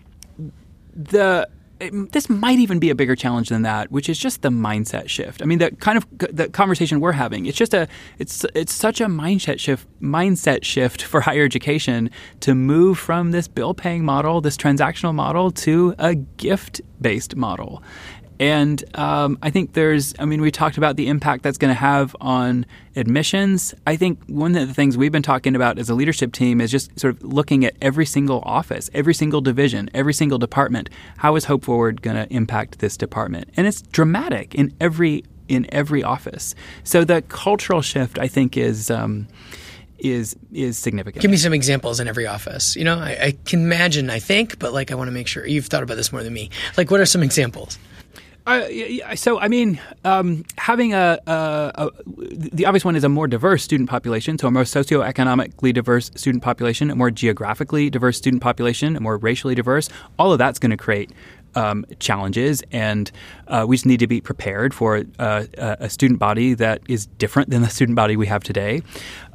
the 0.97 1.47
it, 1.79 2.11
this 2.11 2.29
might 2.29 2.59
even 2.59 2.79
be 2.79 2.89
a 2.89 2.95
bigger 2.95 3.15
challenge 3.15 3.49
than 3.49 3.61
that, 3.61 3.91
which 3.91 4.09
is 4.09 4.17
just 4.17 4.41
the 4.41 4.49
mindset 4.49 5.09
shift. 5.09 5.41
I 5.41 5.45
mean, 5.45 5.59
the 5.59 5.71
kind 5.71 5.97
of 5.97 6.07
the 6.17 6.49
conversation 6.49 6.99
we're 6.99 7.11
having. 7.11 7.45
It's 7.45 7.57
just 7.57 7.73
a 7.73 7.87
it's 8.17 8.45
it's 8.55 8.73
such 8.73 8.99
a 9.01 9.05
mindset 9.05 9.59
shift 9.59 9.87
mindset 10.01 10.63
shift 10.63 11.03
for 11.03 11.21
higher 11.21 11.43
education 11.43 12.09
to 12.41 12.55
move 12.55 12.97
from 12.97 13.31
this 13.31 13.47
bill 13.47 13.73
paying 13.73 14.03
model, 14.03 14.41
this 14.41 14.57
transactional 14.57 15.13
model, 15.13 15.51
to 15.51 15.93
a 15.99 16.15
gift 16.15 16.81
based 16.99 17.35
model. 17.35 17.83
And 18.39 18.83
um, 18.97 19.37
I 19.41 19.49
think 19.49 19.73
there's, 19.73 20.13
I 20.19 20.25
mean, 20.25 20.41
we 20.41 20.51
talked 20.51 20.77
about 20.77 20.95
the 20.95 21.07
impact 21.07 21.43
that's 21.43 21.57
going 21.57 21.69
to 21.69 21.79
have 21.79 22.15
on 22.21 22.65
admissions. 22.95 23.73
I 23.85 23.95
think 23.95 24.23
one 24.27 24.55
of 24.55 24.67
the 24.67 24.73
things 24.73 24.97
we've 24.97 25.11
been 25.11 25.23
talking 25.23 25.55
about 25.55 25.79
as 25.79 25.89
a 25.89 25.95
leadership 25.95 26.33
team 26.33 26.61
is 26.61 26.69
just 26.69 26.97
sort 26.99 27.15
of 27.15 27.23
looking 27.23 27.65
at 27.65 27.75
every 27.81 28.05
single 28.05 28.41
office, 28.45 28.89
every 28.93 29.13
single 29.13 29.41
division, 29.41 29.89
every 29.93 30.13
single 30.13 30.37
department. 30.37 30.89
How 31.17 31.35
is 31.35 31.45
Hope 31.45 31.63
Forward 31.63 32.01
going 32.01 32.17
to 32.17 32.31
impact 32.33 32.79
this 32.79 32.95
department? 32.95 33.49
And 33.57 33.65
it's 33.65 33.81
dramatic 33.81 34.53
in 34.55 34.73
every 34.79 35.23
in 35.47 35.65
every 35.73 36.03
office. 36.03 36.53
So 36.83 37.05
the 37.05 37.21
cultural 37.21 37.81
shift, 37.81 38.19
I 38.19 38.27
think, 38.27 38.57
is. 38.57 38.91
Um, 38.91 39.27
is 39.99 40.35
is 40.53 40.77
significant. 40.77 41.23
Give 41.23 41.31
me 41.31 41.37
some 41.37 41.53
examples 41.53 41.99
in 41.99 42.07
every 42.07 42.27
office. 42.27 42.75
You 42.75 42.83
know, 42.83 42.99
I, 42.99 43.17
I, 43.19 43.37
can 43.45 43.63
imagine. 43.63 44.11
I 44.11 44.19
think, 44.19 44.59
but 44.59 44.71
like, 44.71 44.91
I 44.91 44.95
want 44.95 45.07
to 45.07 45.11
make 45.11 45.25
sure 45.25 45.43
you've 45.47 45.65
thought 45.65 45.81
about 45.81 45.95
this 45.95 46.11
more 46.11 46.21
than 46.21 46.33
me. 46.33 46.51
Like, 46.77 46.91
what 46.91 46.99
are 46.99 47.05
some 47.07 47.23
examples? 47.23 47.79
Uh, 48.47 49.13
so, 49.15 49.39
I 49.41 49.49
mean, 49.49 49.77
um, 50.05 50.45
having 50.57 50.93
a, 50.93 51.19
a, 51.27 51.71
a, 51.75 51.91
the 52.15 52.65
obvious 52.65 52.85
one 52.85 52.95
is 52.95 53.03
a 53.03 53.09
more 53.09 53.27
diverse 53.27 53.61
student 53.61 53.89
population, 53.89 54.37
so 54.37 54.47
a 54.47 54.51
more 54.51 54.63
socioeconomically 54.63 55.73
diverse 55.73 56.11
student 56.15 56.45
population, 56.45 56.89
a 56.89 56.95
more 56.95 57.11
geographically 57.11 57.89
diverse 57.89 58.17
student 58.17 58.41
population, 58.41 58.95
a 58.95 59.01
more 59.01 59.17
racially 59.17 59.53
diverse. 59.53 59.89
All 60.17 60.31
of 60.31 60.37
that's 60.37 60.59
going 60.59 60.71
to 60.71 60.77
create 60.77 61.11
um, 61.55 61.85
challenges, 61.99 62.63
and 62.71 63.11
uh, 63.49 63.65
we 63.67 63.75
just 63.75 63.85
need 63.85 63.99
to 63.99 64.07
be 64.07 64.21
prepared 64.21 64.73
for 64.73 65.03
uh, 65.19 65.45
a 65.57 65.89
student 65.89 66.19
body 66.19 66.53
that 66.53 66.81
is 66.87 67.07
different 67.17 67.49
than 67.49 67.63
the 67.63 67.69
student 67.69 67.97
body 67.97 68.15
we 68.15 68.27
have 68.27 68.45
today. 68.45 68.81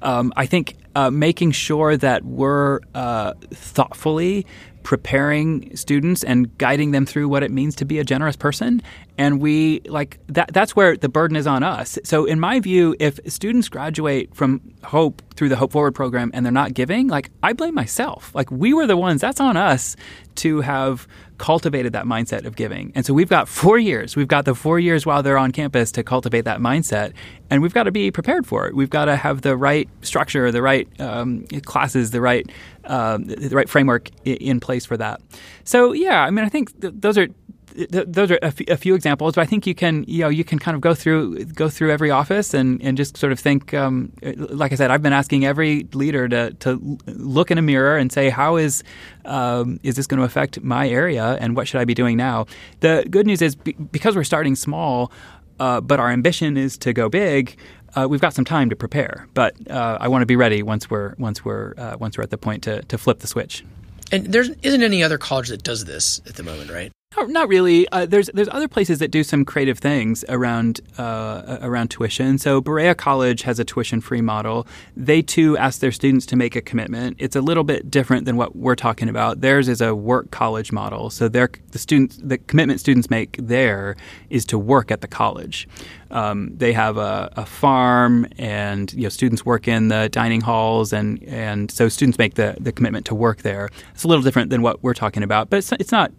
Um, 0.00 0.32
I 0.36 0.46
think 0.46 0.76
uh, 0.94 1.10
making 1.10 1.50
sure 1.50 1.98
that 1.98 2.24
we're 2.24 2.80
uh, 2.94 3.34
thoughtfully 3.50 4.46
preparing 4.82 5.74
students 5.76 6.24
and 6.24 6.56
guiding 6.58 6.90
them 6.90 7.06
through 7.06 7.28
what 7.28 7.42
it 7.42 7.50
means 7.50 7.74
to 7.76 7.84
be 7.84 7.98
a 7.98 8.04
generous 8.04 8.36
person 8.36 8.82
and 9.18 9.40
we 9.40 9.80
like 9.86 10.18
that 10.28 10.52
that's 10.52 10.74
where 10.74 10.96
the 10.96 11.08
burden 11.08 11.36
is 11.36 11.46
on 11.46 11.62
us. 11.62 11.98
So 12.04 12.24
in 12.24 12.40
my 12.40 12.60
view 12.60 12.96
if 12.98 13.20
students 13.26 13.68
graduate 13.68 14.34
from 14.34 14.60
hope 14.82 15.22
through 15.34 15.48
the 15.48 15.56
hope 15.56 15.72
forward 15.72 15.94
program 15.94 16.30
and 16.34 16.44
they're 16.44 16.52
not 16.52 16.74
giving 16.74 17.08
like 17.08 17.30
i 17.42 17.52
blame 17.52 17.74
myself. 17.74 18.34
Like 18.34 18.50
we 18.50 18.72
were 18.72 18.86
the 18.86 18.96
ones 18.96 19.20
that's 19.20 19.40
on 19.40 19.56
us 19.56 19.96
to 20.36 20.60
have 20.60 21.06
cultivated 21.38 21.92
that 21.92 22.04
mindset 22.04 22.44
of 22.44 22.54
giving. 22.54 22.92
And 22.94 23.04
so 23.04 23.12
we've 23.12 23.28
got 23.28 23.48
four 23.48 23.76
years. 23.76 24.14
We've 24.14 24.28
got 24.28 24.44
the 24.44 24.54
four 24.54 24.78
years 24.78 25.04
while 25.04 25.22
they're 25.22 25.38
on 25.38 25.50
campus 25.50 25.90
to 25.92 26.04
cultivate 26.04 26.42
that 26.42 26.60
mindset. 26.60 27.12
And 27.50 27.60
we've 27.60 27.74
got 27.74 27.82
to 27.82 27.90
be 27.90 28.10
prepared 28.12 28.46
for 28.46 28.66
it. 28.68 28.76
We've 28.76 28.88
got 28.88 29.06
to 29.06 29.16
have 29.16 29.42
the 29.42 29.56
right 29.56 29.88
structure 30.02 30.50
the 30.52 30.62
right 30.62 30.88
um, 31.00 31.44
classes 31.64 32.12
the 32.12 32.20
right 32.20 32.48
um, 32.84 33.24
the 33.24 33.54
right 33.54 33.68
framework 33.68 34.08
in 34.24 34.60
place 34.60 34.84
for 34.86 34.96
that. 34.96 35.20
So 35.64 35.92
yeah 35.92 36.22
i 36.22 36.30
mean 36.30 36.44
i 36.44 36.48
think 36.48 36.78
th- 36.80 36.94
those 36.96 37.18
are 37.18 37.28
th- 37.74 38.06
those 38.08 38.30
are 38.30 38.36
a, 38.36 38.46
f- 38.46 38.68
a 38.68 38.76
few 38.76 38.94
examples, 38.94 39.34
but 39.34 39.42
I 39.42 39.46
think 39.46 39.66
you 39.66 39.74
can 39.74 40.04
you 40.06 40.22
know 40.22 40.28
you 40.28 40.44
can 40.44 40.58
kind 40.58 40.74
of 40.74 40.80
go 40.80 40.94
through 40.94 41.44
go 41.46 41.68
through 41.68 41.90
every 41.90 42.10
office 42.10 42.54
and, 42.54 42.82
and 42.82 42.96
just 42.96 43.16
sort 43.16 43.32
of 43.32 43.40
think. 43.40 43.74
Um, 43.74 44.12
like 44.22 44.72
I 44.72 44.74
said, 44.74 44.90
I've 44.90 45.02
been 45.02 45.12
asking 45.12 45.44
every 45.44 45.86
leader 45.92 46.28
to 46.28 46.52
to 46.60 46.98
look 47.06 47.50
in 47.50 47.58
a 47.58 47.62
mirror 47.62 47.96
and 47.96 48.12
say, 48.12 48.30
how 48.30 48.56
is 48.56 48.82
um, 49.24 49.80
is 49.82 49.96
this 49.96 50.06
going 50.06 50.18
to 50.18 50.24
affect 50.24 50.62
my 50.62 50.88
area, 50.88 51.36
and 51.40 51.56
what 51.56 51.68
should 51.68 51.80
I 51.80 51.84
be 51.84 51.94
doing 51.94 52.16
now? 52.16 52.46
The 52.80 53.06
good 53.10 53.26
news 53.26 53.42
is 53.42 53.54
be- 53.54 53.72
because 53.72 54.16
we're 54.16 54.24
starting 54.24 54.54
small, 54.54 55.12
uh, 55.60 55.80
but 55.80 56.00
our 56.00 56.10
ambition 56.10 56.56
is 56.56 56.76
to 56.78 56.92
go 56.92 57.08
big 57.08 57.56
uh, 57.94 58.06
we've 58.08 58.20
got 58.20 58.34
some 58.34 58.44
time 58.44 58.70
to 58.70 58.76
prepare. 58.76 59.28
But 59.34 59.54
uh, 59.70 59.98
I 60.00 60.08
want 60.08 60.22
to 60.22 60.26
be 60.26 60.36
ready 60.36 60.62
once 60.62 60.90
we're 60.90 61.14
once 61.18 61.44
we're 61.44 61.74
uh, 61.76 61.96
once 61.98 62.16
we're 62.16 62.24
at 62.24 62.30
the 62.30 62.38
point 62.38 62.62
to 62.64 62.82
to 62.82 62.98
flip 62.98 63.20
the 63.20 63.26
switch. 63.26 63.64
And 64.10 64.26
there 64.26 64.42
isn't 64.42 64.82
any 64.82 65.02
other 65.02 65.18
college 65.18 65.48
that 65.48 65.62
does 65.62 65.84
this 65.86 66.20
at 66.26 66.36
the 66.36 66.42
moment, 66.42 66.70
right? 66.70 66.92
No, 67.16 67.26
not 67.26 67.48
really. 67.48 67.86
Uh, 67.88 68.06
there's 68.06 68.30
there's 68.32 68.48
other 68.48 68.68
places 68.68 68.98
that 69.00 69.10
do 69.10 69.22
some 69.22 69.44
creative 69.44 69.78
things 69.78 70.24
around 70.28 70.80
uh, 70.98 71.58
around 71.60 71.88
tuition. 71.88 72.38
So 72.38 72.60
Berea 72.60 72.94
College 72.94 73.42
has 73.42 73.58
a 73.58 73.64
tuition 73.64 74.00
free 74.00 74.22
model. 74.22 74.66
They 74.96 75.20
too 75.20 75.56
ask 75.58 75.80
their 75.80 75.92
students 75.92 76.24
to 76.26 76.36
make 76.36 76.56
a 76.56 76.62
commitment. 76.62 77.16
It's 77.18 77.36
a 77.36 77.40
little 77.40 77.64
bit 77.64 77.90
different 77.90 78.24
than 78.24 78.36
what 78.36 78.56
we're 78.56 78.76
talking 78.76 79.08
about. 79.08 79.40
Theirs 79.40 79.68
is 79.68 79.80
a 79.80 79.94
work 79.94 80.30
college 80.30 80.72
model. 80.72 81.10
So 81.10 81.28
their 81.28 81.50
the 81.72 81.78
students 81.78 82.18
the 82.22 82.38
commitment 82.38 82.80
students 82.80 83.10
make 83.10 83.36
there 83.38 83.96
is 84.30 84.46
to 84.46 84.58
work 84.58 84.90
at 84.90 85.02
the 85.02 85.08
college. 85.08 85.68
Um, 86.10 86.54
they 86.56 86.74
have 86.74 86.98
a, 86.98 87.32
a, 87.36 87.46
farm, 87.46 88.26
and 88.36 88.92
you 88.92 89.04
know 89.04 89.08
students 89.08 89.46
work 89.46 89.66
in 89.66 89.88
the 89.88 90.10
dining 90.10 90.42
halls, 90.42 90.92
and 90.92 91.22
and 91.24 91.70
so 91.70 91.88
students 91.88 92.18
make 92.18 92.34
the 92.34 92.56
the 92.60 92.72
commitment 92.72 93.06
to 93.06 93.14
work 93.14 93.42
there. 93.42 93.70
It's 93.94 94.04
a 94.04 94.08
little 94.08 94.22
different 94.22 94.50
than 94.50 94.60
what 94.60 94.82
we're 94.82 94.94
talking 94.94 95.22
about, 95.22 95.48
but 95.48 95.56
it's, 95.58 95.72
it's 95.72 95.92
not 95.92 96.12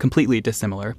completely 0.00 0.40
dissimilar. 0.40 0.96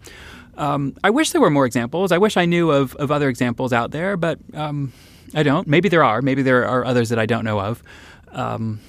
Um, 0.58 0.96
I 1.04 1.10
wish 1.10 1.32
there 1.32 1.42
were 1.42 1.50
more 1.50 1.66
examples. 1.66 2.12
I 2.12 2.18
wish 2.18 2.38
I 2.38 2.46
knew 2.46 2.72
of, 2.72 2.96
of 2.96 3.12
other 3.12 3.28
examples 3.28 3.74
out 3.74 3.92
there, 3.92 4.16
but 4.16 4.40
um, 4.54 4.94
I 5.34 5.44
don't. 5.44 5.68
Maybe 5.68 5.90
there 5.90 6.04
are. 6.04 6.22
Maybe 6.22 6.42
there 6.42 6.66
are 6.66 6.86
others 6.86 7.10
that 7.10 7.20
I 7.20 7.26
don't 7.26 7.44
know 7.44 7.60
of. 7.60 7.84
Um, 8.32 8.80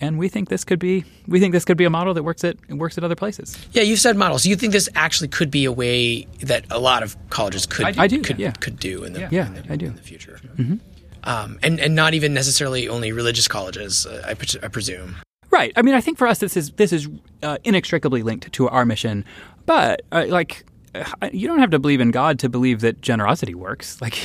and 0.00 0.18
we 0.18 0.28
think 0.28 0.48
this 0.48 0.64
could 0.64 0.78
be 0.78 1.04
we 1.26 1.40
think 1.40 1.52
this 1.52 1.64
could 1.64 1.76
be 1.76 1.84
a 1.84 1.90
model 1.90 2.14
that 2.14 2.22
works 2.22 2.44
at 2.44 2.56
works 2.68 2.98
at 2.98 3.04
other 3.04 3.14
places. 3.14 3.56
Yeah, 3.72 3.82
you 3.82 3.96
said 3.96 4.16
models. 4.16 4.44
You 4.44 4.56
think 4.56 4.72
this 4.72 4.88
actually 4.94 5.28
could 5.28 5.50
be 5.50 5.64
a 5.64 5.72
way 5.72 6.24
that 6.42 6.64
a 6.70 6.78
lot 6.78 7.02
of 7.02 7.16
colleges 7.30 7.66
could 7.66 7.86
I 7.86 7.92
do, 7.92 8.00
I 8.00 8.06
do 8.06 8.20
could, 8.20 8.38
yeah. 8.38 8.52
could 8.52 8.78
do 8.78 9.04
in 9.04 9.12
the, 9.12 9.28
yeah, 9.30 9.46
in 9.46 9.54
the, 9.54 9.72
I 9.72 9.76
do. 9.76 9.86
in 9.86 9.96
the 9.96 10.02
future. 10.02 10.40
Mm-hmm. 10.56 10.76
Um, 11.24 11.58
and 11.62 11.80
and 11.80 11.94
not 11.94 12.12
even 12.12 12.34
necessarily 12.34 12.88
only 12.88 13.12
religious 13.12 13.48
colleges, 13.48 14.04
uh, 14.04 14.22
I, 14.26 14.34
pre- 14.34 14.60
I 14.62 14.68
presume. 14.68 15.16
Right. 15.50 15.72
I 15.76 15.82
mean, 15.82 15.94
I 15.94 16.00
think 16.00 16.18
for 16.18 16.26
us, 16.26 16.38
this 16.38 16.56
is 16.56 16.72
this 16.72 16.92
is 16.92 17.08
uh, 17.42 17.58
inextricably 17.64 18.22
linked 18.22 18.52
to 18.52 18.68
our 18.68 18.84
mission. 18.84 19.24
But 19.66 20.02
uh, 20.12 20.26
like, 20.28 20.64
uh, 20.94 21.28
you 21.32 21.48
don't 21.48 21.58
have 21.58 21.70
to 21.70 21.78
believe 21.78 22.00
in 22.00 22.10
God 22.10 22.38
to 22.40 22.48
believe 22.48 22.80
that 22.80 23.00
generosity 23.00 23.54
works. 23.54 24.00
Like, 24.04 24.18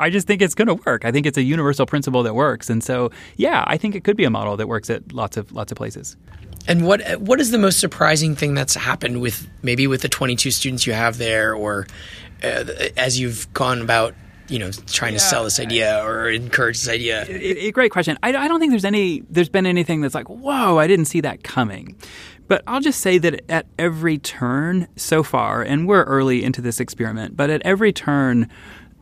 I 0.00 0.08
just 0.08 0.26
think 0.26 0.40
it's 0.40 0.54
going 0.54 0.68
to 0.68 0.74
work. 0.86 1.04
I 1.04 1.12
think 1.12 1.26
it's 1.26 1.36
a 1.36 1.42
universal 1.42 1.84
principle 1.84 2.22
that 2.22 2.34
works. 2.34 2.70
And 2.70 2.82
so, 2.82 3.10
yeah, 3.36 3.64
I 3.66 3.76
think 3.76 3.94
it 3.94 4.02
could 4.02 4.16
be 4.16 4.24
a 4.24 4.30
model 4.30 4.56
that 4.56 4.66
works 4.66 4.88
at 4.88 5.12
lots 5.12 5.36
of 5.36 5.52
lots 5.52 5.70
of 5.70 5.76
places. 5.76 6.16
And 6.66 6.86
what 6.86 7.02
what 7.20 7.40
is 7.40 7.50
the 7.50 7.58
most 7.58 7.80
surprising 7.80 8.34
thing 8.34 8.54
that's 8.54 8.74
happened 8.74 9.20
with 9.20 9.46
maybe 9.62 9.86
with 9.86 10.00
the 10.00 10.08
22 10.08 10.50
students 10.50 10.86
you 10.86 10.94
have 10.94 11.18
there, 11.18 11.54
or 11.54 11.86
uh, 12.42 12.64
as 12.96 13.20
you've 13.20 13.52
gone 13.52 13.82
about 13.82 14.14
you 14.48 14.58
know 14.58 14.70
trying 14.86 15.12
yeah, 15.12 15.18
to 15.18 15.24
sell 15.24 15.44
this 15.44 15.60
idea 15.60 16.02
or 16.04 16.30
encourage 16.30 16.78
this 16.78 16.88
idea? 16.88 17.26
A, 17.28 17.66
a 17.68 17.70
great 17.70 17.90
question. 17.90 18.18
I, 18.22 18.30
I, 18.34 18.48
don't 18.48 18.60
think 18.60 18.72
there's 18.72 18.84
any 18.84 19.22
there's 19.28 19.50
been 19.50 19.66
anything 19.66 20.00
that's 20.00 20.14
like 20.14 20.28
whoa 20.28 20.78
I 20.78 20.86
didn't 20.86 21.06
see 21.06 21.20
that 21.20 21.44
coming. 21.44 21.96
But 22.46 22.62
I'll 22.66 22.80
just 22.80 23.00
say 23.00 23.18
that 23.18 23.50
at 23.50 23.66
every 23.78 24.18
turn 24.18 24.88
so 24.96 25.22
far, 25.22 25.62
and 25.62 25.88
we're 25.88 26.04
early 26.04 26.44
into 26.44 26.60
this 26.60 26.80
experiment, 26.80 27.36
but 27.36 27.50
at 27.50 27.62
every 27.62 27.92
turn, 27.92 28.50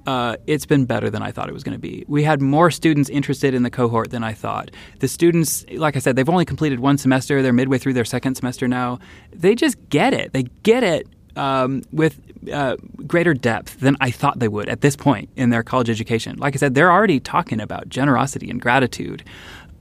uh, 0.06 0.36
it's 0.46 0.66
been 0.66 0.84
better 0.84 1.10
than 1.10 1.22
I 1.22 1.30
thought 1.30 1.48
it 1.48 1.52
was 1.52 1.62
going 1.62 1.74
to 1.74 1.80
be. 1.80 2.04
We 2.08 2.24
had 2.24 2.40
more 2.40 2.70
students 2.70 3.08
interested 3.08 3.54
in 3.54 3.62
the 3.62 3.70
cohort 3.70 4.10
than 4.10 4.24
I 4.24 4.32
thought. 4.32 4.70
The 5.00 5.08
students, 5.08 5.64
like 5.72 5.96
I 5.96 6.00
said, 6.00 6.16
they've 6.16 6.28
only 6.28 6.44
completed 6.44 6.80
one 6.80 6.98
semester. 6.98 7.42
They're 7.42 7.52
midway 7.52 7.78
through 7.78 7.94
their 7.94 8.04
second 8.04 8.34
semester 8.34 8.66
now. 8.68 8.98
They 9.32 9.54
just 9.54 9.76
get 9.88 10.12
it. 10.12 10.32
They 10.32 10.44
get 10.62 10.82
it 10.82 11.08
um, 11.36 11.82
with 11.92 12.20
uh, 12.52 12.76
greater 13.06 13.34
depth 13.34 13.78
than 13.80 13.96
I 14.00 14.10
thought 14.10 14.38
they 14.38 14.48
would 14.48 14.68
at 14.68 14.80
this 14.80 14.96
point 14.96 15.30
in 15.36 15.50
their 15.50 15.62
college 15.62 15.88
education. 15.88 16.36
Like 16.38 16.54
I 16.54 16.58
said, 16.58 16.74
they're 16.74 16.90
already 16.90 17.20
talking 17.20 17.60
about 17.60 17.88
generosity 17.88 18.50
and 18.50 18.60
gratitude. 18.60 19.22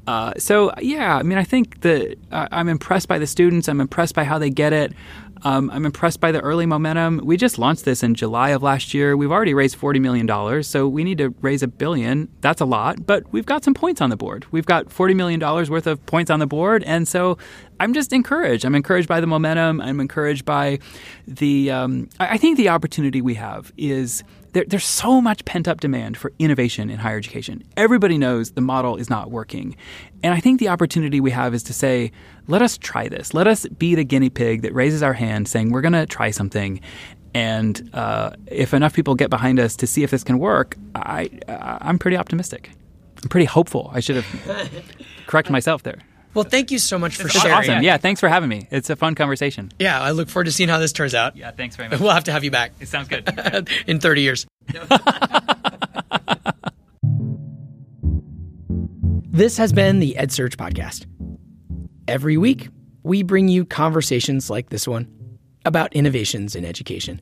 Uh, 0.08 0.34
so 0.38 0.72
yeah, 0.82 1.16
I 1.16 1.24
mean, 1.24 1.38
I 1.38 1.44
think 1.44 1.82
that 1.82 2.18
uh, 2.32 2.48
I'm 2.52 2.68
impressed 2.70 3.08
by 3.08 3.20
the 3.20 3.28
students. 3.28 3.68
I'm 3.68 3.82
impressed 3.82 4.16
by 4.16 4.24
how 4.24 4.38
they 4.38 4.50
get 4.50 4.74
it. 4.74 4.94
Um, 5.44 5.72
I'm 5.72 5.86
impressed 5.86 6.20
by 6.20 6.32
the 6.32 6.40
early 6.42 6.66
momentum. 6.66 7.22
We 7.24 7.36
just 7.36 7.58
launched 7.58 7.84
this 7.84 8.04
in 8.04 8.14
July 8.14 8.50
of 8.50 8.62
last 8.62 8.94
year. 8.94 9.18
We've 9.18 9.32
already 9.32 9.54
raised 9.54 9.78
$40 9.78 10.00
million, 10.00 10.64
so 10.64 10.88
we 10.88 11.04
need 11.04 11.18
to 11.18 11.30
raise 11.42 11.64
a 11.64 11.68
billion. 11.68 12.30
That's 12.42 12.62
a 12.62 12.66
lot, 12.66 13.08
but 13.08 13.32
we've 13.32 13.46
got 13.46 13.64
some 13.64 13.74
points 13.74 14.02
on 14.02 14.12
the 14.12 14.18
board. 14.18 14.46
We've 14.52 14.66
got 14.66 14.88
$40 14.90 15.16
million 15.16 15.40
worth 15.40 15.88
of 15.88 16.06
points 16.06 16.30
on 16.30 16.40
the 16.40 16.48
board, 16.48 16.84
and 16.84 17.08
so 17.08 17.40
I'm 17.80 17.94
just 17.94 18.14
encouraged. 18.14 18.66
I'm 18.66 18.76
encouraged 18.76 19.08
by 19.08 19.20
the 19.20 19.28
momentum. 19.28 19.82
I'm 19.82 20.00
encouraged 20.00 20.46
by 20.46 20.78
the. 21.28 21.72
Um, 21.72 22.10
I 22.20 22.38
think 22.38 22.58
the 22.58 22.70
opportunity 22.70 23.22
we 23.22 23.34
have 23.36 23.74
is 23.78 24.24
there, 24.54 24.66
there's 24.68 24.86
so 24.86 25.22
much 25.22 25.46
pent 25.46 25.68
up 25.68 25.80
demand 25.80 26.18
for 26.18 26.34
innovation 26.40 26.90
in 26.90 27.00
higher 27.00 27.18
education. 27.18 27.64
Everybody 27.78 28.18
knows 28.18 28.52
the 28.52 28.62
model 28.62 28.98
is 28.98 29.10
not 29.10 29.32
working. 29.32 29.76
And 30.24 30.34
I 30.34 30.40
think 30.40 30.60
the 30.60 30.70
opportunity 30.70 31.20
we 31.20 31.32
have 31.32 31.54
is 31.54 31.64
to 31.64 31.74
say, 31.74 32.12
let 32.48 32.62
us 32.62 32.78
try 32.78 33.08
this. 33.08 33.34
Let 33.34 33.48
us 33.48 33.66
be 33.68 33.96
the 33.96 34.04
guinea 34.04 34.30
pig 34.30 34.62
that 34.64 34.74
raises 34.74 35.02
our 35.04 35.14
hand 35.14 35.48
saying, 35.48 35.72
we're 35.72 35.82
going 35.82 35.94
to 35.94 36.06
try 36.06 36.32
something. 36.32 36.82
And 37.34 37.90
uh, 37.94 38.32
if 38.48 38.74
enough 38.74 38.94
people 38.94 39.16
get 39.16 39.30
behind 39.30 39.60
us 39.60 39.76
to 39.78 39.88
see 39.88 40.04
if 40.04 40.12
this 40.12 40.24
can 40.24 40.38
work, 40.38 40.76
I, 40.96 41.30
I'm 41.48 41.98
pretty 41.98 42.18
optimistic. 42.18 42.72
I'm 43.24 43.30
pretty 43.30 43.46
hopeful. 43.46 43.90
I 43.94 44.00
should 44.00 44.18
have 44.18 44.72
corrected 45.28 45.52
myself 45.52 45.84
there. 45.84 46.00
Well, 46.34 46.46
thank 46.46 46.72
you 46.72 46.80
so 46.80 46.98
much 46.98 47.18
for 47.18 47.28
sharing. 47.28 47.58
Awesome. 47.58 47.84
Yeah, 47.84 47.98
thanks 47.98 48.22
for 48.22 48.30
having 48.30 48.48
me. 48.50 48.68
It's 48.72 48.90
a 48.90 48.96
fun 48.96 49.16
conversation. 49.16 49.72
Yeah, 49.80 50.02
I 50.02 50.12
look 50.12 50.30
forward 50.30 50.46
to 50.46 50.52
seeing 50.52 50.70
how 50.70 50.78
this 50.80 50.94
turns 50.94 51.14
out. 51.14 51.36
Yeah, 51.36 51.52
thanks 51.52 51.76
very 51.76 51.90
much. 51.92 52.00
We'll 52.00 52.12
have 52.12 52.24
to 52.26 52.32
have 52.32 52.44
you 52.44 52.52
back. 52.52 52.72
It 52.80 52.88
sounds 52.88 53.10
good. 53.10 53.28
In 53.88 54.00
30 54.00 54.22
years. 54.22 54.48
this 59.32 59.58
has 59.58 59.74
been 59.74 60.00
the 60.00 60.16
EdSurge 60.18 60.56
podcast. 60.56 61.06
Every 62.08 62.38
week, 62.38 62.70
we 63.04 63.24
bring 63.24 63.48
you 63.48 63.66
conversations 63.66 64.50
like 64.50 64.70
this 64.70 64.88
one 64.88 65.08
about 65.66 65.94
innovations 65.94 66.56
in 66.56 66.66
education. 66.66 67.22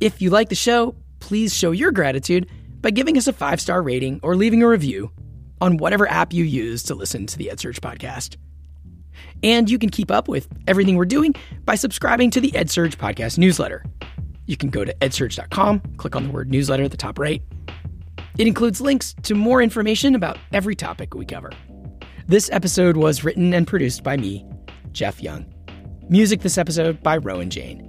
If 0.00 0.22
you 0.22 0.30
like 0.30 0.48
the 0.48 0.54
show, 0.54 0.94
please 1.20 1.54
show 1.54 1.72
your 1.72 1.90
gratitude 1.92 2.48
by 2.80 2.90
giving 2.90 3.18
us 3.18 3.26
a 3.26 3.32
five 3.32 3.60
star 3.60 3.82
rating 3.82 4.20
or 4.22 4.36
leaving 4.36 4.62
a 4.62 4.68
review 4.68 5.10
on 5.60 5.76
whatever 5.76 6.08
app 6.08 6.32
you 6.32 6.44
use 6.44 6.82
to 6.84 6.94
listen 6.94 7.26
to 7.26 7.38
the 7.38 7.50
EdSurge 7.52 7.80
podcast. 7.80 8.36
And 9.42 9.70
you 9.70 9.78
can 9.78 9.90
keep 9.90 10.10
up 10.10 10.28
with 10.28 10.48
everything 10.66 10.96
we're 10.96 11.04
doing 11.04 11.34
by 11.64 11.74
subscribing 11.74 12.30
to 12.32 12.40
the 12.40 12.50
EdSurge 12.52 12.96
podcast 12.96 13.38
newsletter. 13.38 13.84
You 14.46 14.56
can 14.56 14.70
go 14.70 14.84
to 14.84 14.94
edsurge.com, 14.94 15.80
click 15.96 16.14
on 16.16 16.24
the 16.24 16.30
word 16.30 16.50
newsletter 16.50 16.84
at 16.84 16.90
the 16.90 16.96
top 16.96 17.18
right. 17.18 17.42
It 18.38 18.46
includes 18.46 18.80
links 18.80 19.14
to 19.22 19.34
more 19.34 19.62
information 19.62 20.14
about 20.14 20.38
every 20.52 20.76
topic 20.76 21.14
we 21.14 21.24
cover. 21.24 21.50
This 22.26 22.50
episode 22.52 22.96
was 22.96 23.24
written 23.24 23.54
and 23.54 23.66
produced 23.66 24.02
by 24.02 24.16
me, 24.16 24.44
Jeff 24.92 25.22
Young. 25.22 25.46
Music 26.08 26.42
this 26.42 26.58
episode 26.58 27.02
by 27.02 27.16
Rowan 27.16 27.50
Jane. 27.50 27.82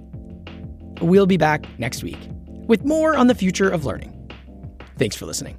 We'll 1.00 1.26
be 1.26 1.36
back 1.36 1.66
next 1.78 2.02
week 2.02 2.18
with 2.66 2.84
more 2.84 3.16
on 3.16 3.28
the 3.28 3.34
future 3.34 3.68
of 3.68 3.84
learning. 3.84 4.14
Thanks 4.96 5.16
for 5.16 5.26
listening. 5.26 5.56